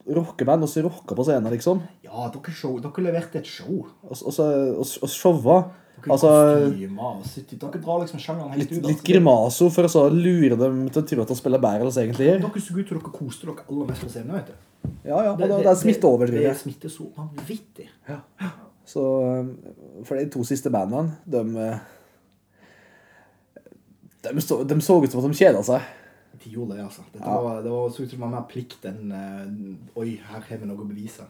rockeband, 0.07 0.63
oss 0.63 0.77
rocka 0.83 1.15
på 1.15 1.23
scenen, 1.27 1.51
liksom. 1.53 1.81
Ja, 2.03 2.27
dere, 2.33 2.53
show, 2.55 2.77
dere 2.83 3.03
leverte 3.05 3.39
et 3.39 3.47
show. 3.47 3.85
Og 4.07 4.15
så 4.17 5.07
showa. 5.11 5.61
Altså 6.13 6.29
kostymer 6.67 7.03
og 7.17 7.25
sitt- 7.25 7.53
Dere 7.59 7.81
drar 7.83 7.99
liksom 8.03 8.19
sjangeren 8.21 8.51
helt 8.53 8.71
litt, 8.71 8.79
ut. 8.79 8.87
litt 8.91 9.03
grimaso 9.03 9.69
for 9.73 9.83
å 9.87 9.91
så 9.91 10.05
lure 10.13 10.55
dem 10.59 10.89
til 10.89 11.01
å 11.03 11.07
tro 11.07 11.21
at 11.25 11.27
de 11.33 11.35
spiller 11.39 11.59
bedre 11.63 11.87
enn 11.87 11.91
de 11.93 12.05
egentlig 12.05 12.27
gjør. 12.29 12.39
Dere 12.45 12.61
så 12.61 12.77
ut 12.77 12.87
som 12.87 12.97
dere 12.99 13.13
koste 13.17 13.45
dere 13.49 13.65
aller 13.69 13.85
mest 13.91 14.01
på 14.05 14.09
scenen. 14.13 14.33
vet 14.37 14.47
du. 14.47 14.53
Ja, 15.03 15.17
ja, 15.23 15.31
og 15.33 15.37
det, 15.41 15.49
det 15.49 15.67
er 15.67 15.75
smitte 15.75 16.07
over, 16.07 16.27
tror 16.29 16.37
Det 16.39 16.49
er 16.51 16.53
smitte 16.59 16.89
så 16.89 17.09
vanvittig. 17.17 17.89
Så 18.87 19.01
um, 19.03 19.49
For 20.07 20.15
de 20.15 20.29
to 20.31 20.43
siste 20.47 20.69
bandene, 20.71 21.17
de 21.27 21.41
uh, 21.57 21.77
De, 24.23 24.41
så, 24.41 24.63
de 24.63 24.81
så 24.81 24.97
ut 25.03 25.11
som 25.11 25.21
at 25.23 25.31
de 25.31 25.37
kjeda 25.39 25.61
seg. 25.63 25.81
De 26.43 26.51
gjorde 26.53 26.75
det, 26.77 26.83
altså. 26.85 27.03
Dette 27.13 27.25
Ja. 27.25 27.41
var, 27.41 27.61
det 27.63 27.71
var 27.71 27.89
så 27.89 28.03
ut 28.03 28.09
som 28.09 28.19
det 28.19 28.25
var 28.25 28.33
mer 28.33 28.47
plikt 28.49 28.85
enn 28.85 29.11
eh, 29.11 29.99
Oi, 30.01 30.17
her 30.21 30.41
har 30.49 30.57
vi 30.61 30.65
noe 30.69 30.83
å 30.83 30.87
bevise. 30.87 31.25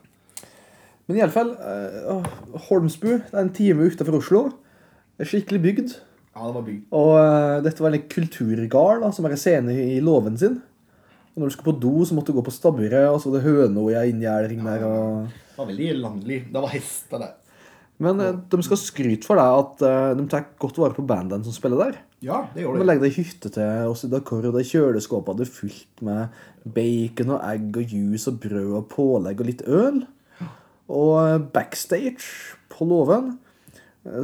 Men 1.07 1.19
iallfall 1.21 1.53
uh, 1.55 2.25
Holmsbu 2.67 3.07
det 3.13 3.33
er 3.33 3.39
en 3.45 3.53
time 3.55 3.85
utenfor 3.87 4.17
Oslo. 4.19 4.41
Det 5.17 5.25
er 5.25 5.30
skikkelig 5.32 5.62
bygd. 5.63 5.93
Ja, 6.38 6.45
det 6.45 6.53
var 6.53 6.65
bygd. 6.67 6.82
Og 6.93 7.12
uh, 7.17 7.58
dette 7.65 7.82
var 7.82 7.95
en 7.97 8.10
kulturgard 8.12 9.01
da, 9.01 9.10
som 9.15 9.25
er 9.25 9.34
en 9.34 9.39
scene 9.41 9.73
i 9.73 9.97
låven 10.03 10.38
sin. 10.38 10.60
Og 11.34 11.41
når 11.41 11.49
du 11.49 11.56
skulle 11.56 11.71
på 11.71 11.82
do, 11.82 11.93
så 12.06 12.13
måtte 12.13 12.30
du 12.30 12.38
gå 12.38 12.43
på 12.45 12.53
stabburet, 12.53 13.10
og 13.10 13.17
så 13.21 13.32
var 13.32 13.39
det 13.39 13.49
høna 13.49 13.86
i 13.89 13.95
en 13.97 14.12
inngjerding 14.13 14.62
der. 14.65 14.86
og... 14.86 15.32
Det 15.49 15.63
var 15.63 15.69
veldig 15.71 15.88
landlig. 16.03 16.38
Det 16.53 16.62
var 16.62 16.73
hester 16.75 17.23
der. 17.23 17.34
Men 18.06 18.21
eh, 18.21 18.36
de 18.53 18.60
skal 18.62 18.77
skryte 18.77 19.25
for 19.25 19.41
deg 19.41 19.56
at 19.63 19.82
uh, 19.82 20.12
de 20.19 20.27
tar 20.30 20.45
godt 20.62 20.77
vare 20.77 20.93
på 20.93 21.06
bandene 21.10 21.45
som 21.45 21.56
spiller 21.56 21.82
der. 21.82 21.97
Ja, 22.21 22.43
det 22.53 22.62
gjør 22.62 22.77
De 22.77 22.84
De 22.84 22.89
legger 22.91 23.08
deg 23.08 23.17
hytte 23.17 23.51
til 23.53 23.89
oss 23.89 24.06
i 24.06 24.12
Dakar, 24.12 24.45
og 24.45 24.53
det 24.58 24.67
kjøleskapet 24.69 25.34
hadde 25.34 25.49
fullt 25.49 26.06
med 26.06 26.38
bacon 26.77 27.34
og 27.34 27.41
egg 27.41 27.82
og 27.82 27.97
juice 27.97 28.30
og 28.30 28.38
brød 28.45 28.77
og 28.84 28.88
pålegg 28.93 29.41
og 29.41 29.49
litt 29.49 29.65
øl. 29.65 30.03
Og 30.93 31.49
backstage 31.53 32.21
på 32.73 32.86
låven, 32.86 33.34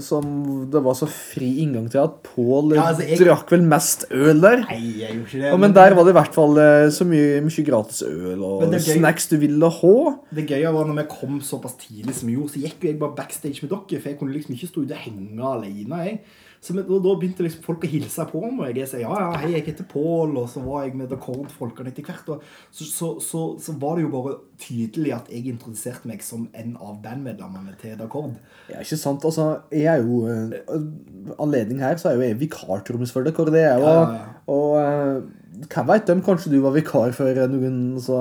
som 0.02 0.26
det 0.72 0.82
var 0.86 0.96
så 0.98 1.08
fri 1.12 1.50
inngang 1.64 1.90
til 1.92 2.00
at 2.04 2.16
Pål 2.24 2.76
Ja, 2.76 2.86
altså, 2.92 3.08
jeg- 3.08 3.20
drakk 3.20 3.52
vel 3.52 3.62
mest 3.68 4.06
øl 4.12 4.40
der. 4.42 4.64
Nei, 4.70 4.78
jeg 5.02 5.12
gjorde 5.16 5.28
ikke 5.28 5.42
det. 5.42 5.50
Ja, 5.52 5.58
men 5.58 5.74
der 5.74 5.94
var 5.98 6.04
det 6.08 6.14
i 6.16 6.18
hvert 6.20 6.34
fall 6.34 6.58
eh, 6.58 6.88
så 6.90 7.06
mye, 7.06 7.42
mye 7.44 7.66
gratis 7.68 8.02
øl 8.08 8.44
og 8.44 8.64
Men 8.70 8.80
snacks 8.80 9.28
du 9.30 9.38
ville 9.38 9.70
ha. 9.70 9.96
Det 10.34 10.48
gøye 10.48 10.74
var 10.74 10.86
når 10.88 11.02
vi 11.02 11.08
kom 11.12 11.40
såpass 11.42 11.76
tidlig 11.82 12.14
som 12.16 12.28
vi 12.30 12.36
gjorde, 12.38 12.54
så 12.56 12.62
gikk 12.64 12.80
jo 12.84 12.88
jeg 12.94 13.00
bare 13.00 13.16
backstage 13.16 13.62
med 13.64 13.70
dere, 13.74 14.00
for 14.02 14.10
jeg 14.10 14.20
kunne 14.20 14.34
liksom 14.34 14.56
ikke 14.56 14.72
stå 14.72 14.84
ute 14.86 14.92
og 14.98 15.04
henge 15.04 15.44
alene. 15.54 16.04
Jeg. 16.06 16.20
Så 16.64 16.74
da, 16.78 16.84
da 16.88 17.14
begynte 17.20 17.44
liksom 17.44 17.64
folk 17.66 17.84
å 17.84 17.90
hilse 17.92 18.24
på 18.30 18.40
meg. 18.46 18.70
og 18.72 18.78
Jeg 18.80 18.88
sa 18.88 19.02
ja, 19.02 19.12
ja, 19.12 19.32
hei, 19.42 19.50
jeg 19.58 19.66
heter 19.68 19.88
Pål, 19.90 20.38
og 20.40 20.48
så 20.48 20.64
var 20.64 20.86
jeg 20.86 20.96
med 20.96 21.10
The 21.10 21.18
Dakord-folkene 21.18 21.92
etter 21.92 22.08
hvert. 22.08 22.30
Og 22.32 22.46
så, 22.72 22.88
så, 22.88 23.10
så, 23.24 23.42
så 23.60 23.76
var 23.82 24.00
det 24.00 24.06
jo 24.06 24.14
bare 24.14 24.38
tydelig 24.64 25.12
at 25.18 25.32
jeg 25.34 25.52
introduserte 25.52 26.08
meg 26.08 26.24
som 26.24 26.48
en 26.56 26.78
av 26.80 27.02
bandmedlemmene 27.04 27.76
til 27.82 27.98
The 27.98 28.06
Dakord. 28.06 28.38
Ja, 28.72 28.80
ikke 28.80 29.00
sant? 29.02 29.28
Altså, 29.28 29.50
jeg 29.76 29.92
er 29.92 30.06
jo 30.06 30.24
uh, 30.24 31.36
Anledning 31.44 31.84
her, 31.84 32.00
så 32.00 32.14
er 32.14 32.20
jo 32.22 32.28
jeg 32.30 32.40
vikartrommis 32.46 33.12
for 33.12 33.28
dere. 33.28 33.52
Det 33.52 33.66
er 33.68 33.84
jo, 33.84 33.90
Ja, 33.90 34.00
ja, 34.00 34.22
ja. 34.22 34.30
Og 34.54 34.74
eh, 34.80 35.43
hvem 35.54 35.88
vet 35.88 36.08
dem? 36.10 36.22
Kanskje 36.26 36.52
du 36.54 36.58
var 36.64 36.74
vikar 36.74 37.12
for 37.14 37.38
noen, 37.52 37.76
så 38.02 38.16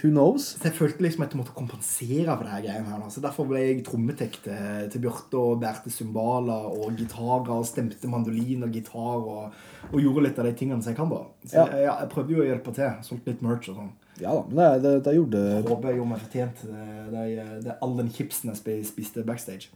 who 0.00 0.10
knows? 0.10 0.46
Så 0.56 0.70
jeg 0.70 0.76
følte 0.78 1.04
liksom 1.04 1.24
at 1.26 1.34
jeg 1.34 1.40
måtte 1.42 1.54
kompensere 1.56 2.32
for 2.36 2.46
det 2.46 2.52
her 2.54 2.62
greiene 2.64 2.92
her. 2.94 3.02
Så 3.12 3.22
derfor 3.24 3.48
ble 3.50 3.60
jeg 3.60 3.82
trommetek 3.86 4.38
til, 4.46 4.86
til 4.92 5.04
Bjarte 5.04 5.40
og 5.40 5.60
bærte 5.62 5.92
cymbaler 5.92 6.70
og 6.72 6.96
gitarer 6.96 7.52
og 7.58 7.66
stemte 7.68 8.08
mandolin 8.10 8.64
og 8.64 8.72
gitar 8.72 9.18
og, 9.20 9.58
og 9.90 9.98
gjorde 10.00 10.24
litt 10.28 10.40
av 10.40 10.48
de 10.48 10.54
tingene 10.58 10.80
som 10.80 10.94
jeg 10.94 11.00
kan, 11.00 11.12
da. 11.12 11.22
Så 11.44 11.58
Ja. 11.58 11.66
jeg, 11.76 11.90
jeg 11.90 12.12
prøvde 12.14 12.36
jo 12.36 12.44
å 12.44 12.48
hjelpe 12.48 12.74
til. 12.78 12.96
Solgte 13.04 13.34
litt 13.34 13.44
merch 13.44 13.68
og 13.72 13.82
sånn. 13.82 13.92
Ja 14.20 14.32
da, 14.36 14.42
men 14.48 14.58
det, 14.60 14.80
det, 14.84 14.90
det 15.06 15.14
gjorde 15.16 15.38
Håper 15.66 15.88
jeg 15.88 15.96
gjorde 15.98 16.10
meg 16.10 16.20
fortjent 16.20 16.58
til 16.60 16.72
det, 16.74 16.88
det, 17.14 17.46
det, 17.64 17.76
all 17.82 17.94
den 17.96 18.10
chipsen 18.12 18.52
jeg 18.52 18.84
spiste 18.86 19.24
backstage. 19.26 19.70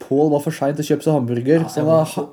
Pål 0.00 0.30
var 0.32 0.42
for 0.44 0.56
sein 0.56 0.76
til 0.76 0.84
å 0.84 0.88
kjøpe 0.92 1.06
seg 1.06 1.16
hamburger. 1.16 1.66
så 1.68 1.84
da... 1.84 1.84
han 1.84 1.90
var, 1.90 2.30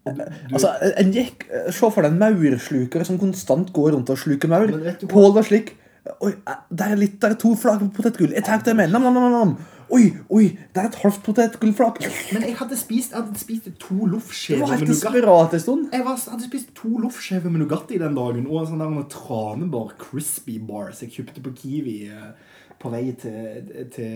altså, 0.54 0.72
en 0.96 1.12
gikk, 1.12 1.44
Se 1.68 1.90
for 1.92 2.00
deg 2.00 2.14
en 2.14 2.20
maurslukere 2.22 3.04
som 3.04 3.20
konstant 3.20 3.68
går 3.76 3.94
rundt 3.96 4.12
og 4.12 4.18
sluker 4.18 4.50
maur. 4.50 4.72
Pål 5.10 5.34
var 5.36 5.46
slik 5.48 5.76
Oi, 6.24 6.30
eh, 6.32 6.62
der 6.72 6.94
er 6.94 6.98
litt, 6.98 7.18
der 7.20 7.34
er 7.34 7.38
to 7.40 7.52
flak 7.58 7.82
potetgull. 7.94 8.32
Jeg 8.32 8.44
tar 8.46 8.62
det 8.64 8.72
med. 8.76 8.88
Nam, 8.90 9.04
nam, 9.04 9.18
nam, 9.20 9.34
nam. 9.34 9.52
Oi, 9.90 10.04
oi, 10.30 10.44
der 10.74 10.86
er 10.86 10.88
et 10.88 10.98
halvt 11.02 11.22
potetgullflak. 11.26 11.98
men 12.32 12.46
jeg 12.46 12.54
hadde 12.60 12.78
spist, 12.78 13.12
jeg 13.12 13.20
hadde 13.20 13.40
spist 13.40 13.68
to 13.82 13.96
Det 13.98 14.10
loffskjever 14.14 14.62
var 14.62 14.78
med 14.78 14.88
nougat. 14.88 15.92
Jeg 15.92 16.04
var, 16.06 16.20
hadde 16.30 16.46
spist 16.46 16.72
to 16.78 16.90
loffskjever 17.02 17.50
med 17.50 17.64
Nugatti 17.64 17.98
den 18.00 18.16
dagen, 18.16 18.46
og 18.46 18.62
en 18.62 18.70
sånn 18.70 18.84
der 18.84 18.94
med 18.94 19.08
tranebar 19.12 19.92
crispy 20.00 20.60
bar 20.62 20.94
som 20.94 21.08
jeg 21.08 21.18
kjøpte 21.18 21.44
på 21.44 21.54
Kiwi 21.58 21.96
eh, 22.08 22.58
på 22.80 22.92
vei 22.94 23.04
til, 23.20 23.72
til, 23.92 24.14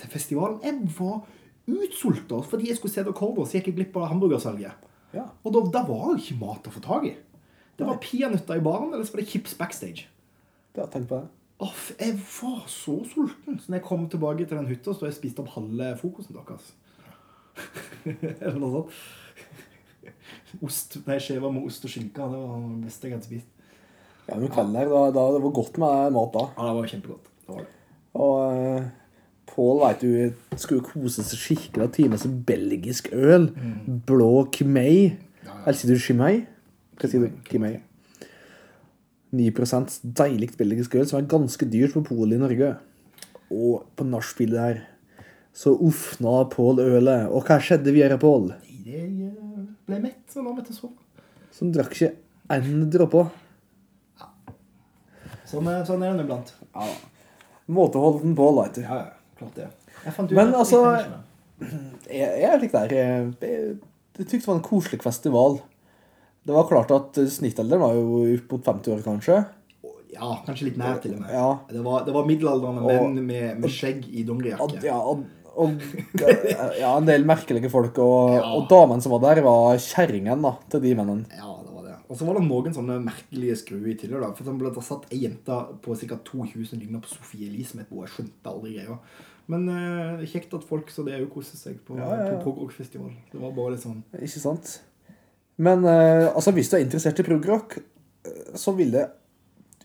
til 0.00 0.14
festivalen. 0.14 0.60
Jeg 0.64 0.94
var 0.96 1.18
utsulta 1.70 2.40
fordi 2.44 2.68
jeg 2.70 2.78
skulle 2.78 2.94
se 2.94 3.04
The 3.06 3.14
Corver, 3.16 3.46
så 3.48 3.58
gikk 3.58 3.70
jeg 3.70 3.78
glipp 3.78 3.96
av 4.00 4.10
hamburgersalget. 4.12 4.90
Ja. 5.14 5.28
Og 5.46 5.54
da, 5.54 5.62
da 5.78 5.84
var 5.86 6.10
jo 6.10 6.18
ikke 6.18 6.40
mat 6.40 6.68
å 6.68 6.74
få 6.74 6.82
tak 6.84 7.08
i. 7.08 7.14
Det 7.78 7.86
var 7.86 8.02
peanøtter 8.02 8.60
i 8.60 8.62
baren, 8.62 8.92
eller 8.92 9.06
så 9.06 9.16
var 9.16 9.22
det 9.22 9.30
chips 9.32 9.56
backstage. 9.58 10.06
Ja, 10.74 10.86
tenk 10.90 11.08
på 11.10 11.18
det. 11.22 11.30
Off, 11.62 11.90
jeg 12.00 12.16
var 12.18 12.64
så 12.70 12.96
sulten. 13.06 13.58
Så 13.62 13.70
når 13.70 13.78
jeg 13.78 13.86
kom 13.86 14.08
tilbake 14.10 14.46
til 14.46 14.58
den 14.58 14.70
hytta, 14.70 14.94
så 14.94 15.08
jeg 15.08 15.16
spist 15.16 15.38
opp 15.42 15.52
halve 15.54 15.92
frokosten 16.00 16.36
deres. 16.36 16.72
Eller 18.42 18.58
noe 18.58 18.72
sånt. 18.74 18.96
Ost, 20.62 20.98
nei, 21.06 21.18
skiver 21.22 21.54
med 21.54 21.66
ost 21.66 21.86
og 21.86 21.92
skinke. 21.94 22.26
Det 22.30 22.40
var 22.42 22.58
det 22.58 22.82
beste 22.88 23.08
jeg 23.08 23.16
hadde 23.16 23.28
spist. 23.28 23.50
Ja, 24.24 24.36
men 24.38 24.50
kvelden 24.50 24.76
her, 24.78 24.90
da, 24.90 25.00
da, 25.14 25.24
det 25.34 25.40
var 25.44 25.54
godt 25.60 25.78
med 25.82 26.14
mat 26.16 26.34
da. 26.34 26.44
Ja, 26.56 26.68
det 26.68 26.76
var 26.78 26.92
kjempegodt. 26.92 27.32
Det 27.44 27.54
var 27.54 27.64
det. 27.64 27.72
Og 28.24 28.34
uh, 28.54 28.86
Pål 29.46 29.80
vet 29.84 30.00
du 30.00 30.58
skulle 30.58 30.82
kose 30.86 31.22
seg 31.26 31.38
skikkelig 31.38 31.84
av 31.84 31.92
time 31.94 32.18
som 32.18 32.38
belgisk 32.48 33.10
øl. 33.12 33.50
Blå 34.08 34.30
Kimei. 34.54 35.12
Ja, 35.44 35.50
ja. 35.50 35.58
Eller 35.66 35.78
sier 35.78 35.92
du 35.94 36.00
Chimei? 36.00 36.46
Hva 36.98 37.10
sier 37.10 37.26
du? 37.26 37.36
Kimei. 37.50 37.76
9 39.34 39.50
deilig 40.14 40.52
belgisk 40.56 40.94
øl, 40.94 41.06
som 41.10 41.18
er 41.20 41.26
ganske 41.30 41.66
dyrt 41.66 41.94
på 41.96 42.04
polet 42.06 42.38
i 42.38 42.42
Norge. 42.42 42.74
Og 43.50 43.84
på 43.98 44.06
nachspielet 44.06 44.58
der 44.58 44.82
så 45.54 45.74
ofna 45.74 46.44
Pål 46.50 46.80
ølet. 46.82 47.28
Og 47.30 47.44
hva 47.46 47.58
skjedde 47.62 47.92
videre, 47.94 48.18
Pål? 48.18 48.52
Det 48.84 49.00
eh, 49.00 49.64
ble 49.88 49.98
mett 50.02 50.34
og 50.36 50.44
la 50.48 50.52
meg 50.54 50.66
til 50.66 50.76
sove. 50.76 50.94
han 51.60 51.72
drakk 51.74 51.92
ikke 51.94 52.12
én 52.54 52.88
dråpe. 52.92 53.26
Sånn, 55.44 55.68
er- 55.70 55.84
sånn 55.86 56.02
er 56.02 56.16
det 56.16 56.24
iblant. 56.24 56.50
Ja. 56.74 56.88
Måteholden 57.68 58.34
Pål, 58.36 58.58
veit 58.62 58.74
du. 58.74 58.82
Ja, 58.82 58.96
ja, 59.02 59.12
det. 59.54 59.68
Ut 60.04 60.30
Men 60.32 60.54
altså-. 60.54 61.20
Jeg, 62.10 62.28
jeg 62.42 62.48
er 62.50 62.58
litt 62.60 62.72
der. 62.74 62.90
Jeg, 62.92 63.28
jeg, 63.40 63.76
tykte 64.26 64.40
det 64.42 64.48
var 64.48 64.56
en 64.58 64.64
koselig 64.66 64.98
festival. 65.04 65.60
Det 66.44 66.52
var 66.52 66.66
klart 66.68 66.90
at 66.92 67.16
snittalderen 67.32 67.80
var 67.80 67.94
jo 67.96 68.18
opp 68.34 68.50
mot 68.52 68.66
50 68.66 68.92
år, 68.92 69.04
kanskje. 69.06 69.36
Ja, 70.12 70.32
kanskje 70.46 70.68
litt 70.68 70.76
nær 70.78 70.98
til 71.02 71.14
og 71.16 71.22
med. 71.22 71.30
Ja. 71.32 71.46
Det, 71.70 71.80
var, 71.86 72.04
det 72.06 72.12
var 72.14 72.26
middelaldrende 72.28 72.84
menn 72.84 73.16
med, 73.26 73.62
med 73.62 73.72
skjegg 73.72 74.04
i 74.10 74.20
Og, 74.22 74.28
dongerijakke. 74.28 74.82
ja, 74.84 74.98
og, 74.98 75.24
og 75.54 75.80
ja, 76.82 76.92
en 76.98 77.08
del 77.08 77.24
merkelige 77.26 77.70
folk. 77.72 77.98
Og, 78.02 78.34
Ja. 78.36 78.44
og 78.58 78.68
damen 78.70 79.00
som 79.02 79.14
var 79.16 79.24
der, 79.24 79.42
var 79.46 79.78
kjerringen 79.80 80.44
til 80.70 80.84
de 80.84 80.94
mennene. 80.98 81.24
Ja, 81.32 81.54
det 81.64 81.72
var 81.74 81.86
det. 81.88 81.96
Og 82.10 82.18
så 82.18 82.28
var 82.28 82.38
det 82.38 82.44
noen 82.50 82.76
sånne 82.76 82.98
merkelige 83.02 83.56
skruer 83.62 83.88
i 83.94 83.98
tillegg. 83.98 84.20
da. 84.26 84.34
For 84.34 84.44
eksempel 84.44 84.68
det 84.68 84.84
satt 84.86 85.06
ei 85.14 85.22
jente 85.24 85.62
på 85.86 85.96
sikkert 85.98 86.26
2000 86.28 86.66
som 86.74 86.82
lignet 86.82 87.06
på 87.06 87.14
Sofie 87.14 87.48
et 87.54 87.88
bo. 87.88 88.04
Jeg 88.04 88.12
skjønte 88.18 88.52
aldri 88.52 88.76
greia. 88.76 88.98
Men 89.52 89.66
eh, 89.68 90.24
kjekt 90.30 90.54
at 90.56 90.64
folk 90.64 90.88
så 90.92 91.04
det 91.04 91.18
òg 91.20 91.28
koser 91.34 91.58
seg 91.60 91.80
på, 91.84 91.98
Ja, 91.98 92.06
ja, 92.08 92.20
ja. 92.24 92.36
på 92.38 92.46
progrock-festival. 92.46 93.10
Det 93.32 93.40
var 93.42 93.50
bare 93.56 93.76
sånn 93.80 93.98
Ikke 94.16 94.40
sant? 94.40 94.78
Men 95.60 95.84
eh, 95.84 96.30
altså, 96.32 96.50
hvis 96.56 96.70
du 96.72 96.78
er 96.78 96.84
interessert 96.86 97.20
i 97.20 97.26
progrock, 97.26 97.76
eh, 98.24 98.54
så 98.58 98.72
vil 98.76 98.96
jeg 98.96 99.10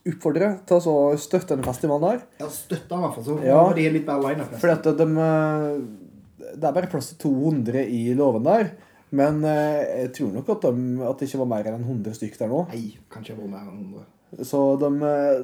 oppfordre 0.10 0.54
til 0.66 0.80
å 0.90 0.94
støtte 1.20 1.52
denne 1.54 1.68
festivalen 1.68 2.06
der. 2.08 2.48
støtte 2.50 2.88
den 2.90 3.02
i 3.02 3.04
hvert 3.04 3.18
fall. 3.18 3.26
Så 3.28 3.36
Ja. 3.44 3.74
de 3.74 3.84
det 3.84 3.92
litt 3.98 4.08
line-up. 4.08 4.54
nesten. 4.56 4.70
At 4.72 4.84
de, 4.98 5.08
eh, 5.28 6.54
det 6.56 6.64
er 6.64 6.72
bare 6.80 6.88
plass 6.90 7.12
til 7.14 7.20
200 7.30 7.84
i 7.86 8.14
låven 8.16 8.44
der. 8.48 8.72
Men 9.12 9.44
eh, 9.44 10.06
jeg 10.06 10.14
tror 10.14 10.32
nok 10.34 10.50
at, 10.56 10.62
de, 10.62 11.04
at 11.04 11.18
det 11.20 11.28
ikke 11.28 11.40
var 11.44 11.52
mer 11.52 11.68
enn 11.74 11.84
100 11.84 12.14
stykker 12.16 12.38
der 12.46 12.48
nå. 12.48 12.64
Nei, 12.72 12.98
kanskje 13.12 13.36
det 13.36 13.44
var 13.44 13.52
mer 13.60 13.68
enn 13.68 13.94
100. 13.94 14.46
Så 14.46 14.64
de, 14.80 14.90
eh, 15.04 15.44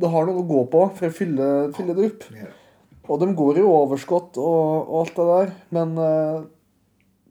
de 0.00 0.06
har 0.14 0.26
noe 0.28 0.42
å 0.42 0.48
gå 0.48 0.64
på 0.70 0.82
for 0.96 1.08
å 1.08 1.12
fylle, 1.12 1.46
fylle 1.74 1.96
det 1.96 2.10
opp. 2.12 2.26
Ja. 2.30 2.44
er 2.44 2.50
det. 2.52 2.56
Og 3.10 3.18
de 3.18 3.30
går 3.34 3.58
i 3.58 3.66
overskudd 3.66 4.38
og, 4.38 4.86
og 4.86 5.00
alt 5.00 5.16
det 5.16 5.26
der. 5.30 5.54
Men 5.74 5.96
uh, 5.98 6.44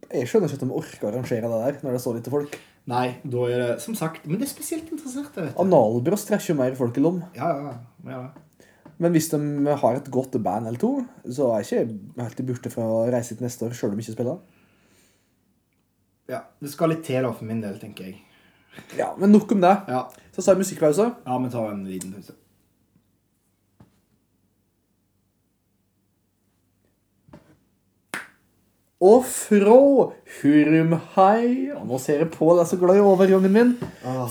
jeg 0.09 0.27
skjønner 0.27 0.49
ikke 0.49 0.59
at 0.59 0.65
de 0.65 0.75
orker 0.81 1.05
å 1.07 1.11
arrangere 1.13 1.47
det 1.47 1.61
der 1.63 1.79
når 1.79 1.93
det 1.93 1.99
er 2.01 2.03
så 2.03 2.15
lite 2.17 2.33
folk. 2.33 2.57
Nei, 2.89 3.05
da 3.21 3.45
er 3.45 3.61
det 3.61 3.73
som 3.83 3.93
sagt 3.93 4.23
Men 4.25 4.39
det 4.41 4.47
er 4.47 4.49
spesielt 4.49 4.87
interessert, 4.89 5.35
jeg 5.35 5.45
vet 5.45 5.53
du. 5.53 5.59
Analbrost 5.61 6.29
trekker 6.29 6.51
jo 6.51 6.59
mer 6.59 6.77
folk 6.77 6.95
i 6.97 7.03
lom. 7.03 7.19
Ja, 7.37 7.49
ja, 7.53 7.73
ja. 8.07 8.15
ja. 8.15 8.65
Men 8.99 9.13
hvis 9.15 9.29
de 9.31 9.39
har 9.83 9.95
et 9.95 10.09
godt 10.11 10.35
band 10.43 10.67
eller 10.67 10.81
to, 10.81 10.89
så 11.23 11.51
er 11.53 11.61
jeg 11.63 11.85
ikke 11.87 12.23
helt 12.25 12.41
i 12.41 12.47
borte 12.49 12.71
fra 12.73 12.87
å 12.87 13.03
reise 13.07 13.35
hit 13.35 13.43
neste 13.45 13.67
år, 13.69 13.75
sjøl 13.77 13.93
om 13.93 13.99
de 13.99 14.03
ikke 14.03 14.17
spiller. 14.17 14.41
ja. 16.33 16.41
Det 16.59 16.71
skal 16.73 16.91
litt 16.91 17.05
til 17.07 17.23
da, 17.23 17.31
for 17.31 17.47
min 17.47 17.61
del, 17.63 17.77
tenker 17.79 18.09
jeg. 18.09 18.19
Ja, 18.97 19.13
Men 19.17 19.31
nok 19.31 19.51
om 19.55 19.61
det. 19.63 19.75
Ja, 19.87 20.07
Så 20.35 20.43
tar 20.43 20.57
vi 20.57 20.65
musikkpause. 20.65 21.07
ja 21.25 21.37
vi 21.45 21.49
tar 21.53 21.71
en 21.71 21.85
liten 21.87 22.11
pause. 22.13 22.35
Og 28.99 29.21
fra 29.23 29.75
Hurumhei 30.41 31.69
Og 31.71 31.85
Nå 31.87 31.99
ser 32.03 32.19
jeg 32.19 32.27
på 32.33 32.49
deg 32.57 32.67
så 32.67 32.75
glad 32.81 32.97
i 32.99 33.03
overgangen 33.03 33.53
min. 33.53 33.69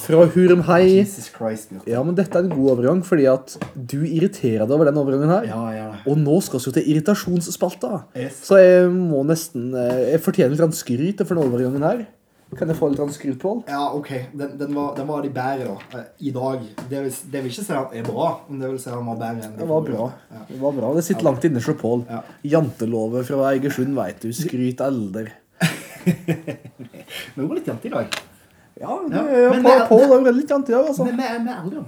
Fra 0.02 0.26
Hurumhei 0.34 1.06
Christ, 1.08 1.72
Ja, 1.88 2.02
men 2.04 2.18
dette 2.18 2.36
er 2.36 2.44
en 2.44 2.52
god 2.52 2.74
overgang, 2.74 3.00
fordi 3.06 3.24
at 3.32 3.56
du 3.72 4.02
irriterer 4.04 4.66
deg 4.66 4.76
over 4.76 4.90
den 4.90 5.00
overgangen 5.00 5.32
her. 5.32 5.48
Ja. 5.48 5.88
Og 6.04 6.20
nå 6.20 6.36
skal 6.44 6.60
vi 6.60 6.68
jo 6.68 6.74
til 6.76 6.90
irritasjonsspalta. 6.92 8.02
Yes. 8.12 8.42
Så 8.44 8.60
jeg 8.60 8.92
må 8.92 9.22
nesten 9.24 9.72
eh, 9.72 10.12
Jeg 10.12 10.24
fortjener 10.26 10.60
litt 10.60 10.76
skryt 10.76 11.24
for 11.24 11.32
den 11.32 11.48
overgangen 11.48 11.88
her. 11.88 12.04
Kan 12.56 12.70
jeg 12.72 12.78
få 12.78 12.88
litt 12.88 12.96
grann 12.96 13.10
skryt, 13.12 13.36
Pål? 13.42 13.58
Ja, 13.68 13.90
ok. 13.92 14.08
Den, 14.32 14.54
den, 14.56 14.70
var, 14.72 14.94
den 14.96 15.08
var 15.10 15.20
de 15.22 15.28
bedre, 15.34 15.66
da. 15.74 15.98
eh, 15.98 16.06
I 16.24 16.30
dag. 16.32 16.62
Det 16.88 17.02
vil, 17.04 17.10
det 17.32 17.42
vil 17.44 17.50
ikke 17.52 17.64
si 17.66 17.74
at 17.76 17.90
den 17.92 18.00
er 18.00 18.06
bra, 18.08 18.28
men 18.48 18.62
det 18.62 18.70
vil 18.72 18.78
si 18.80 18.88
at 18.88 18.96
den 18.96 19.10
var 19.10 19.18
bedre 19.20 19.44
enn 19.44 19.52
de 19.52 19.60
Det 19.60 19.68
var 19.68 19.84
bra. 19.84 20.06
Ja. 20.32 20.40
Det 20.48 20.60
var 20.62 20.78
bra. 20.78 20.92
Det 20.96 21.04
sitter 21.04 21.28
langt 21.28 21.44
inne 21.44 21.60
hos 21.60 21.78
Pål. 21.82 22.06
Ja. 22.08 22.22
Jantelovet 22.54 23.28
fra 23.28 23.50
Eigersund, 23.50 23.92
veit 23.98 24.24
du. 24.24 24.32
Skryt 24.32 24.80
elder. 24.86 25.28
Men 26.08 27.36
det 27.36 27.44
var 27.44 27.54
litt 27.60 27.68
jante 27.68 27.90
i 27.90 27.94
dag. 27.98 28.18
Ja, 28.80 28.96
det, 29.10 29.22
Ja, 29.28 29.52
ja, 29.58 29.86
Pål 29.90 30.06
er 30.06 30.16
jo 30.30 30.34
litt 30.38 30.56
jante 30.56 30.72
i 30.72 30.76
dag, 30.78 30.88
altså. 30.88 31.04
Men 31.04 31.20
vi 31.20 31.28
er 31.28 31.44
det. 31.44 31.84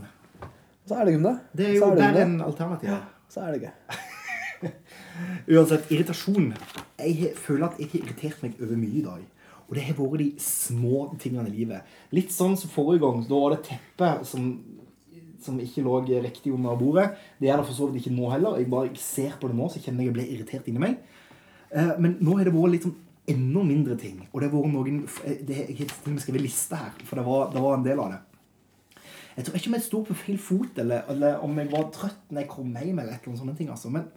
Så 0.90 0.96
er 0.98 1.04
det 1.06 1.16
ikke 1.16 1.24
det. 1.24 1.34
Det 1.56 1.66
er 1.70 1.74
jo 1.78 1.90
bedre 1.94 2.22
enn 2.26 2.38
alternativet. 2.44 3.10
Så 3.30 3.44
er 3.46 3.52
det 3.54 3.62
ikke. 3.62 4.70
Uansett, 5.56 5.88
irritasjon. 5.94 6.52
Jeg 7.00 7.32
føler 7.38 7.68
at 7.70 7.78
jeg 7.80 7.92
har 7.92 8.00
irritert 8.04 8.42
meg 8.44 8.60
over 8.60 8.76
mye 8.80 8.98
i 9.00 9.04
dag. 9.08 9.28
Og 9.70 9.76
det 9.78 9.84
har 9.86 9.94
vært 9.94 10.18
de 10.18 10.28
små 10.42 11.04
tingene 11.22 11.46
i 11.46 11.60
livet. 11.60 11.86
Litt 12.10 12.32
sånn 12.34 12.56
som 12.58 12.72
forrige 12.72 13.04
gang. 13.04 13.20
Da 13.28 13.38
var 13.38 13.54
det 13.54 13.60
teppet 13.68 14.26
som, 14.26 14.48
som 15.40 15.60
ikke 15.62 15.84
lå 15.86 16.00
riktig 16.24 16.50
under 16.52 16.74
bordet. 16.80 17.12
Det 17.38 17.52
er 17.52 17.60
det 17.60 17.68
for 17.68 17.76
så 17.76 17.86
vidt 17.86 18.02
ikke 18.02 18.16
nå 18.16 18.32
heller. 18.32 18.58
Jeg 18.58 18.70
bare 18.72 18.90
ser 18.98 19.36
på 19.38 19.46
det 19.46 19.54
nå, 19.60 19.68
så 19.70 19.78
kjenner 19.78 20.02
jeg 20.02 20.10
jeg 20.10 20.16
blir 20.18 20.32
irritert 20.34 20.66
inni 20.66 20.82
meg. 20.82 20.98
Eh, 21.70 21.92
Men 22.02 22.18
nå 22.18 22.34
har 22.40 22.50
det 22.50 22.56
vært 22.56 22.74
litt 22.74 22.88
sånn 22.88 22.98
enda 23.30 23.62
mindre 23.62 23.94
ting. 24.00 24.18
Og 24.32 24.40
det 24.42 24.50
har 24.50 24.56
vært 24.58 24.74
noen 24.74 25.04
eh, 25.22 25.38
det, 25.46 25.60
Jeg 25.70 25.86
har 25.86 26.18
skrevet 26.24 26.42
liste 26.42 26.80
her, 26.80 26.90
for 27.06 27.20
det 27.20 27.26
var, 27.30 27.52
det 27.54 27.62
var 27.62 27.78
en 27.78 27.86
del 27.86 28.02
av 28.02 28.16
det. 28.16 28.20
Jeg 29.36 29.46
tror 29.46 29.56
ikke 29.56 29.70
om 29.70 29.76
jeg 29.78 29.86
sto 29.86 30.00
på 30.04 30.18
feil 30.18 30.40
fot, 30.42 30.78
eller, 30.82 31.06
eller 31.14 31.44
om 31.46 31.54
jeg 31.62 31.70
var 31.70 31.86
trøtt 31.94 32.32
når 32.34 32.42
jeg 32.42 32.50
kom 32.50 32.74
hjem, 32.74 32.98
eller 32.98 33.14
et 33.14 33.20
eller 33.22 33.30
annet 33.30 33.44
sånne 33.44 33.54
ting. 33.60 33.70
Altså. 33.70 33.92
Men, 33.94 34.10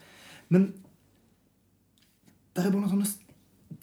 men 0.50 0.72
det 2.54 2.64
er 2.66 2.74
bare 2.74 2.82
noen 2.82 2.92
sånne 2.96 3.12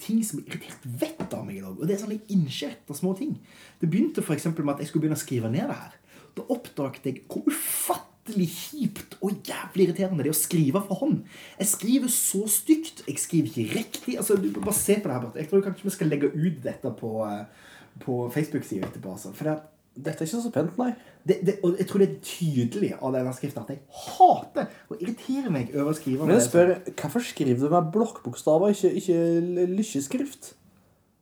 ting 0.00 0.20
som 0.26 0.40
har 0.40 0.50
irritert 0.50 0.84
vettet 1.00 1.34
av 1.36 1.46
meg 1.46 1.58
i 1.58 1.64
dag. 1.64 1.76
Og 1.76 1.86
det 1.86 1.96
er 1.96 2.02
sånne 2.02 2.20
innskjerta 2.32 2.96
små 2.96 3.14
ting. 3.18 3.34
Det 3.80 3.88
begynte 3.90 4.24
eksempel 4.36 4.66
med 4.66 4.76
at 4.76 4.84
jeg 4.84 4.90
skulle 4.90 5.06
begynne 5.06 5.18
å 5.18 5.24
skrive 5.24 5.50
ned 5.52 5.68
det 5.70 5.80
her. 5.80 5.96
Da 6.36 6.46
oppdaget 6.54 7.08
jeg 7.08 7.24
hvor 7.30 7.48
ufattelig 7.50 8.46
kjipt 8.52 9.16
og 9.20 9.40
jævlig 9.48 9.88
irriterende 9.88 10.22
det 10.22 10.30
er 10.30 10.36
å 10.36 10.40
skrive 10.40 10.84
for 10.86 11.02
hånd. 11.02 11.24
Jeg 11.58 11.72
skriver 11.72 12.14
så 12.14 12.44
stygt. 12.50 13.04
Jeg 13.08 13.22
skriver 13.22 13.50
ikke 13.50 13.80
riktig. 13.80 14.16
Altså, 14.20 14.38
du 14.38 14.48
Bare 14.60 14.76
se 14.76 15.00
på 15.00 15.10
det 15.10 15.16
her, 15.16 15.26
Bert. 15.26 15.40
Jeg 15.40 15.50
tror 15.50 15.66
kanskje 15.66 15.88
vi 15.88 15.96
skal 15.96 16.12
legge 16.12 16.32
ut 16.32 16.62
dette 16.64 16.94
på, 17.00 17.12
eh, 17.26 17.44
på 18.04 18.22
Facebook-sida 18.34 18.88
etterpå. 18.88 19.16
Altså. 19.18 19.34
For 19.36 19.48
det, 19.48 19.58
at 19.58 19.79
Dette 20.04 20.24
er 20.24 20.28
ikke 20.28 20.42
så 20.44 20.52
pent, 20.54 20.78
nei. 20.80 20.92
det, 21.28 21.36
det, 21.46 21.56
og 21.66 21.76
jeg 21.78 21.88
tror 21.90 22.02
det 22.02 22.08
er 22.08 22.20
tydelig 22.24 22.92
av 22.96 23.12
denne 23.16 23.34
skriften 23.36 23.64
at 23.66 23.74
jeg 23.74 23.80
hater 24.06 24.70
og 24.88 25.02
irriterer 25.02 25.50
meg 25.52 25.74
over 25.74 25.92
å 25.92 25.98
skrive. 25.98 26.24
Men 26.24 26.38
jeg 26.38 26.46
spør, 26.48 26.72
hvorfor 27.02 27.26
skriver 27.26 27.60
du 27.60 27.74
med 27.74 27.92
blokkbokstaver, 27.96 28.72
ikke, 28.74 28.94
ikke 29.02 29.66
lykkeskrift? 29.76 30.54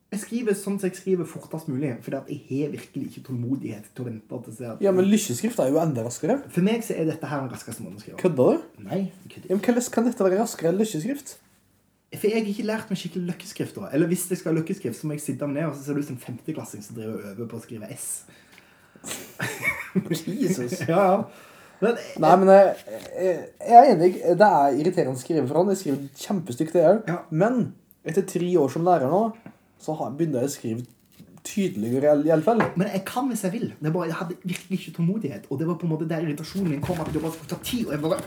Jeg 0.09 0.23
skriver 0.23 0.55
sånn 0.57 0.79
som 0.81 0.89
jeg 0.89 0.97
skriver 0.97 1.27
fortest 1.29 1.67
mulig, 1.69 1.91
for 2.01 2.15
jeg 2.17 2.39
har 2.47 2.71
virkelig 2.73 3.11
ikke 3.11 3.21
tålmodighet 3.27 3.91
til 3.93 4.01
å 4.01 4.07
vente 4.07 4.39
til 4.45 4.53
å 4.53 4.55
se 4.57 4.69
at 4.71 4.79
Ja, 4.81 4.93
men 4.95 5.05
lykkeskrift 5.05 5.59
er 5.61 5.69
jo 5.69 5.77
enda 5.83 6.01
raskere. 6.07 6.39
For 6.49 6.65
meg 6.65 6.81
så 6.87 6.95
er 6.97 7.11
dette 7.11 7.29
her 7.29 7.43
den 7.43 7.51
raskeste 7.53 7.85
måten 7.85 7.99
å 7.99 8.01
skrive. 8.01 8.17
Kødder 8.23 8.57
du? 8.57 8.81
Nei, 8.87 9.03
kødder 9.29 9.53
Ja, 9.53 9.59
Hvordan 9.59 9.93
kan 9.93 10.09
dette 10.09 10.25
være 10.25 10.41
raskere 10.41 10.71
enn 10.71 10.81
lykkeskrift? 10.81 11.35
For 12.15 12.25
jeg 12.25 12.41
har 12.41 12.49
ikke 12.49 12.65
lært 12.65 12.89
meg 12.89 12.97
skikkelig 12.97 13.35
løkkeskrift. 13.35 13.75
da. 13.77 13.89
Eller 13.93 14.09
hvis 14.09 14.25
jeg 14.31 14.39
skal 14.41 14.55
ha 14.55 14.57
løkkeskrift, 14.57 14.97
så 14.97 15.05
må 15.05 15.13
jeg 15.13 15.21
sitte 15.27 15.45
meg 15.45 15.59
ned, 15.59 15.69
og 15.69 15.75
så 15.77 15.85
ser 15.85 15.93
det 15.93 16.01
ut 16.01 16.09
som 16.09 16.17
en 16.17 16.23
femteklassing 16.23 16.81
som 16.81 16.97
driver 16.97 17.19
og 17.19 17.27
øver 17.35 17.49
på 17.51 17.59
å 17.59 17.65
skrive 17.67 17.89
S. 17.93 18.07
Jesus. 20.43 20.79
Ja, 20.87 21.03
ja. 21.11 21.21
Men, 21.79 21.95
Nei, 22.19 22.31
men 22.41 22.49
jeg, 22.51 22.71
jeg, 23.15 23.35
jeg 23.63 23.77
er 23.79 23.89
enig. 23.93 24.13
Det 24.19 24.47
er 24.47 24.79
irriterende 24.81 25.15
å 25.15 25.21
skrive 25.21 25.45
for 25.47 25.61
han. 25.61 25.71
Jeg 25.71 25.79
skriver 25.81 26.23
kjempestygt, 26.25 26.75
det 26.75 26.85
òg. 26.85 27.03
Ja. 27.07 27.21
Men 27.31 27.61
etter 28.07 28.25
tre 28.27 28.49
år 28.59 28.71
som 28.73 28.87
lærer 28.87 29.11
nå, 29.11 29.21
så 29.79 29.95
begynner 30.17 30.43
jeg 30.43 30.51
å 30.51 30.55
skrive 30.57 30.87
tydeligere, 31.49 32.11
i 32.25 32.31
alle 32.33 32.43
fall. 32.43 32.61
men 32.75 32.89
jeg 32.91 33.03
kan 33.07 33.27
hvis 33.29 33.43
jeg 33.43 33.53
vil. 33.53 33.67
Det 33.79 33.93
bare, 33.93 34.07
Jeg 34.07 34.15
hadde 34.19 34.35
virkelig 34.43 34.79
ikke 34.79 34.95
tålmodighet. 34.97 35.45
Og 35.49 35.59
det 35.59 35.67
var 35.67 35.77
på 35.79 35.87
en 35.87 35.93
måte 35.93 36.07
der 36.09 36.25
irritasjonen 36.25 36.69
min 36.69 36.81
kom. 36.81 36.99
At 36.99 37.13
det 37.13 37.21
bare 37.21 37.31
skulle 37.31 37.49
ta 37.49 37.59
tid. 37.63 37.85
Og 37.87 37.93
jeg 37.93 38.01
bare 38.01 38.19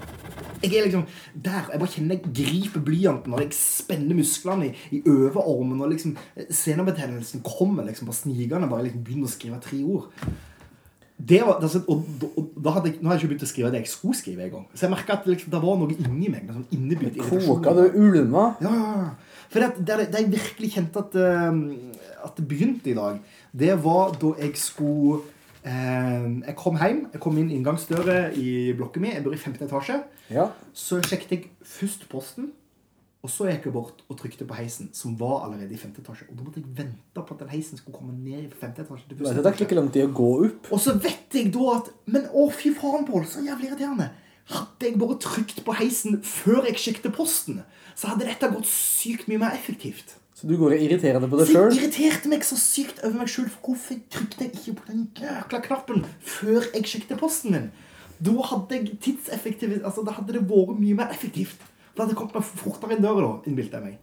Jeg 0.63 0.75
er 0.79 0.85
liksom 0.85 1.05
der. 1.35 1.69
Jeg 1.73 1.81
bare 1.81 1.93
kjenner 1.93 2.17
jeg 2.17 2.35
griper 2.41 2.81
blyanten, 2.81 3.35
og 3.35 3.41
jeg 3.43 3.53
spenner 3.53 4.15
musklene 4.15 4.71
i, 4.71 4.73
i 4.97 5.03
overarmen. 5.09 5.81
Og 5.81 5.93
liksom 5.93 6.17
senebetennelsen 6.51 7.43
kommer 7.43 7.85
liksom 7.85 8.09
på 8.09 8.17
snikende. 8.17 8.71
Bare 8.71 8.89
liksom 8.89 9.05
begynner 9.05 9.29
å 9.29 9.35
skrive 9.37 9.61
tre 9.61 9.83
ord. 9.85 10.09
Det 11.29 11.39
var, 11.47 11.61
altså, 11.63 11.83
og, 11.89 12.07
og, 12.37 12.47
da 12.65 12.73
hadde 12.77 12.91
jeg, 12.91 12.99
nå 12.99 13.11
hadde 13.11 13.21
jeg 13.21 13.23
ikke 13.23 13.33
begynt 13.33 13.45
å 13.47 13.51
skrive 13.51 13.69
det 13.71 13.83
jeg 13.85 13.91
skulle 13.93 14.19
skrive 14.19 14.47
en 14.47 14.55
gang. 14.57 14.65
Så 14.75 14.87
jeg 14.87 14.93
merka 14.95 15.15
at 15.19 15.29
liksom, 15.29 15.53
det 15.53 15.61
var 15.63 15.77
noe 15.79 15.95
inni 15.95 16.31
meg. 16.33 16.49
Noe 16.49 16.57
Sånn 16.57 16.73
innebygd. 16.75 17.21
Koka 17.47 17.75
det 17.79 17.85
ulma. 17.99 18.47
Ja, 18.65 18.73
ja, 18.73 18.95
ja. 19.05 19.37
For 19.53 19.63
det, 19.63 19.85
det, 19.85 19.99
det 20.15 20.23
jeg 20.23 20.33
virkelig 20.33 20.71
kjente 20.73 21.05
at, 21.05 21.15
eh, 21.21 22.09
at 22.27 22.41
det 22.41 22.47
begynte 22.49 22.91
i 22.91 22.97
dag, 22.97 23.21
det 23.53 23.77
var 23.85 24.17
da 24.17 24.33
jeg 24.41 24.57
skulle 24.59 25.21
eh, 25.63 26.27
Jeg 26.49 26.57
kom 26.59 26.81
hjem. 26.81 27.05
Jeg 27.13 27.23
kom 27.23 27.39
inn 27.39 27.53
inngangsdøra 27.55 28.19
i 28.33 28.73
blokka 28.79 29.03
mi. 29.05 29.13
Jeg 29.13 29.27
bor 29.27 29.37
i 29.37 29.41
femte 29.41 29.69
etasje. 29.69 30.01
Ja. 30.33 30.49
Så 30.75 31.03
sjekket 31.05 31.37
jeg 31.37 31.53
først 31.77 32.09
posten. 32.11 32.51
Og 33.23 33.31
så 33.31 33.47
gikk 33.47 33.69
jeg 33.69 33.75
bort 33.77 34.01
og 34.11 34.17
trykte 34.19 34.43
på 34.49 34.57
heisen, 34.59 34.89
som 34.99 35.13
var 35.21 35.45
allerede 35.45 35.71
i 35.71 35.79
femte 35.79 36.03
etasje. 36.03 36.27
Og 36.27 36.39
da 36.41 36.43
måtte 36.43 36.59
jeg 36.59 36.73
vente 36.75 37.23
på 37.23 37.37
at 37.37 37.45
den 37.45 37.53
heisen 37.53 37.79
skulle 37.79 37.95
komme 37.95 38.17
ned 38.17 38.49
i 38.49 38.49
femte 38.51 38.83
etasje. 38.83 39.07
til 39.09 39.21
første 39.21 39.37
Det 39.37 39.45
etasje. 39.45 39.67
ikke 39.69 39.79
lang 39.79 39.91
tid 39.95 40.09
å 40.09 40.15
gå 40.17 40.31
opp. 40.49 40.73
Og 40.75 40.81
så 40.83 40.97
vet 40.99 41.37
jeg 41.39 41.53
da 41.55 41.69
at 41.77 41.93
Men 42.07 42.27
å, 42.35 42.49
fy 42.51 42.73
faen, 42.75 43.07
Pål, 43.07 43.29
så 43.31 43.45
jævlig 43.47 43.71
irriterende. 43.71 44.11
Hadde 44.51 44.89
jeg 44.89 44.99
bare 44.99 45.19
trykt 45.23 45.63
på 45.65 45.77
heisen 45.79 46.19
før 46.27 46.67
jeg 46.67 46.81
sjekket 46.83 47.15
posten, 47.15 47.63
så 47.95 48.11
hadde 48.11 48.27
dette 48.27 48.51
gått 48.51 48.67
sykt 48.67 49.29
mye 49.31 49.39
mer 49.39 49.55
effektivt. 49.55 50.17
Så 50.35 50.49
du 50.51 50.57
går 50.59 50.75
og 50.75 50.83
irriterer 50.83 51.23
deg 51.23 51.31
på 51.31 51.39
deg 51.39 51.47
Så 51.47 51.61
jeg 51.71 51.79
irriterte 51.79 52.29
meg 52.33 52.43
så 52.43 52.59
sykt 52.59 53.05
over 53.07 53.21
meg 53.23 53.31
sjøl. 53.31 53.47
For 53.55 53.71
hvorfor 53.71 54.01
trykte 54.11 54.49
jeg 54.49 54.57
ikke 54.59 54.75
på 54.81 54.89
den 54.91 55.05
jækla 55.15 55.63
knappen 55.69 56.03
før 56.27 56.67
jeg 56.75 56.91
sjekket 56.91 57.21
posten 57.23 57.55
min? 57.55 57.71
Da 58.23 58.35
hadde 58.51 58.81
jeg 58.81 58.99
tidseffektivt 59.03 59.85
Altså, 59.87 60.03
da 60.03 60.17
hadde 60.19 60.35
det 60.35 60.43
vært 60.51 60.81
mye 60.81 60.99
mer 60.99 61.15
effektivt. 61.15 61.63
Da 61.93 61.99
hadde 62.05 62.17
kommet 62.17 62.35
meg 62.39 62.45
fortere 62.49 62.93
inn 62.97 63.05
døra, 63.05 63.21
da, 63.27 63.33
innbilte 63.51 63.77
jeg 63.79 63.85
meg. 63.85 63.97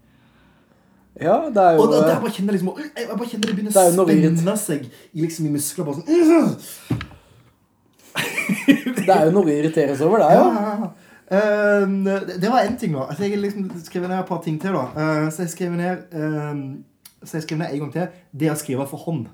Ja, 1.20 1.38
det 1.52 1.62
er 1.64 1.72
jo 1.76 1.80
Og 1.84 1.88
da, 1.92 1.96
der 2.06 2.20
bare 2.22 2.32
kjenner 2.32 2.54
jeg 2.54 2.62
liksom 2.62 2.80
Jeg 2.80 3.08
bare 3.10 3.28
kjenner 3.28 3.48
det 3.50 3.56
begynner 3.58 3.74
Det 3.74 3.82
er 3.82 3.86
å 3.90 3.92
spenne 4.06 4.56
seg 4.62 4.82
i, 4.86 4.88
liksom, 5.24 5.44
i 5.50 5.52
muskler. 5.52 5.84
Bare 5.88 5.98
sånn 5.98 6.10
Det 9.00 9.10
er 9.10 9.24
jo 9.28 9.32
noe 9.34 9.50
å 9.50 9.52
irriteres 9.52 10.02
over, 10.06 10.18
det, 10.22 10.28
Ja, 10.38 10.46
ja. 10.46 10.52
ja, 10.64 10.74
ja. 10.86 10.90
Ehm, 11.30 12.06
det 12.06 12.42
det 12.42 12.50
var 12.50 12.66
én 12.66 12.78
ting, 12.78 12.94
da. 12.94 13.06
Altså, 13.10 13.24
jeg 13.24 13.36
har 13.36 13.44
liksom 13.44 13.70
skrevet 13.86 14.10
ned 14.10 14.20
et 14.20 14.26
par 14.26 14.42
ting 14.42 14.62
til. 14.62 14.74
da 14.74 14.86
uh, 14.96 15.32
Så 15.32 15.44
jeg 15.44 15.50
skrev 15.50 15.72
ned 15.72 15.98
ehm, 16.14 16.84
Så 17.24 17.38
jeg 17.38 17.44
skrev 17.44 17.60
ned 17.60 17.74
en 17.74 17.80
gang 17.80 17.94
til 17.94 18.08
det 18.32 18.52
å 18.52 18.58
skrive 18.58 18.88
for 18.88 18.98
hånd. 18.98 19.28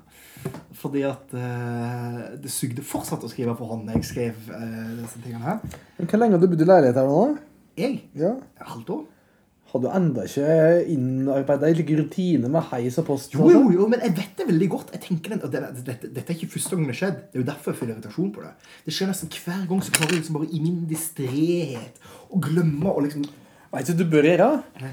Fordi 0.76 1.02
at 1.08 1.32
uh, 1.32 2.36
det 2.42 2.50
sugde 2.52 2.84
fortsatt 2.84 3.24
å 3.24 3.30
skrive 3.30 3.56
for 3.56 3.72
hånd 3.72 3.88
jeg 3.94 4.04
skrev 4.04 4.50
uh, 4.50 4.92
disse 5.00 5.22
tingene 5.22 5.44
her. 5.44 5.78
Men 5.96 6.10
Hvor 6.10 6.20
lenge 6.20 6.36
har 6.36 6.42
du 6.42 6.50
bodd 6.50 6.66
i 6.66 6.68
leilighet 6.68 7.00
her 7.00 7.08
nå? 7.08 7.22
Jeg? 7.76 8.00
Ja. 8.16 8.34
Halvt 8.72 8.90
år? 8.94 9.04
Har 9.72 9.80
du 9.82 9.86
enda 9.90 10.22
ikke 10.24 10.84
innarbeida 10.94 11.68
like 11.74 11.96
rutine 11.98 12.48
med 12.48 12.62
heis 12.70 12.96
og 13.02 13.08
post? 13.08 13.32
Jo, 13.34 13.48
jo, 13.50 13.64
jo, 13.74 13.88
men 13.90 14.00
jeg 14.04 14.14
vet 14.16 14.36
det 14.38 14.46
veldig 14.48 14.68
godt. 14.72 14.92
Jeg 14.94 15.02
tenker 15.08 15.34
den, 15.34 15.42
og 15.44 15.50
det, 15.52 15.62
dette, 15.84 16.10
dette 16.14 16.32
er 16.32 16.36
ikke 16.38 16.52
første 16.54 16.76
gang 16.78 16.86
det 16.86 16.94
har 16.94 17.00
skjedd. 17.00 17.16
Det 17.32 17.40
er 17.40 17.42
jo 17.42 17.48
derfor 17.50 17.72
jeg 17.74 17.80
føler 17.80 17.96
irritasjon 17.96 18.30
på 18.36 18.44
det. 18.44 18.52
Det 18.86 18.94
skjer 18.94 19.10
nesten 19.10 19.32
hver 19.34 19.64
gang 19.72 19.82
så 19.84 19.96
klarer 19.96 20.14
jeg 20.14 20.20
liksom 20.22 20.38
bare 20.38 20.48
i 20.54 20.62
min 20.62 20.78
distréhet 20.88 22.00
å 22.30 22.40
glemme 22.46 22.94
å 22.94 23.02
liksom 23.08 23.26
Vet 23.76 23.90
du 23.90 23.98
du 23.98 24.04
bør 24.08 24.24
gjøre? 24.24 24.46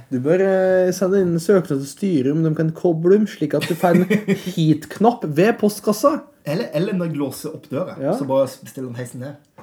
Du 0.09 0.17
bør 0.25 0.41
eh, 0.43 0.89
sende 0.97 1.19
inn 1.23 1.38
søknad 1.39 1.77
til 1.79 1.88
styret 1.88 2.34
om 2.34 2.41
de 2.43 2.49
kan 2.57 2.71
koble 2.75 3.13
dem, 3.15 3.27
slik 3.29 3.53
at 3.55 3.63
du 3.69 3.77
får 3.79 3.95
en 4.01 4.34
hit-knapp 4.57 5.23
ved 5.38 5.53
postkassa. 5.61 6.11
Eller, 6.43 6.67
eller 6.75 6.97
når 6.97 7.11
jeg 7.13 7.19
låser 7.21 7.53
opp 7.55 7.69
døra, 7.71 7.93
Ja. 8.01 8.15
så 8.19 8.25
bare 8.27 8.49
bestiller 8.65 8.89
den 8.89 8.97
heisen 8.99 9.23
ned. 9.23 9.61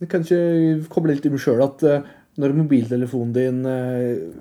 Du 0.00 0.08
kan 0.10 0.24
ikke 0.24 0.88
koble 0.90 1.14
litt 1.14 1.28
inn 1.28 1.38
sjøl 1.38 1.62
at 1.68 1.84
eh, 1.86 2.08
når 2.36 2.52
mobiltelefonen 2.56 3.32
din 3.36 3.62
eh, 3.66 4.34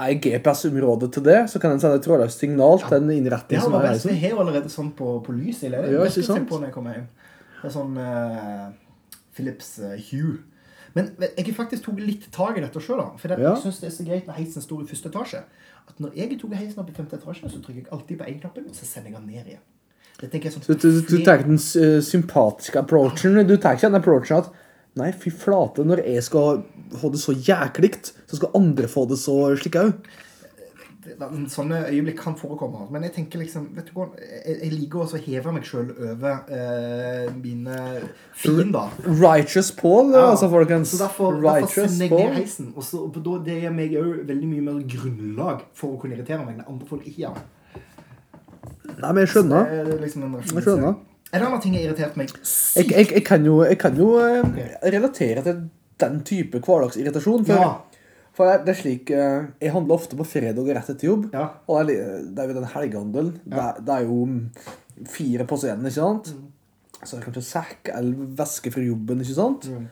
er 0.00 0.12
i 0.14 0.18
GPS-området 0.20 1.10
til 1.16 1.24
det, 1.24 1.38
så 1.52 1.60
kan 1.60 1.74
den 1.74 1.80
sende 1.82 1.98
et 2.00 2.04
trådløst 2.04 2.40
signal 2.42 2.78
til 2.84 2.96
en 2.98 3.08
Det 3.08 3.16
innretning 3.20 3.60
har 3.60 3.66
som 3.66 3.74
er 3.78 3.86
reisen. 3.88 4.12
Jeg 4.14 4.30
har 4.32 4.40
allerede 4.44 4.72
sånn 4.72 4.92
på, 4.96 5.16
på 5.24 5.32
lyset 5.36 5.68
i 5.68 5.72
leiligheten. 5.74 5.98
Ja, 5.98 6.06
ikke 6.08 6.26
sant? 6.28 6.48
på 6.48 6.60
når 6.60 6.70
jeg 6.70 6.76
kommer 6.76 6.96
hjem. 6.98 7.08
Det 7.60 7.68
er 7.68 7.74
sånn 7.74 7.98
eh, 8.00 8.68
Philips 9.36 9.74
eh, 9.84 9.98
Hue. 10.10 10.38
Men 10.96 11.12
jeg 11.22 11.52
faktisk 11.54 11.84
tok 11.86 12.00
litt 12.02 12.24
tak 12.34 12.56
i 12.58 12.62
dette 12.64 12.80
sjøl. 12.82 13.02
For 13.20 13.30
det, 13.30 13.38
Ja. 13.38 13.52
jeg 13.54 13.62
synes 13.66 13.80
det 13.80 13.90
er 13.90 13.96
så 13.96 14.06
greit 14.08 14.26
når 14.26 14.40
heisen 14.40 14.64
står 14.64 14.80
i 14.82 14.88
første 14.90 15.12
etasje. 15.12 15.42
At 15.90 16.00
når 16.02 16.16
jeg 16.18 16.38
tok 16.40 16.56
heisen 16.58 16.80
opp 16.82 16.88
i 16.90 16.96
femte 16.96 17.16
etasje, 17.20 17.50
så 17.50 17.60
trykker 17.62 17.84
jeg 17.84 17.92
alltid 17.94 18.18
på 18.18 18.26
én-knappen, 18.26 18.66
og 18.70 18.74
så 18.74 18.88
sender 18.88 19.12
jeg 19.12 19.20
den 19.20 19.28
ned 19.30 19.52
igjen. 19.52 19.62
Det 20.20 20.28
tenker 20.32 20.50
jeg 20.50 20.56
sånn 20.56 20.66
Så 20.66 20.74
du, 20.76 20.88
du, 20.90 21.00
du 21.08 21.24
tar 21.24 21.38
ikke 21.40 21.52
den 21.52 22.02
sympatiske 22.04 22.82
approachen. 22.82 23.38
Du 23.48 23.54
tar 23.56 23.78
ikke 23.78 23.88
den 23.88 24.00
approachen 24.00 24.42
at 24.42 24.50
Nei, 24.98 25.12
fy 25.12 25.30
flate, 25.30 25.84
når 25.86 26.02
jeg 26.04 26.22
skal 26.26 26.64
ha 27.00 27.08
det 27.14 27.20
så 27.22 27.32
jæklig, 27.36 27.92
så 28.26 28.36
skal 28.40 28.50
andre 28.58 28.88
få 28.90 29.06
det 29.08 29.18
så 29.22 29.36
slik 29.60 29.76
òg. 29.78 29.92
Det- 31.00 31.16
Sånne 31.48 31.78
øyeblikk 31.88 32.18
kan 32.20 32.34
forekomme. 32.36 32.90
Men 32.92 33.02
jeg 33.06 33.12
tenker 33.14 33.38
liksom 33.40 33.68
vet 33.74 33.86
du 33.86 33.92
hva, 33.96 34.08
Jeg, 34.20 34.58
jeg 34.62 34.72
liker 34.72 34.98
også 35.00 35.16
å 35.16 35.22
heve 35.24 35.52
meg 35.54 35.62
sjøl 35.64 35.88
over 35.96 36.42
uh, 36.50 37.30
mine 37.40 38.02
fiender. 38.36 38.90
Righteous 39.06 39.70
Paul, 39.72 40.12
Ja, 40.12 40.26
altså, 40.34 40.50
folkens. 40.52 40.90
Så 40.92 41.00
derfor, 41.00 41.32
derfor 41.40 41.54
Righteous 41.62 41.96
sender 41.96 42.04
jeg 42.04 42.10
ned 42.10 42.18
Paul. 42.18 42.34
heisen. 42.36 42.72
Og 42.76 42.82
så, 42.84 43.00
da, 43.16 43.38
det 43.48 43.56
gir 43.62 43.70
meg 43.72 43.96
òg 43.96 44.26
veldig 44.28 44.50
mye 44.52 44.66
mer 44.68 44.82
grunnlag 44.92 45.62
for 45.72 45.94
å 45.96 46.00
kunne 46.02 46.18
irritere 46.18 46.44
meg 46.44 46.58
når 46.60 46.68
andre 46.68 46.86
folk 46.92 47.06
ikke 47.08 47.24
gjør 47.24 47.40
det. 47.40 47.46
Nei, 49.00 49.12
men 49.12 49.22
jeg 49.24 49.32
skjønner. 49.34 49.70
Det 49.70 49.94
er 49.94 50.04
liksom 50.04 50.22
en 50.28 50.34
Jeg 50.42 50.64
skjønner. 50.66 50.94
En 51.32 51.42
annen 51.46 51.60
ting 51.62 51.74
har 51.76 51.84
irritert 51.84 52.16
meg 52.18 52.32
Jeg, 52.34 52.88
jeg, 52.90 53.06
jeg 53.12 53.24
kan 53.24 53.44
jo, 53.46 53.60
jeg 53.64 53.78
kan 53.78 53.96
jo 53.96 54.08
eh, 54.18 54.42
relatere 54.90 55.42
til 55.46 55.60
den 56.02 56.20
type 56.26 56.58
hverdagsirritasjon. 56.64 57.44
For, 57.46 57.54
Ja. 57.54 57.68
for 58.34 58.50
det 58.64 58.68
er- 58.72 58.80
slik 58.80 59.10
eh, 59.10 59.46
Jeg 59.60 59.72
handler 59.72 59.94
ofte 59.94 60.16
på 60.16 60.24
fredag 60.26 60.66
rett 60.74 60.90
etter 60.90 61.06
jobb. 61.06 61.28
Ja. 61.32 61.48
Og 61.68 61.86
det 61.86 61.98
er, 62.00 62.18
det 62.34 62.48
jo 62.48 62.54
den 62.60 62.64
helgehandelen. 62.74 63.32
Det, 63.44 63.56
Ja. 63.56 63.68
er- 63.68 63.80
det 63.80 63.94
er 63.94 64.02
jo 64.08 64.24
mm, 64.24 64.50
fire 65.06 65.44
på 65.46 65.56
scenen, 65.56 65.86
ikke 65.86 66.00
sant? 66.00 66.34
Mm. 66.34 66.48
Så 67.04 67.16
er 67.16 67.20
det 67.20 67.26
kanskje 67.28 67.42
sekk 67.46 67.88
eller 67.94 68.14
væske 68.36 68.72
fra 68.72 68.82
jobben, 68.82 69.20
ikke 69.20 69.34
sant? 69.34 69.68
Mm. 69.70 69.86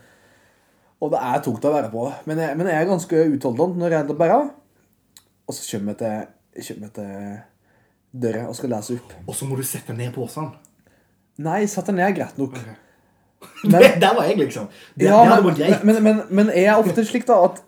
Og 1.01 1.11
det 1.13 1.21
er 1.23 1.41
tungt 1.41 1.65
å 1.65 1.73
være 1.73 1.91
på. 1.93 2.13
Men 2.27 2.39
jeg, 2.39 2.57
men 2.59 2.67
jeg 2.67 2.83
er 2.83 2.89
ganske 2.91 3.17
utholdende 3.37 3.79
når 3.79 3.91
jeg 3.95 4.01
er 4.11 4.15
bare. 4.15 4.51
Og 5.47 5.55
så 5.55 5.63
kommer 5.79 5.95
jeg 5.95 5.99
til, 5.99 6.75
kommer 6.75 6.89
til 6.99 7.39
døra 8.21 8.49
og 8.49 8.57
skal 8.57 8.71
lese 8.71 8.95
opp. 8.99 9.13
Og 9.29 9.35
så 9.35 9.47
må 9.47 9.57
du 9.57 9.63
sette 9.63 9.95
ned 9.97 10.13
posene. 10.13 10.51
Nei, 11.39 11.63
satan, 11.71 12.01
jeg 12.01 12.13
ned, 12.13 12.19
greit 12.19 12.39
nok. 12.41 12.59
Men, 13.65 13.87
Der 14.03 14.15
var 14.17 14.27
jeg, 14.27 14.39
liksom. 14.41 14.69
Det, 14.95 15.07
Ja, 15.07 15.23
det 15.23 15.33
hadde 15.33 15.47
men, 15.47 15.57
greit. 15.59 15.85
men, 15.87 16.03
men, 16.03 16.23
men 16.31 16.53
jeg 16.55 16.71
er 16.73 16.83
ofte 16.83 17.05
slik 17.07 17.27
da 17.29 17.41
at 17.47 17.65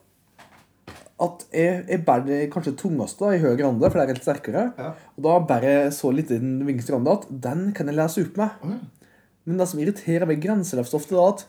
at 1.20 1.42
jeg, 1.52 1.82
jeg 1.84 2.00
bærer 2.06 2.22
det 2.24 2.38
kanskje 2.52 2.72
tungeste 2.80 3.20
da, 3.26 3.34
i 3.36 3.42
høyre 3.42 3.66
ande, 3.68 3.88
for 3.90 4.00
det 4.00 4.04
er 4.06 4.16
litt 4.16 4.24
sterkere. 4.24 4.62
Ja. 4.78 4.92
Og 5.18 5.26
da 5.26 5.34
bærer 5.50 5.74
jeg 5.74 5.90
så 5.92 6.12
litt 6.16 6.30
i 6.32 6.38
den 6.40 6.62
vingste 6.64 6.94
ande 6.96 7.12
at 7.12 7.26
den 7.44 7.66
kan 7.76 7.90
jeg 7.90 7.98
lese 7.98 8.24
opp 8.24 8.40
med. 8.40 8.62
Mm. 8.64 9.10
Men 9.44 9.60
det 9.60 9.66
som 9.68 9.82
irriterer 9.82 10.28
meg 10.30 10.40
grenseløst 10.40 10.96
ofte, 10.96 11.18
da, 11.18 11.26
at 11.34 11.44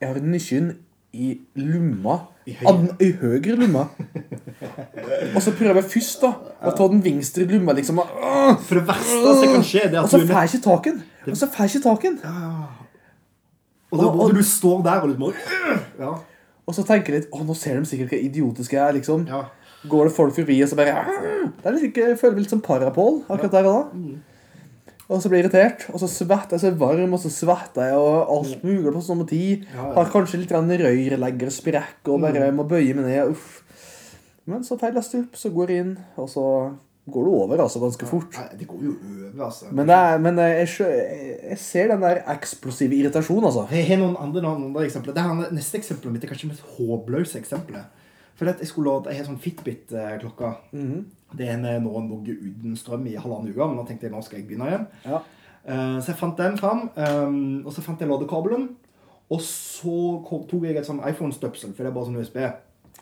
jeg 0.00 0.10
har 0.10 0.20
nøkkelen 0.24 0.70
i 1.14 1.28
lomma. 1.62 2.16
I 2.46 2.56
I 3.00 3.10
høyre 3.20 3.54
lomma. 3.60 3.86
og 5.34 5.40
så 5.42 5.52
prøver 5.56 5.78
jeg 5.80 5.88
først 5.94 6.20
da, 6.26 6.32
å 6.68 6.72
ta 6.76 6.88
den 6.92 7.00
vinstre 7.04 7.46
lomma, 7.48 7.72
liksom. 7.78 8.02
Og, 8.02 8.60
For 8.66 8.80
det 8.80 8.84
verste 8.90 9.34
som 9.40 9.54
kan 9.54 9.64
skje, 9.70 9.84
det 9.88 9.94
er 9.94 10.02
og 10.02 10.08
at 10.08 10.12
så 10.14 10.20
du 10.20 10.24
er 10.26 10.32
får 10.32 10.40
jeg 10.42 10.52
ikke 10.54 10.64
taken. 10.68 11.02
Og 11.30 11.38
så 11.40 11.48
får 11.54 11.64
jeg 11.64 11.74
ikke 11.74 11.84
taken. 11.88 12.18
Og 13.94 14.00
da 14.00 14.06
og- 14.10 14.34
du 14.34 14.42
står 14.42 14.82
der 14.84 15.00
og 15.06 15.08
litt 15.14 15.34
Ja. 16.00 16.14
Og 16.66 16.74
så 16.74 16.82
tenker 16.86 17.12
jeg 17.12 17.20
litt 17.22 17.30
Å, 17.30 17.44
nå 17.44 17.54
ser 17.54 17.78
de 17.78 17.84
sikkert 17.86 18.08
hvor 18.10 18.22
idiotisk 18.24 18.72
jeg 18.72 18.80
er, 18.88 18.92
liksom. 18.98 19.26
ja. 19.28 19.44
Går 19.88 20.04
det 20.08 20.14
folk 20.16 20.34
forbi, 20.34 20.62
og 20.62 20.68
så 20.70 20.76
bare 20.76 21.04
Det 21.60 21.66
er 21.66 21.72
litt 21.76 21.96
Jeg 21.96 22.18
føler 22.18 22.32
meg 22.32 22.40
litt 22.46 22.50
som 22.50 22.60
parapol 22.64 23.22
akkurat 23.28 23.52
der 23.52 23.66
og 23.68 23.74
da. 23.74 24.00
Og 25.04 25.20
så 25.20 25.28
blir 25.28 25.42
jeg 25.42 25.50
irritert, 25.50 25.84
og 25.92 26.00
så 26.00 26.08
svetter 26.08 26.56
jeg 26.56 26.62
så 26.62 26.70
varm, 26.80 27.12
og 27.12 27.20
så 27.20 27.28
svetter 27.32 27.90
jeg 27.90 27.98
og 28.00 28.30
alt 28.38 28.62
mulig 28.64 28.92
på 28.94 29.02
samme 29.04 29.26
tid. 29.28 29.66
Ja, 29.68 29.82
ja. 29.82 29.90
Har 29.98 30.08
kanskje 30.12 30.40
litt 30.40 30.52
grann 30.52 30.70
og 30.70 31.52
sprekk 31.52 32.08
og 32.08 32.24
bare 32.24 32.48
må 32.56 32.64
bøye 32.68 32.96
meg 32.96 33.10
ned. 33.10 33.34
Uff. 33.34 33.60
Men 34.48 34.64
så 34.64 34.76
tar 34.80 34.92
jeg 34.92 35.04
stup, 35.04 35.28
opp, 35.28 35.36
så 35.40 35.50
går 35.52 35.72
jeg 35.72 35.84
inn, 35.84 35.92
og 36.20 36.28
så 36.28 36.44
går 37.12 37.26
det 37.26 37.32
over 37.36 37.62
altså 37.64 37.80
ganske 37.82 38.08
fort. 38.08 38.36
Nei, 38.40 38.58
det 38.60 38.68
går 38.68 38.84
jo 38.84 38.94
over, 38.96 39.42
altså. 39.46 39.68
Men, 39.72 39.88
det 39.88 39.96
er, 39.96 40.22
men 40.24 40.40
jeg, 40.40 40.68
jeg, 40.80 41.34
jeg 41.50 41.58
ser 41.60 41.92
den 41.92 42.04
der 42.04 42.22
eksplosive 42.32 42.96
irritasjonen, 42.96 43.48
altså. 43.50 43.66
Jeg 43.72 43.88
har 43.90 44.00
noen 44.00 44.16
andre, 44.20 44.44
noen 44.44 44.70
andre 44.70 44.86
eksempler. 44.88 45.16
Det 45.16 45.24
her, 45.24 45.52
neste 45.52 45.80
eksempelet 45.80 46.16
mitt 46.16 46.24
er 46.24 46.32
kanskje 46.32 46.48
det 46.48 46.54
mest 46.54 46.78
håpløse 46.78 47.40
eksempelet. 47.40 48.00
For 48.34 48.50
jeg 48.50 48.68
skulle 48.68 48.90
lade, 48.90 49.12
jeg 49.12 49.20
har 49.20 49.28
sånn 49.28 49.42
Fitbit-klokka. 49.44 50.54
Det 51.36 51.48
er 51.48 51.56
en 51.58 51.84
nå 51.84 52.02
ligget 52.08 52.42
uten 52.48 52.76
strøm 52.76 53.06
i 53.10 53.16
halvannen 53.16 53.50
uke, 53.52 53.66
men 53.68 53.76
nå 53.80 53.86
tenkte 53.88 54.06
jeg 54.08 54.14
nå 54.14 54.22
skal 54.22 54.38
jeg 54.40 54.48
begynne 54.48 54.68
igjen. 54.70 54.86
Ja. 55.04 55.20
Eh, 55.64 55.98
Så 56.00 56.12
jeg 56.12 56.16
fant 56.20 56.36
den 56.38 56.58
fram, 56.60 56.90
um, 56.96 57.62
og 57.66 57.72
så 57.72 57.82
fant 57.82 58.00
jeg 58.00 58.08
ladekabelen. 58.08 58.68
Og 59.30 59.40
så 59.40 60.20
tok 60.28 60.52
jeg 60.62 60.76
et 60.76 60.86
sånn 60.86 61.00
iPhone-støpsel, 61.08 61.72
for 61.74 61.82
det 61.82 61.90
er 61.90 61.94
bare 61.96 62.10
sånn 62.10 62.20
USB. 62.20 62.40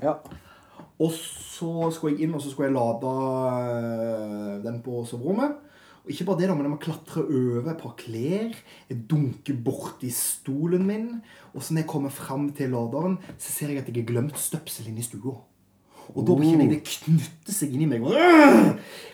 ja. 0.02 0.16
Og 1.02 1.10
så 1.10 1.88
skulle 1.90 2.14
jeg 2.14 2.28
inn, 2.28 2.34
og 2.36 2.42
så 2.44 2.50
skulle 2.52 2.68
jeg 2.68 2.76
lade 2.76 3.10
øh, 3.10 4.62
den 4.62 4.80
på 4.84 5.00
soverommet. 5.08 5.56
Og 6.04 6.10
ikke 6.10 6.26
bare 6.28 6.38
det, 6.40 6.48
da, 6.50 6.54
men 6.54 6.66
jeg 6.66 6.72
må 6.74 6.78
klatre 6.82 7.22
over 7.24 7.70
et 7.72 7.80
par 7.80 7.94
klær. 7.98 8.54
Jeg 8.90 9.00
dunker 9.10 9.54
borti 9.64 10.10
stolen 10.14 10.86
min. 10.86 11.08
Og 11.54 11.62
så 11.62 11.74
når 11.74 11.84
jeg 11.84 11.90
kommer 11.90 12.10
fram 12.14 12.48
til 12.54 12.70
laderen, 12.74 13.18
så 13.38 13.52
ser 13.54 13.70
jeg 13.72 13.82
at 13.82 13.90
jeg 13.90 14.02
har 14.02 14.08
glemt 14.12 14.38
støpselet 14.38 14.90
inne 14.92 15.02
i 15.02 15.06
stua. 15.06 15.36
Og 16.12 16.26
da 16.26 16.36
kjenner 16.36 16.66
jeg 16.66 16.72
det 16.74 16.82
knytte 16.90 17.54
seg 17.54 17.74
inni 17.76 17.88
meg. 17.88 18.04
Og, 18.04 18.12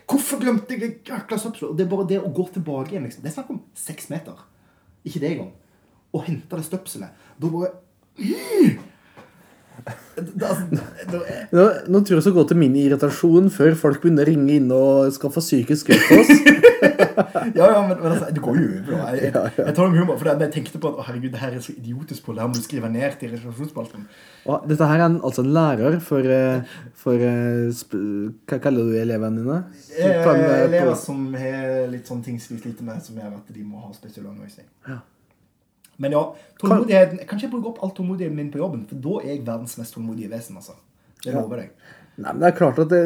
Hvorfor 0.08 0.40
glemte 0.40 0.72
jeg 0.74 0.80
det 0.80 1.10
jækla 1.10 1.36
støpselet? 1.38 1.70
Og 1.70 1.76
det 1.78 1.84
er 1.84 1.90
bare 1.92 2.06
det 2.08 2.20
å 2.24 2.30
gå 2.34 2.46
tilbake 2.54 2.94
igjen. 2.94 3.04
liksom. 3.04 3.22
Det 3.24 3.30
er 3.30 3.36
snakk 3.36 3.50
om 3.52 3.60
seks 3.76 4.08
meter. 4.12 4.38
Ikke 5.04 5.20
det 5.22 5.34
engang. 5.34 5.50
Å 6.16 6.22
hente 6.24 6.56
det 6.56 6.64
støpselet. 6.64 7.26
Da 7.38 7.50
bare 7.52 7.74
da, 10.34 10.48
da, 11.12 11.18
Nå, 11.54 11.64
nå 11.86 12.00
tror 12.02 12.16
jeg 12.16 12.18
jeg 12.18 12.24
skal 12.26 12.36
gå 12.40 12.44
til 12.50 12.58
min 12.58 12.74
irritasjon 12.80 13.52
før 13.54 13.76
folk 13.78 14.02
begynner 14.02 14.26
å 14.26 14.32
ringe 14.32 14.56
inn 14.58 14.72
og 14.74 15.12
skaffe 15.14 15.44
psykisk 15.44 15.92
hjelp 15.92 16.08
til 16.08 16.24
oss. 16.24 16.64
Ja, 17.56 17.66
ja, 17.72 17.80
men, 17.88 17.96
men 17.98 18.12
altså, 18.12 18.28
det 18.34 18.42
går 18.44 18.56
jo 18.58 18.66
over. 18.94 19.14
Jeg, 19.14 19.22
jeg, 19.34 19.52
jeg 19.58 19.74
tar 19.74 19.82
det 19.84 19.90
med 19.92 19.98
humor, 20.00 20.18
for 20.20 20.30
jeg 20.30 20.50
tenkte 20.54 20.80
på 20.82 20.90
at 20.92 21.00
å, 21.00 21.04
herregud, 21.08 21.32
det 21.34 21.40
her 21.42 21.56
er 21.58 21.64
så 21.64 21.74
idiotisk 21.74 22.24
på 22.26 22.34
det 22.36 22.42
her 22.44 22.50
må 22.52 22.58
du 22.58 22.62
skrive 22.64 22.90
ned 22.92 23.16
til 23.20 23.32
reservasjonsspalten. 23.34 24.06
Dette 24.70 24.88
her 24.90 25.02
er 25.02 25.04
en, 25.08 25.18
altså 25.26 25.44
en 25.44 25.50
lærer 25.56 25.98
for, 26.04 26.30
eh, 26.38 26.78
for 27.02 27.24
eh, 27.28 27.82
Hva 28.48 28.60
kaller 28.64 28.88
du 28.92 28.96
elevene 29.00 29.42
dine? 29.42 29.58
Eh, 29.98 30.08
eh, 30.08 30.64
Elever 30.64 30.92
på- 30.92 30.98
som 31.02 31.26
har 31.34 31.86
litt 31.92 32.08
sånne 32.08 32.24
ting 32.28 32.38
som 32.40 32.56
de 32.56 32.62
sliter 32.62 32.86
med, 32.86 33.02
som 33.04 33.18
gjør 33.18 33.36
at 33.40 33.52
de 33.54 33.64
må 33.66 33.82
ha 33.84 33.92
spesiell 33.96 34.26
undervisning. 34.30 34.68
Ja. 34.88 35.00
Men 35.98 36.12
ja, 36.14 36.20
tålmodigheten 36.62 37.18
Jeg 37.18 37.26
kan 37.26 37.40
ikke 37.40 37.50
bruke 37.56 37.72
opp 37.72 37.80
all 37.82 37.90
tålmodigheten 37.96 38.36
min 38.38 38.50
på 38.54 38.60
jobben, 38.62 38.84
for 38.86 39.00
da 39.02 39.16
er 39.24 39.32
jeg 39.32 39.46
verdens 39.48 39.74
mest 39.80 39.96
tålmodige 39.96 40.30
vesen. 40.30 40.56
altså. 40.60 40.76
Det 41.24 41.34
lover 41.34 41.64
jeg. 41.64 41.72
Nei, 42.18 42.32
men 42.32 42.38
det 42.42 42.48
er 42.52 42.56
klart 42.58 42.78
at 42.82 42.88
det, 42.90 43.00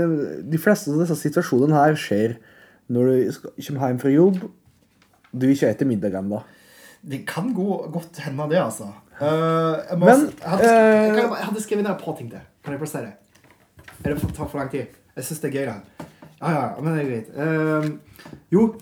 De 0.53 0.59
fleste 0.61 0.93
av 0.93 1.01
disse 1.01 1.17
situasjonene 1.21 1.77
her 1.77 1.97
skjer 2.01 2.35
når 2.89 3.07
du 3.07 3.33
kommer 3.67 3.87
hjem 3.89 3.99
fra 4.03 4.09
jobb. 4.13 4.41
Du 5.33 5.47
vil 5.47 5.55
ikke 5.55 5.73
spise 5.73 5.89
middag 5.89 6.19
ennå. 6.19 6.43
Det 7.03 7.23
kan 7.27 7.53
gå 7.55 7.77
godt 7.93 8.19
hende, 8.23 8.49
det, 8.51 8.59
altså. 8.63 8.91
Uh, 9.21 9.27
jeg, 9.29 9.99
må, 9.99 10.07
Men, 10.07 10.21
jeg, 10.27 10.49
hadde, 10.51 10.65
eh, 10.65 11.07
jeg, 11.07 11.15
kan- 11.17 11.37
jeg 11.37 11.47
hadde 11.47 11.63
skrevet 11.63 11.85
ned 11.85 11.91
et 11.93 12.03
par 12.05 12.17
ting 12.17 12.31
til. 12.31 12.41
Kan 12.65 12.73
jeg? 12.73 13.13
Er 14.05 14.11
det 14.11 14.21
for, 14.21 14.31
tar 14.31 14.49
for 14.49 14.59
lang 14.59 14.71
tid? 14.71 14.87
Jeg 15.17 15.25
syns 15.25 15.41
det 15.41 15.49
er 15.51 15.59
gøy, 15.59 15.67
det. 15.73 16.07
Ja, 16.43 16.51
ja, 16.51 16.81
men 16.81 16.95
det 16.95 17.03
er 17.03 17.11
greit. 17.11 17.29
Uh, 17.37 18.31
jo, 18.53 18.75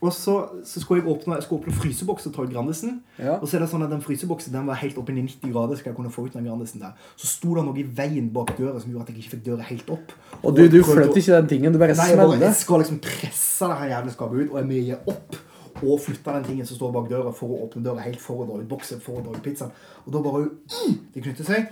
og 0.00 0.12
så, 0.14 0.34
så 0.64 0.80
skulle 0.80 1.02
jeg 1.02 1.10
åpne, 1.10 1.40
skulle 1.42 1.62
åpne 1.62 1.74
fryseboksen 1.74 2.32
til 2.34 2.50
Grandisen. 2.52 3.00
Ja. 3.18 3.38
Og 3.38 3.48
så 3.48 3.58
er 3.58 3.64
det 3.64 3.70
sånn 3.72 3.82
at 3.82 3.90
den 3.90 4.04
fryseboksen 4.04 4.54
den 4.54 4.68
var 4.70 4.78
helt 4.78 4.98
oppe 5.00 5.10
i 5.10 5.18
90 5.18 5.50
grader. 5.50 5.80
skal 5.80 5.90
jeg 5.90 5.98
kunne 5.98 6.12
få 6.14 6.28
ut 6.28 6.36
den 6.36 6.46
Grandisen 6.46 6.84
der. 6.84 6.94
Så 7.18 7.30
sto 7.30 7.56
det 7.58 7.66
noe 7.66 7.82
i 7.82 7.84
veien 7.84 8.30
bak 8.34 8.54
døra 8.58 8.78
som 8.78 8.92
gjorde 8.92 9.08
at 9.08 9.12
jeg 9.12 9.24
ikke 9.24 9.34
fikk 9.36 9.44
døra 9.50 9.66
helt 9.68 9.92
opp. 9.94 10.14
Og 10.42 10.54
du, 10.54 10.64
du 10.70 10.80
flytter 10.86 11.18
ikke 11.18 11.36
den 11.40 11.52
tingen, 11.52 11.74
du 11.74 11.82
bare 11.82 11.98
Nei, 11.98 12.08
jeg, 12.14 12.54
skal 12.62 12.84
liksom 12.84 13.02
presse 13.02 13.68
det 13.68 13.78
her 13.82 13.94
jævla 13.96 14.14
skapet 14.14 14.42
ut, 14.42 14.50
og 14.52 14.58
jeg 14.60 14.70
må 14.70 14.80
gi 14.80 14.98
opp 14.98 15.38
og 15.78 16.00
flytte 16.02 16.34
den 16.34 16.46
tingen 16.46 16.66
som 16.66 16.78
står 16.78 16.94
bak 16.94 17.06
døra, 17.10 17.30
for 17.34 17.54
å 17.54 17.62
åpne 17.66 17.84
døra 17.86 18.02
helt 18.06 18.22
for 18.22 18.42
å 18.42 18.48
dra 18.48 18.58
ut 18.58 18.70
boksen, 18.70 19.02
for 19.02 19.18
å 19.18 19.24
dra 19.26 19.34
ut 19.34 19.44
pizzaen. 19.44 19.74
Og 20.06 20.14
da 20.14 20.22
bare 20.24 20.48
mm, 20.50 20.98
Det 21.14 21.22
knytter 21.22 21.46
seg. 21.46 21.70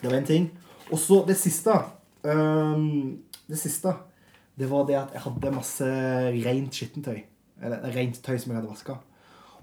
Det 0.00 0.06
var 0.08 0.18
en 0.18 0.26
ting. 0.26 0.52
Og 0.90 0.98
så 0.98 1.22
det 1.26 1.38
siste 1.38 1.74
Um, 2.22 3.18
Det 3.48 3.58
siste, 3.58 3.94
det 4.54 4.68
var 4.70 4.84
det 4.86 4.94
at 4.94 5.14
jeg 5.14 5.22
hadde 5.24 5.50
masse 5.50 5.86
rent 6.44 6.76
skittentøy. 6.76 7.22
Eller 7.62 7.94
rent 7.94 8.20
tøy 8.24 8.36
som 8.36 8.52
jeg 8.52 8.60
hadde 8.60 8.70
vaska. 8.70 8.98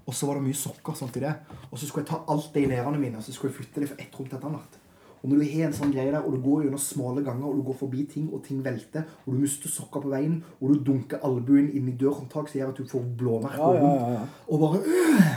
Og 0.08 0.14
så 0.16 0.28
var 0.28 0.38
det 0.38 0.46
mye 0.46 0.56
sokker 0.56 0.96
sånt 0.96 1.16
i 1.20 1.24
det. 1.24 1.34
Og 1.68 1.78
så 1.78 1.86
skulle 1.86 2.06
jeg 2.06 2.12
ta 2.12 2.22
alt 2.32 2.52
det 2.54 2.64
i 2.64 2.68
lærerne 2.70 3.00
mine 3.00 3.20
og 3.20 3.24
så 3.26 3.34
skulle 3.34 3.52
jeg 3.52 3.58
flytte 3.60 3.82
det 3.82 3.90
fra 3.90 3.98
ett 4.00 4.14
rom 4.18 4.28
til 4.28 4.38
et 4.38 4.46
annet. 4.48 4.78
Og 5.18 5.30
når 5.30 5.40
du 5.42 5.48
har 5.50 5.66
en 5.66 5.74
sånn 5.74 5.92
greie 5.92 6.12
der, 6.14 6.22
og 6.22 6.36
du 6.36 6.42
går 6.44 6.62
gjennom 6.64 6.80
smale 6.80 7.24
ganger, 7.26 7.48
og 7.48 7.58
du 7.58 7.64
går 7.66 7.76
forbi 7.80 8.04
ting, 8.06 8.28
og 8.32 8.44
ting 8.46 8.60
velter, 8.62 9.02
og 9.24 9.34
du 9.34 9.42
mister 9.42 9.72
sokker 9.72 10.04
på 10.04 10.12
veien, 10.12 10.36
og 10.60 10.70
du 10.70 10.84
dunker 10.86 11.24
albuen 11.26 11.72
inn 11.74 11.88
i 11.90 11.96
dørhåndtak 11.98 12.50
som 12.50 12.60
gjør 12.60 12.70
at 12.70 12.78
du 12.78 12.86
får 12.86 13.08
blåmerker 13.18 13.58
Ja, 13.58 13.72
ja, 13.74 13.90
ja, 13.98 14.12
ja. 14.14 14.20
og 14.46 14.62
bare 14.62 14.78
øh, 14.78 15.32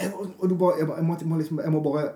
jeg, 0.00 0.12
og 0.16 0.46
du 0.48 0.56
bare, 0.56 0.78
jeg, 0.80 0.88
jeg, 0.88 1.04
må, 1.04 1.16
må 1.28 1.40
liksom, 1.42 1.60
jeg 1.60 1.74
må 1.74 1.82
bare 1.84 2.06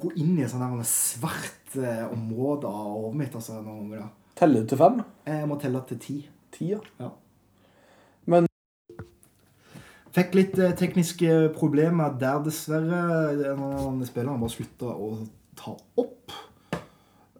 gå 0.00 0.14
inn 0.16 0.32
i 0.40 0.48
sånn 0.48 0.64
der 0.64 0.88
svart 0.88 1.76
eh, 1.78 2.06
område 2.08 2.70
av 2.70 2.88
hodet 2.96 3.20
mitt. 3.20 3.36
Altså, 3.36 3.60
noen 3.60 3.92
ganger. 3.92 4.08
Teller 4.36 4.64
du 4.64 4.72
til 4.72 4.80
fem? 4.80 4.98
Jeg 5.28 5.46
må 5.48 5.60
telle 5.60 5.84
til 5.88 6.00
ti. 6.02 6.16
Ti, 6.56 6.72
ja. 6.72 6.80
Ja. 6.98 7.12
Fikk 10.16 10.36
litt 10.38 10.54
eh, 10.56 10.72
tekniske 10.72 11.50
problemer 11.56 12.14
der, 12.16 12.40
dessverre. 12.46 13.00
En 13.52 13.64
av 13.66 14.04
spillerne 14.08 14.40
bare 14.40 14.54
slutta 14.54 14.94
å 14.94 15.10
ta 15.58 15.74
opp. 16.00 16.32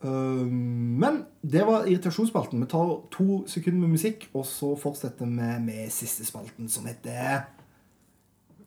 Uh, 0.05 0.45
men 0.45 1.23
det 1.41 1.65
var 1.65 1.89
irritasjonsspalten. 1.89 2.61
Vi 2.61 2.69
tar 2.71 2.93
to 3.15 3.41
sekunder 3.49 3.81
med 3.81 3.97
musikk, 3.97 4.29
og 4.37 4.45
så 4.49 4.75
fortsetter 4.79 5.25
vi 5.25 5.53
med 5.65 5.93
siste 5.95 6.27
spalten, 6.29 6.69
som 6.69 6.85
heter 6.89 7.47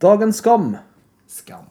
Dagens 0.02 0.42
skam. 0.42 0.72
Skam. 1.30 1.70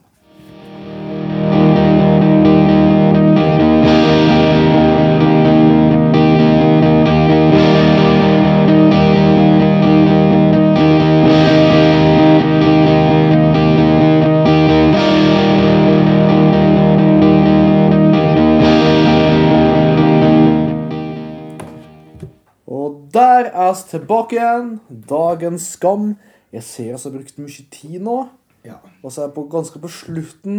Er 23.70 23.84
tilbake 23.92 24.36
igjen. 24.38 24.74
Dagens 25.08 25.72
skam. 25.76 26.10
Jeg 26.52 26.64
ser 26.64 26.92
jeg 26.92 27.00
har 27.02 27.14
brukt 27.14 27.40
mye 27.40 27.64
tid 27.70 28.02
nå. 28.04 28.18
Ja. 28.66 28.78
Og 29.04 29.12
så 29.12 29.22
er 29.22 29.28
jeg 29.28 29.34
på, 29.36 29.44
ganske 29.52 29.80
på 29.80 29.88
slutten, 29.92 30.56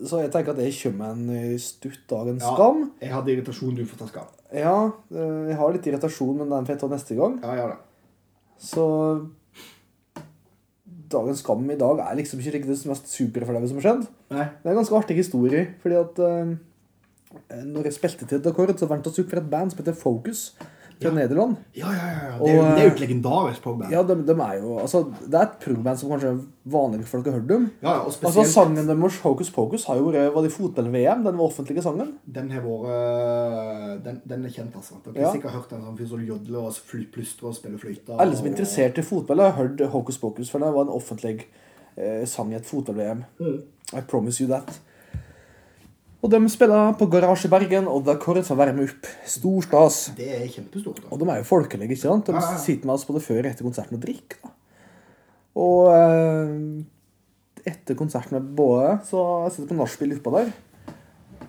så 0.00 0.22
jeg 0.22 0.32
tenker 0.32 0.54
at 0.54 0.62
jeg 0.64 0.74
kommer 0.80 1.12
en 1.12 1.58
stutt 1.60 2.00
dagens 2.10 2.42
Ja. 2.42 2.54
skam. 2.54 2.92
Jeg 3.02 3.12
hadde 3.12 3.32
irritasjon, 3.34 3.76
du 3.76 3.84
får 3.84 3.98
ta 3.98 4.06
skam. 4.08 4.30
Ja, 4.52 4.90
eh, 5.12 5.48
jeg 5.50 5.56
har 5.56 5.72
litt 5.72 5.86
irritasjon, 5.86 6.36
men 6.38 6.48
den 6.48 6.66
får 6.66 6.74
jeg 6.74 6.80
ta 6.80 6.88
neste 6.88 7.16
gang. 7.16 7.38
Ja, 7.42 7.54
ja 7.54 7.66
da. 7.68 7.76
Så 8.58 9.28
dagens 11.12 11.42
skam 11.42 11.70
i 11.70 11.76
dag 11.76 12.00
er 12.00 12.16
liksom 12.16 12.40
ikke 12.40 12.52
det 12.64 12.86
mest 12.88 13.08
superflaue 13.12 13.68
som 13.68 13.80
har 13.80 13.86
skjedd. 13.86 14.04
Nei. 14.32 14.44
Det 14.62 14.68
er 14.68 14.74
en 14.74 14.80
ganske 14.80 14.96
artig 14.96 15.16
historie, 15.16 15.74
fordi 15.82 15.98
at 16.00 16.18
uh, 16.18 16.54
når 17.64 17.88
jeg 17.88 17.96
spilte 17.98 18.26
til 18.28 18.40
et 18.40 18.46
akkord, 18.46 18.72
så 18.78 18.88
vant 18.88 19.04
vi 19.04 19.12
opp 19.22 19.30
for 19.30 19.40
et 19.42 19.50
band 19.50 19.72
som 19.72 19.82
heter 19.82 19.96
Focus 19.98 20.52
fra 21.02 21.10
Nederland. 21.16 21.56
Ja, 21.76 21.90
ja, 21.92 22.06
ja. 22.06 22.22
ja. 22.28 22.38
Det, 22.38 22.50
er 22.50 22.56
jo, 22.56 22.62
Og, 22.62 22.68
det 22.76 22.82
er 22.82 22.88
jo 22.88 22.92
et 22.94 23.00
legendarisk 23.04 23.62
progband. 23.62 23.92
Ja, 23.92 24.02
de, 24.02 24.16
de 24.26 24.36
er 24.46 24.54
jo, 24.62 24.78
altså, 24.78 25.04
Det 25.26 25.34
er 25.34 25.46
et 25.48 25.58
progband 25.64 25.98
som 25.98 26.10
kanskje 26.10 26.32
vanlige 26.64 27.04
folk 27.10 27.26
har 27.26 27.32
hørt 27.40 27.50
om. 27.56 27.70
Ja, 27.82 27.88
og 27.98 28.04
Altså, 28.06 28.18
spesielt 28.20 28.48
Sangen 28.52 28.88
deres 28.88 29.18
Hocus 29.24 29.50
Pocus 29.50 29.84
har 29.90 29.96
jo 30.00 30.10
vært 30.10 30.34
var 30.34 30.42
det 30.46 30.52
fotball-VM, 30.52 31.24
den 31.26 31.38
var 31.38 31.44
offentlige 31.46 31.82
sangen. 31.82 32.12
den 32.34 32.50
har 32.50 32.62
vært 32.66 34.04
den, 34.04 34.20
den 34.28 34.44
er 34.46 34.54
kjent, 34.54 34.76
altså. 34.76 34.94
Dere 35.04 35.14
har 35.18 35.26
Ja. 35.28 35.32
sikkert 35.32 35.52
hørt 35.56 35.72
en 35.72 35.82
sånn 35.86 35.98
fyr 35.98 36.08
som 36.08 36.24
jodler 36.26 36.58
og 36.58 36.72
plystrer 37.12 37.48
og 37.48 37.54
spiller 37.56 37.78
fløyte. 37.78 38.16
Alle 38.18 38.36
som 38.36 38.46
er 38.46 38.50
interessert 38.54 38.98
i 38.98 39.02
fotball, 39.02 39.40
har 39.40 39.52
hørt 39.58 39.80
Hocus 39.92 40.18
Pocus, 40.18 40.50
for 40.50 40.58
det 40.58 40.72
var 40.74 40.82
en 40.86 40.94
offentlig 40.96 41.44
eh, 41.96 42.24
sang 42.26 42.52
i 42.52 42.56
et 42.56 42.66
fotball-VM. 42.66 43.24
I 43.92 44.00
promise 44.08 44.40
you 44.40 44.48
that. 44.48 44.78
Og 46.22 46.30
de 46.30 46.38
spiller 46.52 46.92
på 47.00 47.08
Garasje 47.10 47.48
Bergen, 47.50 47.88
og 47.90 48.04
det 48.06 48.12
er 48.14 48.20
Kåre 48.22 48.44
som 48.46 48.58
være 48.60 48.74
med 48.76 48.86
opp. 48.92 49.08
Stor 49.26 49.64
stas. 49.66 49.96
Det 50.14 50.28
er 50.36 50.44
kjempestort. 50.52 51.00
Da. 51.02 51.08
Og 51.10 51.18
de 51.18 51.26
er 51.32 51.40
jo 51.40 51.48
folkelige, 51.48 51.88
ikke 51.90 52.02
sant? 52.04 52.28
De 52.28 52.36
Ja, 52.36 52.40
ja, 52.44 52.52
ja. 52.54 52.60
sitter 52.62 52.86
med 52.86 52.94
oss 52.94 53.06
både 53.08 53.22
før 53.24 53.40
og 53.40 53.48
etter 53.50 53.66
konserten 53.66 53.98
og 53.98 54.04
drikker. 54.04 54.38
da. 54.44 54.52
Og 55.58 55.88
eh, 55.96 57.72
etter 57.72 57.98
konserten 57.98 58.36
med 58.38 58.52
Båe, 58.56 58.92
så 59.04 59.24
sitter 59.50 59.66
jeg 59.66 59.72
på 59.74 59.80
nachspiel 59.82 60.14
oppå 60.20 60.34
der. 60.38 60.52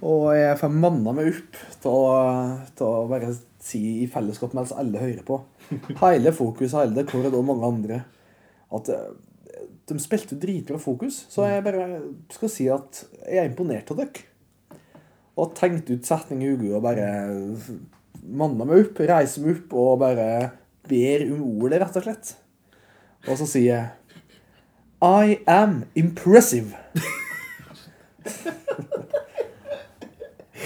Og 0.03 0.25
jeg 0.35 0.57
får 0.59 0.73
manna 0.73 1.13
meg 1.15 1.29
opp 1.31 1.61
til 1.85 1.93
å, 1.93 2.17
til 2.75 2.89
å 2.89 3.05
bare 3.13 3.29
si 3.63 3.83
i 4.01 4.09
fellesskap 4.11 4.57
mens 4.57 4.73
alle 4.75 4.99
hører 4.99 5.21
på. 5.23 5.37
Hele 6.01 6.33
Fokus, 6.35 6.73
hele 6.75 7.05
Kåret 7.07 7.37
og 7.37 7.45
mange 7.47 7.69
andre. 7.69 8.01
At 8.73 8.89
eh, 8.89 9.07
de 9.87 10.01
spilte 10.01 10.35
dritbra 10.41 10.81
Fokus. 10.81 11.21
Så 11.31 11.45
jeg 11.47 11.61
bare 11.63 11.87
skal 12.33 12.51
si 12.51 12.67
at 12.73 13.05
jeg 13.29 13.37
er 13.45 13.51
imponert 13.53 13.93
av 13.93 14.01
dere. 14.01 14.29
Og 15.39 15.55
tenkte 15.57 15.97
ut 15.97 16.05
setning 16.05 16.43
i 16.45 16.51
hodet 16.51 16.75
og 16.77 16.83
bare 16.85 17.07
manna 18.23 18.67
meg 18.67 18.83
opp, 18.83 19.01
reiser 19.09 19.43
meg 19.43 19.57
opp 19.57 19.73
og 19.81 19.99
bare 20.03 20.27
ber 20.89 21.25
om 21.31 21.41
ordet, 21.63 21.81
rett 21.81 21.97
og 21.99 22.05
slett. 22.05 22.35
Og 23.27 23.39
så 23.39 23.47
sier 23.47 23.69
jeg 23.71 23.85
I 25.03 25.37
am 25.49 25.83
impressive. 25.99 26.75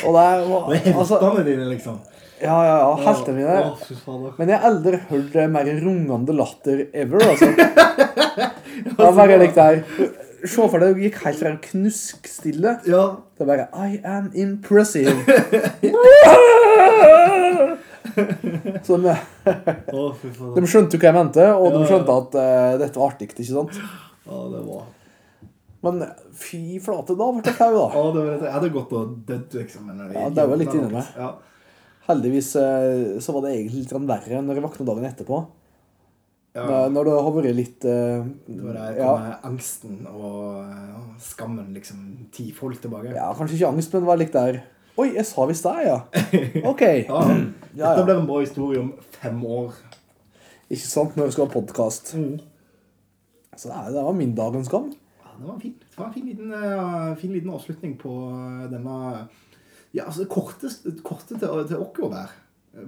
og 0.06 0.14
det 0.14 0.24
er 0.24 0.38
Det 0.44 0.78
er 0.78 0.94
altså, 0.94 1.18
heltene 1.22 1.46
dine, 1.48 1.66
liksom. 1.72 1.98
Ja, 2.38 2.58
ja, 2.62 2.76
ja. 2.84 2.96
Heltene 3.02 3.38
mine. 3.40 4.32
Men 4.38 4.52
jeg 4.52 4.60
har 4.60 4.70
aldri 4.70 5.00
hørt 5.10 5.34
mer 5.54 5.72
rungende 5.82 6.36
latter 6.38 6.86
ever, 6.94 7.24
altså. 7.32 7.50
Det 8.78 8.94
var 8.98 9.16
bare 9.18 9.38
likt 9.42 9.56
der. 9.58 9.80
Se 10.44 10.68
for 10.70 10.82
deg, 10.82 10.98
det 10.98 11.08
gikk 11.08 11.22
helt 11.24 11.40
fra 11.42 11.54
knuskstille 11.64 12.76
Ja. 12.90 13.04
Er 13.40 13.50
bare 13.50 13.68
I 13.88 14.02
am 14.06 14.28
impressive. 14.38 15.16
Så 18.88 18.98
de, 18.98 19.14
de 19.46 20.66
skjønte 20.66 20.98
jo 20.98 21.02
hva 21.02 21.10
jeg 21.10 21.16
mente, 21.18 21.44
og 21.54 21.74
de 21.76 21.82
skjønte 21.86 22.16
at 22.22 22.38
uh, 22.38 22.78
dette 22.82 22.98
var 22.98 23.12
artig. 23.12 23.28
ikke 23.30 23.46
sant? 23.46 23.76
Ja, 24.28 24.40
det 24.54 24.62
var 24.66 24.88
Men 25.86 26.00
fy 26.38 26.80
flate, 26.84 27.18
da 27.20 27.28
ble 27.36 27.44
jeg 27.46 27.58
flau, 27.60 27.70
da. 27.76 27.84
Ja, 27.94 28.06
det 28.16 28.24
var 28.24 28.48
Jeg 28.48 28.56
hadde 28.56 28.72
gått 28.74 28.96
og 28.98 29.12
dødd, 29.28 29.60
liksom. 29.60 29.92
Ja, 30.16 30.26
det 30.34 30.48
var 30.50 30.64
litt 30.64 30.74
inni 30.74 30.90
meg. 30.94 31.12
Ja. 31.18 31.30
Heldigvis 32.08 32.54
eh, 32.56 33.20
så 33.24 33.36
var 33.36 33.46
det 33.46 33.58
egentlig 33.58 33.84
litt 33.84 33.94
verre 34.08 34.42
når 34.42 34.58
jeg 34.58 34.64
våkna 34.64 34.88
dagen 34.88 35.08
etterpå. 35.10 35.42
Ja. 36.56 36.64
Når- 36.66 36.90
Når 36.96 37.04
det 37.06 37.14
har 37.22 37.32
vært 37.36 37.56
litt 37.56 37.86
uh, 37.86 38.26
var 38.64 38.74
der 38.74 38.96
ja, 38.98 39.12
angsten 39.46 40.08
og 40.10 40.64
uh, 40.66 41.04
skammen 41.22 41.74
liksom 41.76 42.28
tifolk 42.34 42.80
tilbake. 42.82 43.12
ja, 43.14 43.28
kanskje 43.38 43.56
ikke 43.60 43.68
angst, 43.76 43.94
men 43.94 44.06
var 44.08 44.18
litt 44.18 44.34
der 44.34 44.62
Oi, 44.98 45.12
jeg 45.14 45.26
sa 45.30 45.46
visst 45.46 45.64
det, 45.68 45.76
ja. 45.86 45.98
OK. 46.72 46.82
Ja. 46.82 47.20
Ja, 47.78 47.92
Dette 47.94 48.06
blir 48.08 48.16
en 48.18 48.26
bra 48.26 48.40
historie 48.42 48.80
om 48.82 48.94
fem 49.22 49.44
år. 49.46 49.76
Ikke 50.74 50.88
sant, 50.90 51.14
når 51.16 51.26
vi 51.30 51.36
skal 51.36 51.46
ha 51.46 51.52
podkast. 51.54 52.16
Mm. 52.18 52.40
Så 53.56 53.70
det, 53.70 53.94
det 53.94 54.02
var 54.08 54.16
min 54.18 54.34
dagens 54.34 54.66
skam. 54.72 54.88
Ja, 55.22 55.36
det 55.38 55.46
var 55.46 55.54
en 55.54 55.62
fin, 55.62 55.76
var 56.00 56.08
en 56.08 56.14
fin, 56.16 56.26
liten, 56.26 56.50
uh, 56.50 57.14
fin 57.22 57.32
liten 57.36 57.54
avslutning 57.54 57.94
på 58.02 58.10
denne 58.74 59.28
ja, 59.94 60.08
altså 60.08 60.26
korte, 60.26 60.74
korte 61.06 61.38
til, 61.38 61.46
til 61.70 61.78
oss 61.78 62.18
der, 62.18 62.34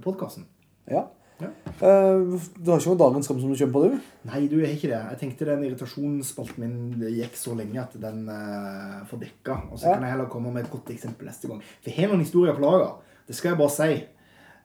podkasten. 0.01 0.47
Ja. 0.89 1.05
Ja. 1.39 1.47
Eh, 1.79 2.39
du 2.59 2.71
har 2.71 2.81
ikke 2.81 2.91
noen 2.91 2.99
dagens 2.99 3.27
skam 3.29 3.37
som 3.39 3.51
du 3.51 3.55
kjøper 3.55 3.71
på, 3.77 3.81
du? 3.87 4.07
Nei, 4.27 4.41
du 4.51 4.57
er 4.59 4.73
ikke 4.73 4.89
det. 4.91 4.99
Jeg 5.13 5.19
tenkte 5.21 5.47
den 5.47 5.61
irritasjonsspalten 5.69 6.59
min 6.65 7.05
gikk 7.15 7.37
så 7.39 7.53
lenge 7.55 7.79
at 7.79 7.93
den 8.01 8.25
uh, 8.27 9.05
får 9.07 9.21
dekka. 9.21 9.55
Og 9.71 9.79
så 9.79 9.87
Ja. 9.87 9.93
kan 9.95 10.03
jeg 10.03 10.11
heller 10.17 10.27
komme 10.33 10.51
med 10.51 10.65
et 10.65 10.71
godt 10.73 10.91
eksempel 10.91 11.29
neste 11.29 11.47
gang. 11.47 11.61
For 11.79 11.89
jeg 11.93 11.99
har 12.01 12.11
noen 12.11 12.25
historier 12.25 12.57
på 12.57 12.65
lager. 12.65 12.97
Det 13.29 13.37
skal 13.37 13.53
jeg 13.53 13.61
bare 13.61 13.75
si. 13.77 13.89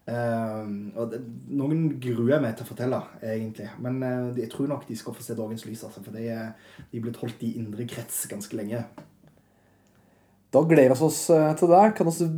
Uh, 0.04 0.66
og 0.98 1.14
det, 1.14 1.20
noen 1.54 1.84
gruer 2.02 2.34
jeg 2.34 2.42
meg 2.42 2.56
til 2.58 2.66
å 2.66 2.70
fortelle, 2.72 3.00
egentlig. 3.22 3.68
Men 3.86 4.02
jeg 4.36 4.50
tror 4.52 4.66
nok 4.74 4.88
de 4.90 4.96
skal 4.98 5.14
få 5.14 5.22
se 5.22 5.38
dagens 5.38 5.64
lys. 5.70 5.84
Altså, 5.86 6.02
for 6.02 6.18
de, 6.18 6.26
er- 6.34 6.52
blitt 7.00 7.22
holdt 7.22 7.46
i 7.46 7.54
indre 7.62 7.86
krets 7.86 8.24
ganske 8.26 8.58
lenge. 8.58 8.82
Da 10.52 10.60
gleder 10.66 10.94
vi 10.98 11.06
oss 11.06 11.22
til 11.30 11.70
det. 11.70 11.86
Kan 11.96 12.10
også 12.10 12.28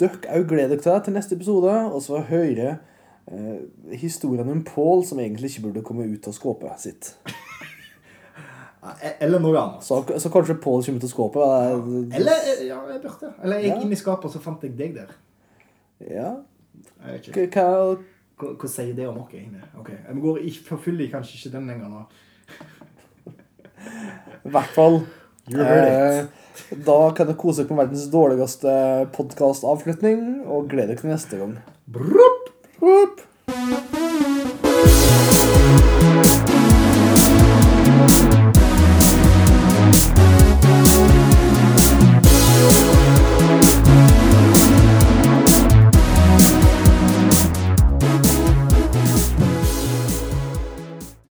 dere 0.00 0.40
òg 0.40 0.48
glede 0.48 0.72
dere 0.74 0.80
til 0.82 0.92
det 0.92 1.04
til 1.06 1.14
neste 1.20 1.36
episode, 1.36 1.70
og 1.92 2.00
så 2.02 2.24
høre 2.32 2.78
historien 3.90 4.48
om 4.52 4.64
Paul 4.64 5.04
som 5.08 5.18
egentlig 5.22 5.50
ikke 5.54 5.62
burde 5.68 5.82
komme 5.86 6.04
ut 6.04 6.26
av 6.28 6.32
skåpet 6.36 6.80
sitt. 6.88 7.14
Eh, 8.84 9.12
Eller 9.24 9.40
noe 9.40 9.56
annet. 9.56 9.80
Så, 9.80 10.02
så 10.20 10.28
kanskje 10.28 10.58
Paul 10.60 10.82
kommer 10.84 11.00
ut 11.00 11.04
av 11.06 11.08
skåpet. 11.08 11.40
eh, 11.40 12.18
Eller 12.18 12.42
eh, 12.50 12.58
ja, 12.68 12.82
jeg 12.92 12.98
burde. 13.00 13.30
Eller 13.42 13.62
jeg 13.62 13.70
Ja. 13.70 13.78
inn 13.80 13.92
i 13.92 13.96
skapet, 13.96 14.26
og 14.28 14.34
så 14.34 14.42
fant 14.44 14.60
jeg 14.66 14.74
deg 14.76 14.92
der. 14.98 15.14
Ja. 16.04 16.34
Jeg. 17.06 17.48
Hva, 17.56 18.50
hva 18.60 18.68
sier 18.68 18.92
det 18.98 19.06
om 19.08 19.22
oss, 19.22 19.32
egentlig? 19.32 19.62
Ok, 19.80 19.88
Jeg 19.88 20.20
går 20.26 20.38
i, 20.44 20.52
forfyller 20.68 21.08
kanskje 21.14 21.38
ikke 21.38 21.52
den 21.56 21.66
lenger 21.72 21.88
nå. 21.94 22.04
I 24.44 24.52
hvert 24.52 24.72
fall 24.76 25.00
eh, 25.48 26.26
Da 26.84 26.98
kan 27.16 27.26
dere 27.30 27.38
kose 27.40 27.64
dere 27.64 27.72
med 27.72 27.86
verdens 27.86 28.04
dårligste 28.12 28.76
podkastavslutning, 29.16 30.42
og 30.44 30.68
glede 30.68 30.92
dere 30.92 31.00
til 31.00 31.14
neste 31.14 31.40
gang. 31.40 31.56
Brupp! 31.88 32.43
Whoop! 32.80 33.20